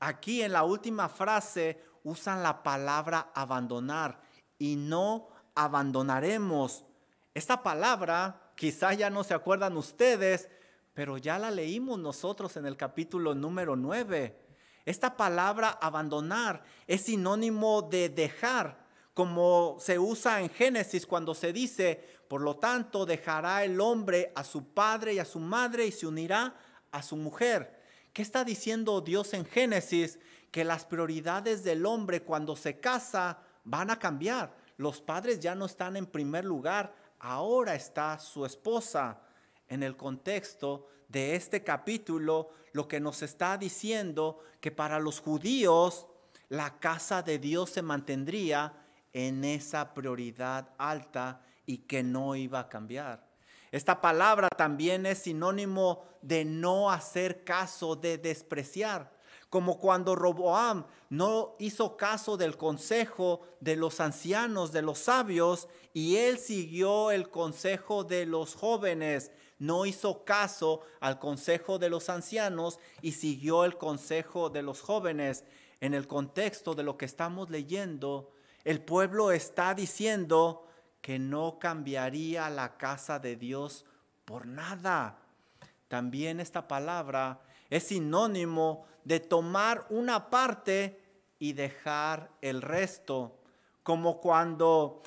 Aquí 0.00 0.42
en 0.42 0.52
la 0.52 0.64
última 0.64 1.08
frase 1.08 1.82
usan 2.04 2.42
la 2.42 2.62
palabra 2.62 3.30
abandonar 3.34 4.20
y 4.58 4.76
no 4.76 5.28
abandonaremos. 5.54 6.84
Esta 7.32 7.62
palabra, 7.62 8.52
quizá 8.54 8.92
ya 8.92 9.08
no 9.08 9.24
se 9.24 9.32
acuerdan 9.32 9.76
ustedes, 9.76 10.48
pero 10.98 11.16
ya 11.16 11.38
la 11.38 11.52
leímos 11.52 11.96
nosotros 12.00 12.56
en 12.56 12.66
el 12.66 12.76
capítulo 12.76 13.32
número 13.32 13.76
9. 13.76 14.34
Esta 14.84 15.16
palabra 15.16 15.78
abandonar 15.80 16.64
es 16.88 17.02
sinónimo 17.02 17.82
de 17.82 18.08
dejar, 18.08 18.84
como 19.14 19.76
se 19.78 19.96
usa 20.00 20.40
en 20.40 20.50
Génesis 20.50 21.06
cuando 21.06 21.36
se 21.36 21.52
dice, 21.52 22.04
por 22.26 22.40
lo 22.40 22.56
tanto 22.56 23.06
dejará 23.06 23.62
el 23.62 23.80
hombre 23.80 24.32
a 24.34 24.42
su 24.42 24.64
padre 24.74 25.14
y 25.14 25.18
a 25.20 25.24
su 25.24 25.38
madre 25.38 25.86
y 25.86 25.92
se 25.92 26.04
unirá 26.04 26.56
a 26.90 27.00
su 27.00 27.14
mujer. 27.14 27.80
¿Qué 28.12 28.22
está 28.22 28.42
diciendo 28.42 29.00
Dios 29.00 29.34
en 29.34 29.44
Génesis? 29.44 30.18
Que 30.50 30.64
las 30.64 30.84
prioridades 30.84 31.62
del 31.62 31.86
hombre 31.86 32.24
cuando 32.24 32.56
se 32.56 32.80
casa 32.80 33.38
van 33.62 33.90
a 33.90 34.00
cambiar. 34.00 34.52
Los 34.76 35.00
padres 35.00 35.38
ya 35.38 35.54
no 35.54 35.66
están 35.66 35.96
en 35.96 36.06
primer 36.06 36.44
lugar, 36.44 36.92
ahora 37.20 37.76
está 37.76 38.18
su 38.18 38.44
esposa 38.44 39.20
en 39.68 39.82
el 39.82 39.96
contexto 39.96 40.86
de 41.08 41.34
este 41.34 41.64
capítulo, 41.64 42.50
lo 42.72 42.86
que 42.86 43.00
nos 43.00 43.22
está 43.22 43.56
diciendo 43.56 44.40
que 44.60 44.70
para 44.70 44.98
los 44.98 45.20
judíos 45.20 46.06
la 46.48 46.78
casa 46.78 47.22
de 47.22 47.38
Dios 47.38 47.70
se 47.70 47.82
mantendría 47.82 48.74
en 49.12 49.44
esa 49.44 49.94
prioridad 49.94 50.70
alta 50.78 51.42
y 51.66 51.78
que 51.78 52.02
no 52.02 52.34
iba 52.34 52.60
a 52.60 52.68
cambiar. 52.68 53.26
Esta 53.70 54.00
palabra 54.00 54.48
también 54.48 55.04
es 55.04 55.18
sinónimo 55.18 56.04
de 56.22 56.44
no 56.44 56.90
hacer 56.90 57.44
caso, 57.44 57.96
de 57.96 58.16
despreciar. 58.16 59.12
Como 59.50 59.78
cuando 59.78 60.14
Roboam 60.14 60.86
no 61.10 61.54
hizo 61.58 61.96
caso 61.96 62.36
del 62.36 62.56
consejo 62.56 63.40
de 63.60 63.76
los 63.76 64.00
ancianos, 64.00 64.72
de 64.72 64.82
los 64.82 64.98
sabios, 64.98 65.68
y 65.92 66.16
él 66.16 66.38
siguió 66.38 67.10
el 67.10 67.30
consejo 67.30 68.04
de 68.04 68.26
los 68.26 68.54
jóvenes. 68.54 69.30
No 69.58 69.86
hizo 69.86 70.24
caso 70.24 70.82
al 71.00 71.18
consejo 71.18 71.78
de 71.78 71.90
los 71.90 72.08
ancianos 72.08 72.78
y 73.02 73.12
siguió 73.12 73.64
el 73.64 73.76
consejo 73.76 74.50
de 74.50 74.62
los 74.62 74.80
jóvenes. 74.80 75.44
En 75.80 75.94
el 75.94 76.06
contexto 76.06 76.74
de 76.74 76.82
lo 76.82 76.96
que 76.96 77.04
estamos 77.04 77.50
leyendo, 77.50 78.32
el 78.64 78.80
pueblo 78.80 79.32
está 79.32 79.74
diciendo, 79.74 80.68
que 81.00 81.18
no 81.18 81.58
cambiaría 81.58 82.50
la 82.50 82.76
casa 82.76 83.18
de 83.18 83.36
Dios 83.36 83.84
por 84.24 84.46
nada. 84.46 85.18
También 85.88 86.40
esta 86.40 86.68
palabra 86.68 87.40
es 87.70 87.84
sinónimo 87.84 88.84
de 89.04 89.20
tomar 89.20 89.86
una 89.90 90.28
parte 90.28 91.00
y 91.38 91.52
dejar 91.52 92.30
el 92.42 92.62
resto, 92.62 93.38
como 93.82 94.20
cuando 94.20 95.02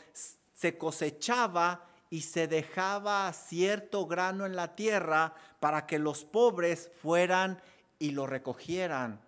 se 0.53 0.77
cosechaba 0.77 1.87
y 2.11 2.21
se 2.21 2.47
dejaba 2.47 3.31
cierto 3.31 4.05
grano 4.05 4.45
en 4.45 4.55
la 4.55 4.75
tierra 4.75 5.33
para 5.61 5.87
que 5.87 5.97
los 5.97 6.25
pobres 6.25 6.91
fueran 7.01 7.59
y 7.99 8.11
lo 8.11 8.27
recogieran. 8.27 9.21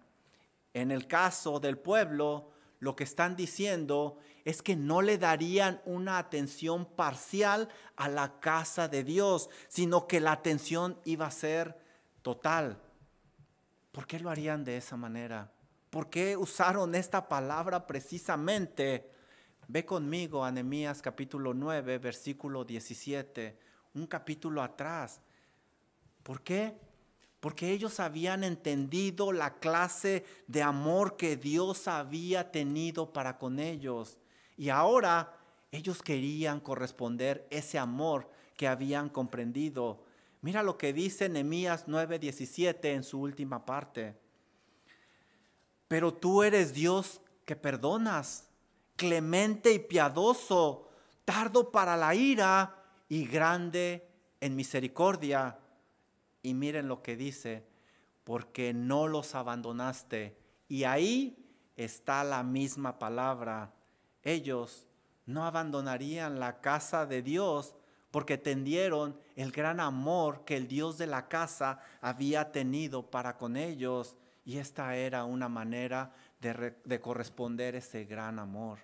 En 0.73 0.91
el 0.91 1.07
caso 1.07 1.61
del 1.61 1.77
pueblo, 1.77 2.51
lo 2.79 2.95
que 2.97 3.05
están 3.05 3.37
diciendo 3.37 4.17
es 4.43 4.61
que 4.61 4.75
no 4.75 5.01
le 5.01 5.17
darían 5.17 5.81
una 5.85 6.17
atención 6.17 6.85
parcial 6.85 7.69
a 7.95 8.09
la 8.09 8.41
casa 8.41 8.89
de 8.89 9.05
Dios, 9.05 9.49
sino 9.69 10.05
que 10.05 10.19
la 10.19 10.33
atención 10.33 10.99
iba 11.05 11.25
a 11.25 11.31
ser 11.31 11.79
total. 12.21 12.77
¿Por 13.93 14.05
qué 14.07 14.19
lo 14.19 14.29
harían 14.29 14.65
de 14.65 14.75
esa 14.75 14.97
manera? 14.97 15.53
¿Por 15.89 16.09
qué 16.09 16.35
usaron 16.35 16.95
esta 16.95 17.29
palabra 17.29 17.87
precisamente? 17.87 19.09
Ve 19.67 19.85
conmigo 19.85 20.43
a 20.43 20.51
Nehemías 20.51 21.01
capítulo 21.01 21.53
9, 21.53 21.97
versículo 21.97 22.63
17, 22.63 23.57
un 23.95 24.07
capítulo 24.07 24.61
atrás. 24.61 25.21
¿Por 26.23 26.41
qué? 26.41 26.75
porque 27.43 27.71
ellos 27.71 27.99
habían 27.99 28.45
entendido 28.45 29.33
la 29.33 29.55
clase 29.55 30.23
de 30.47 30.63
amor 30.63 31.17
que 31.17 31.35
Dios 31.35 31.89
había 31.89 32.53
tenido 32.53 33.11
para 33.11 33.37
con 33.37 33.59
ellos. 33.59 34.17
Y 34.55 34.69
ahora 34.69 35.35
ellos 35.69 36.01
querían 36.01 36.61
corresponder 36.61 37.45
ese 37.49 37.77
amor 37.77 38.29
que 38.55 38.65
habían 38.65 39.09
comprendido. 39.09 40.05
Mira 40.39 40.63
lo 40.63 40.77
que 40.77 40.93
dice 40.93 41.27
Nehemías 41.27 41.85
9:17 41.85 42.93
en 42.93 43.03
su 43.03 43.19
última 43.19 43.65
parte. 43.65 44.15
Pero 45.89 46.13
tú 46.13 46.43
eres 46.43 46.73
Dios 46.73 47.19
que 47.43 47.57
perdonas, 47.57 48.47
clemente 48.95 49.73
y 49.73 49.79
piadoso, 49.79 50.89
tardo 51.25 51.71
para 51.71 51.97
la 51.97 52.15
ira 52.15 52.75
y 53.09 53.25
grande 53.25 54.07
en 54.39 54.55
misericordia 54.55 55.59
y 56.41 56.53
miren 56.53 56.87
lo 56.87 57.01
que 57.01 57.15
dice, 57.15 57.65
porque 58.23 58.73
no 58.73 59.07
los 59.07 59.33
abandonaste. 59.33 60.37
Y 60.67 60.83
ahí 60.83 61.43
está 61.75 62.23
la 62.23 62.43
misma 62.43 62.99
palabra. 62.99 63.73
Ellos 64.21 64.85
no 65.25 65.45
abandonarían 65.45 66.39
la 66.39 66.59
casa 66.59 67.05
de 67.05 67.21
Dios 67.21 67.75
porque 68.11 68.37
tendieron 68.37 69.17
el 69.35 69.51
gran 69.51 69.79
amor 69.79 70.45
que 70.45 70.57
el 70.57 70.67
Dios 70.67 70.97
de 70.97 71.07
la 71.07 71.27
casa 71.27 71.79
había 72.01 72.51
tenido 72.51 73.09
para 73.09 73.37
con 73.37 73.57
ellos. 73.57 74.17
Y 74.45 74.57
esta 74.57 74.95
era 74.95 75.23
una 75.23 75.49
manera 75.49 76.13
de, 76.43 76.75
de 76.83 76.99
corresponder 76.99 77.75
ese 77.75 78.03
gran 78.03 78.37
amor. 78.37 78.79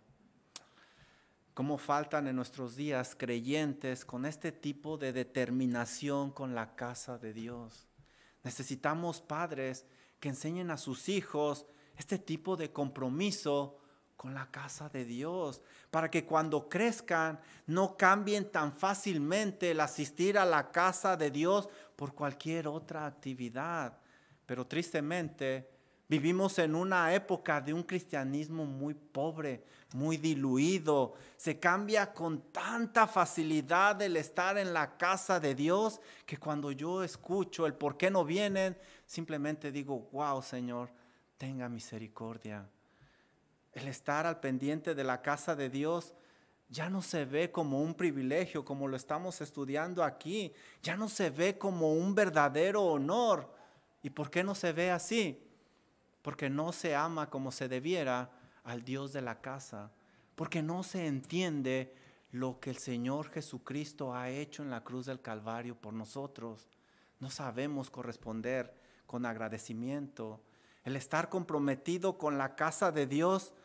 ¿Cómo 1.53 1.77
faltan 1.77 2.27
en 2.27 2.37
nuestros 2.37 2.77
días 2.77 3.15
creyentes 3.17 4.05
con 4.05 4.25
este 4.25 4.53
tipo 4.53 4.97
de 4.97 5.11
determinación 5.11 6.31
con 6.31 6.55
la 6.55 6.75
casa 6.75 7.17
de 7.17 7.33
Dios? 7.33 7.85
Necesitamos 8.43 9.19
padres 9.19 9.85
que 10.21 10.29
enseñen 10.29 10.71
a 10.71 10.77
sus 10.77 11.09
hijos 11.09 11.65
este 11.97 12.17
tipo 12.17 12.55
de 12.55 12.71
compromiso 12.71 13.77
con 14.15 14.33
la 14.33 14.51
casa 14.51 14.89
de 14.89 15.05
Dios, 15.05 15.61
para 15.91 16.11
que 16.11 16.25
cuando 16.25 16.67
crezcan 16.67 17.39
no 17.67 17.95
cambien 17.95 18.51
tan 18.51 18.73
fácilmente 18.73 19.71
el 19.71 19.79
asistir 19.79 20.37
a 20.37 20.45
la 20.45 20.71
casa 20.71 21.15
de 21.15 21.31
Dios 21.31 21.69
por 21.95 22.13
cualquier 22.13 22.67
otra 22.67 23.05
actividad. 23.05 23.97
Pero 24.45 24.67
tristemente 24.67 25.69
Vivimos 26.09 26.57
en 26.57 26.73
una 26.73 27.13
época 27.13 27.61
de 27.61 27.71
un 27.71 27.83
cristianismo 27.83 28.65
muy 28.65 28.95
pobre, 28.95 29.63
muy 29.93 30.17
diluido. 30.17 31.13
Se 31.37 31.59
cambia 31.59 32.11
con 32.11 32.51
tanta 32.51 33.05
facilidad 33.05 34.01
el 34.01 34.17
estar 34.17 34.57
en 34.57 34.73
la 34.73 34.97
casa 34.97 35.39
de 35.39 35.53
Dios 35.53 36.01
que 36.25 36.37
cuando 36.37 36.71
yo 36.71 37.03
escucho 37.03 37.67
el 37.67 37.75
por 37.75 37.95
qué 37.95 38.09
no 38.09 38.25
vienen, 38.25 38.75
simplemente 39.05 39.71
digo, 39.71 40.09
wow 40.11 40.41
Señor, 40.41 40.89
tenga 41.37 41.69
misericordia. 41.69 42.67
El 43.71 43.87
estar 43.87 44.25
al 44.25 44.39
pendiente 44.39 44.95
de 44.95 45.03
la 45.03 45.21
casa 45.21 45.55
de 45.55 45.69
Dios 45.69 46.15
ya 46.69 46.89
no 46.89 47.03
se 47.03 47.25
ve 47.25 47.51
como 47.51 47.83
un 47.83 47.93
privilegio 47.93 48.65
como 48.65 48.87
lo 48.87 48.97
estamos 48.97 49.41
estudiando 49.41 50.03
aquí. 50.03 50.53
Ya 50.81 50.97
no 50.97 51.07
se 51.07 51.29
ve 51.29 51.59
como 51.59 51.93
un 51.93 52.15
verdadero 52.15 52.83
honor. 52.83 53.53
¿Y 54.01 54.09
por 54.09 54.31
qué 54.31 54.43
no 54.43 54.55
se 54.55 54.71
ve 54.73 54.89
así? 54.89 55.45
Porque 56.29 56.47
no 56.47 56.71
se 56.73 56.95
ama 56.95 57.27
como 57.31 57.51
se 57.51 57.67
debiera 57.67 58.29
al 58.63 58.83
Dios 58.83 59.13
de 59.13 59.21
la 59.23 59.41
casa, 59.41 59.89
porque 60.35 60.61
no 60.61 60.83
se 60.83 61.07
entiende 61.07 61.95
lo 62.29 62.59
que 62.59 62.69
el 62.69 62.77
Señor 62.77 63.31
Jesucristo 63.31 64.13
ha 64.13 64.29
hecho 64.29 64.61
en 64.61 64.69
la 64.69 64.83
cruz 64.83 65.07
del 65.07 65.21
Calvario 65.21 65.73
por 65.73 65.91
nosotros. 65.91 66.69
No 67.19 67.31
sabemos 67.31 67.89
corresponder 67.89 68.75
con 69.07 69.25
agradecimiento. 69.25 70.39
El 70.83 70.97
estar 70.97 71.29
comprometido 71.29 72.19
con 72.19 72.37
la 72.37 72.55
casa 72.55 72.91
de 72.91 73.07
Dios 73.07 73.55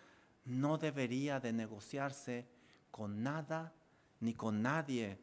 no 0.46 0.78
debería 0.78 1.40
de 1.40 1.52
negociarse 1.52 2.48
con 2.90 3.22
nada 3.22 3.74
ni 4.20 4.32
con 4.32 4.62
nadie. 4.62 5.18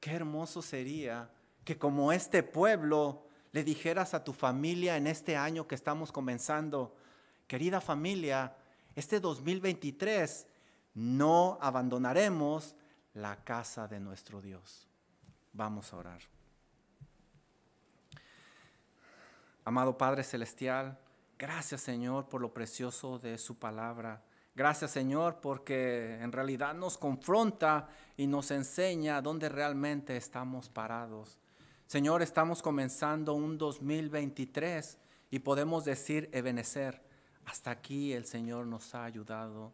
Qué 0.00 0.12
hermoso 0.12 0.60
sería 0.60 1.30
que 1.64 1.78
como 1.78 2.12
este 2.12 2.42
pueblo 2.42 3.23
le 3.54 3.62
dijeras 3.62 4.14
a 4.14 4.24
tu 4.24 4.32
familia 4.32 4.96
en 4.96 5.06
este 5.06 5.36
año 5.36 5.68
que 5.68 5.76
estamos 5.76 6.10
comenzando, 6.10 6.92
querida 7.46 7.80
familia, 7.80 8.56
este 8.96 9.20
2023 9.20 10.48
no 10.94 11.56
abandonaremos 11.60 12.74
la 13.12 13.44
casa 13.44 13.86
de 13.86 14.00
nuestro 14.00 14.42
Dios. 14.42 14.88
Vamos 15.52 15.92
a 15.92 15.98
orar. 15.98 16.20
Amado 19.64 19.96
Padre 19.96 20.24
Celestial, 20.24 20.98
gracias 21.38 21.80
Señor 21.80 22.28
por 22.28 22.40
lo 22.40 22.52
precioso 22.52 23.20
de 23.20 23.38
su 23.38 23.56
palabra. 23.56 24.20
Gracias 24.56 24.90
Señor 24.90 25.38
porque 25.40 26.18
en 26.20 26.32
realidad 26.32 26.74
nos 26.74 26.98
confronta 26.98 27.88
y 28.16 28.26
nos 28.26 28.50
enseña 28.50 29.22
dónde 29.22 29.48
realmente 29.48 30.16
estamos 30.16 30.68
parados. 30.68 31.38
Señor, 31.94 32.22
estamos 32.22 32.60
comenzando 32.60 33.34
un 33.34 33.56
2023 33.56 34.98
y 35.30 35.38
podemos 35.38 35.84
decir, 35.84 36.28
Ebenecer, 36.32 37.00
hasta 37.46 37.70
aquí 37.70 38.12
el 38.12 38.26
Señor 38.26 38.66
nos 38.66 38.96
ha 38.96 39.04
ayudado. 39.04 39.72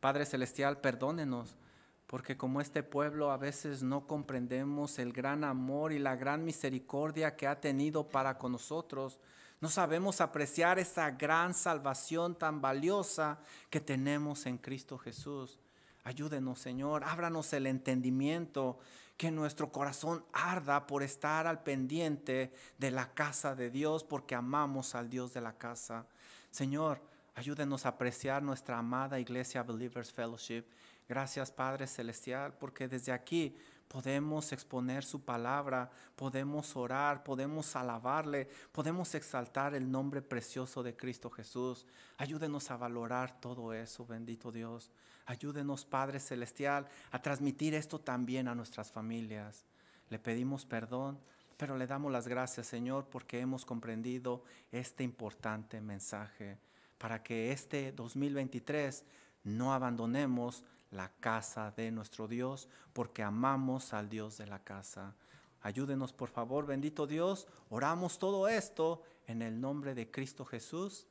Padre 0.00 0.24
Celestial, 0.24 0.80
perdónenos, 0.80 1.58
porque 2.06 2.38
como 2.38 2.62
este 2.62 2.82
pueblo 2.82 3.30
a 3.30 3.36
veces 3.36 3.82
no 3.82 4.06
comprendemos 4.06 4.98
el 4.98 5.12
gran 5.12 5.44
amor 5.44 5.92
y 5.92 5.98
la 5.98 6.16
gran 6.16 6.46
misericordia 6.46 7.36
que 7.36 7.46
ha 7.46 7.60
tenido 7.60 8.08
para 8.08 8.38
con 8.38 8.52
nosotros. 8.52 9.18
No 9.60 9.68
sabemos 9.68 10.22
apreciar 10.22 10.78
esa 10.78 11.10
gran 11.10 11.52
salvación 11.52 12.36
tan 12.36 12.62
valiosa 12.62 13.38
que 13.68 13.80
tenemos 13.80 14.46
en 14.46 14.56
Cristo 14.56 14.96
Jesús. 14.96 15.58
Ayúdenos, 16.04 16.58
Señor, 16.58 17.04
ábranos 17.04 17.52
el 17.52 17.66
entendimiento 17.66 18.78
que 19.20 19.30
nuestro 19.30 19.70
corazón 19.70 20.24
arda 20.32 20.86
por 20.86 21.02
estar 21.02 21.46
al 21.46 21.62
pendiente 21.62 22.54
de 22.78 22.90
la 22.90 23.12
casa 23.12 23.54
de 23.54 23.68
Dios, 23.68 24.02
porque 24.02 24.34
amamos 24.34 24.94
al 24.94 25.10
Dios 25.10 25.34
de 25.34 25.42
la 25.42 25.58
casa. 25.58 26.06
Señor, 26.50 27.02
ayúdenos 27.34 27.84
a 27.84 27.90
apreciar 27.90 28.42
nuestra 28.42 28.78
amada 28.78 29.20
iglesia 29.20 29.62
Believers 29.62 30.10
Fellowship. 30.10 30.64
Gracias 31.06 31.50
Padre 31.50 31.86
Celestial, 31.86 32.54
porque 32.54 32.88
desde 32.88 33.12
aquí 33.12 33.54
podemos 33.88 34.52
exponer 34.52 35.04
su 35.04 35.20
palabra, 35.20 35.90
podemos 36.16 36.74
orar, 36.74 37.22
podemos 37.22 37.76
alabarle, 37.76 38.48
podemos 38.72 39.14
exaltar 39.14 39.74
el 39.74 39.90
nombre 39.90 40.22
precioso 40.22 40.82
de 40.82 40.96
Cristo 40.96 41.28
Jesús. 41.28 41.84
Ayúdenos 42.16 42.70
a 42.70 42.78
valorar 42.78 43.38
todo 43.38 43.74
eso, 43.74 44.06
bendito 44.06 44.50
Dios. 44.50 44.90
Ayúdenos, 45.30 45.84
Padre 45.84 46.18
Celestial, 46.18 46.88
a 47.12 47.22
transmitir 47.22 47.72
esto 47.72 48.00
también 48.00 48.48
a 48.48 48.56
nuestras 48.56 48.90
familias. 48.90 49.64
le 50.08 50.18
pedimos 50.18 50.66
perdón, 50.66 51.20
pero 51.56 51.76
le 51.76 51.86
damos 51.86 52.10
las 52.10 52.26
gracias, 52.26 52.66
Señor, 52.66 53.06
porque 53.08 53.38
hemos 53.38 53.64
comprendido 53.64 54.42
este 54.72 55.04
importante 55.04 55.80
mensaje 55.80 56.58
para 56.98 57.22
que 57.22 57.52
este 57.52 57.92
2023 57.92 59.04
no 59.44 59.72
abandonemos 59.72 60.64
la 60.90 61.12
casa 61.20 61.70
de 61.76 61.92
nuestro 61.92 62.26
Dios, 62.26 62.68
porque 62.92 63.22
amamos 63.22 63.92
al 63.92 64.08
Dios 64.08 64.36
de 64.36 64.48
la 64.48 64.64
casa. 64.64 65.14
Ayúdenos, 65.60 66.12
por 66.12 66.30
favor, 66.30 66.66
bendito 66.66 67.06
Dios. 67.06 67.46
Oramos 67.68 68.18
todo 68.18 68.48
esto 68.48 69.04
en 69.28 69.42
el 69.42 69.60
nombre 69.60 69.94
de 69.94 70.10
Cristo 70.10 70.44
Jesús. 70.44 71.06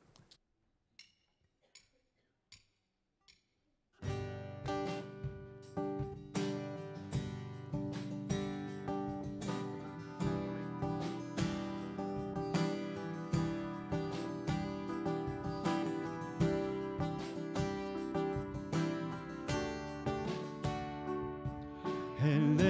El 22.22 22.60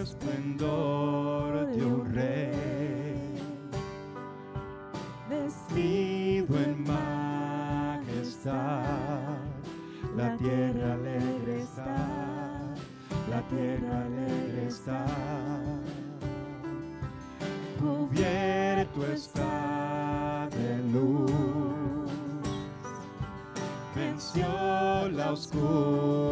esplendor 0.00 1.66
de 1.66 1.84
un 1.84 2.14
rey, 2.14 3.34
vestido 5.28 6.58
en 6.58 6.82
majestad, 6.84 8.52
la 10.16 10.36
tierra 10.36 10.94
alegre 10.94 11.62
está, 11.62 12.74
la 13.28 13.42
tierra 13.48 14.04
alegre 14.04 14.66
está, 14.68 15.04
cubierto 17.80 19.06
está 19.12 20.48
de 20.50 20.78
luz, 20.92 21.30
venció 23.96 24.46
la 25.10 25.32
oscuridad 25.32 26.31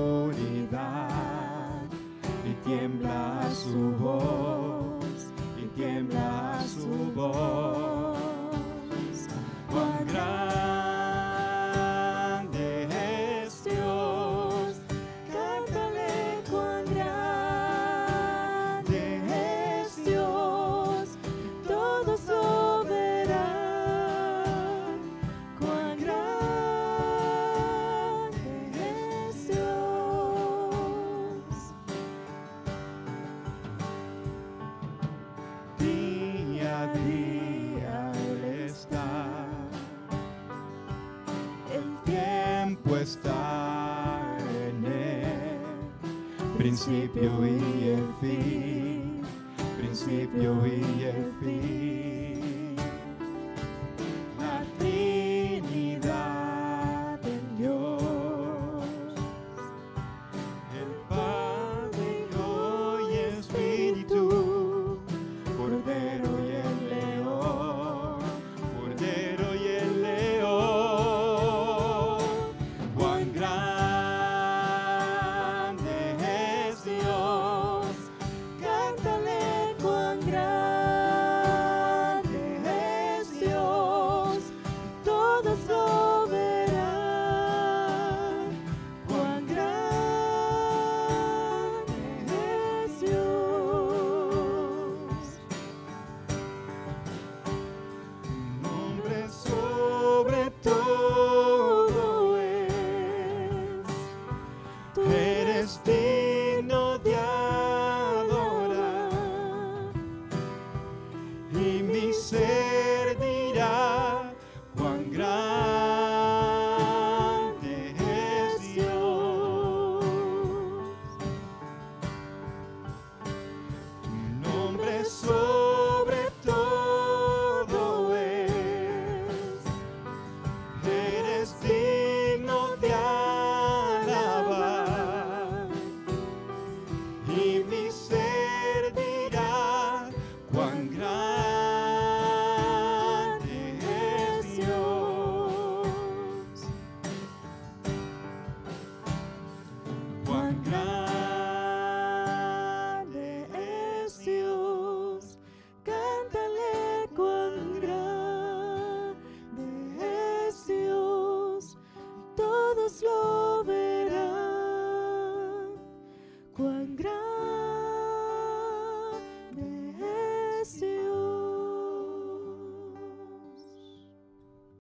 tiembla 2.71 3.41
su 3.53 3.91
voz, 3.97 5.33
y 5.59 5.67
tiembla 5.77 6.61
su 6.69 7.13
voz. 7.13 8.17
Cuán 9.69 10.07
grande 10.07 10.70
principio 46.91 47.47
y 47.47 47.89
el 47.89 48.09
fin, 48.21 49.23
principio 49.79 50.67
y 50.67 51.05
el 51.05 51.33
fin. 51.41 51.90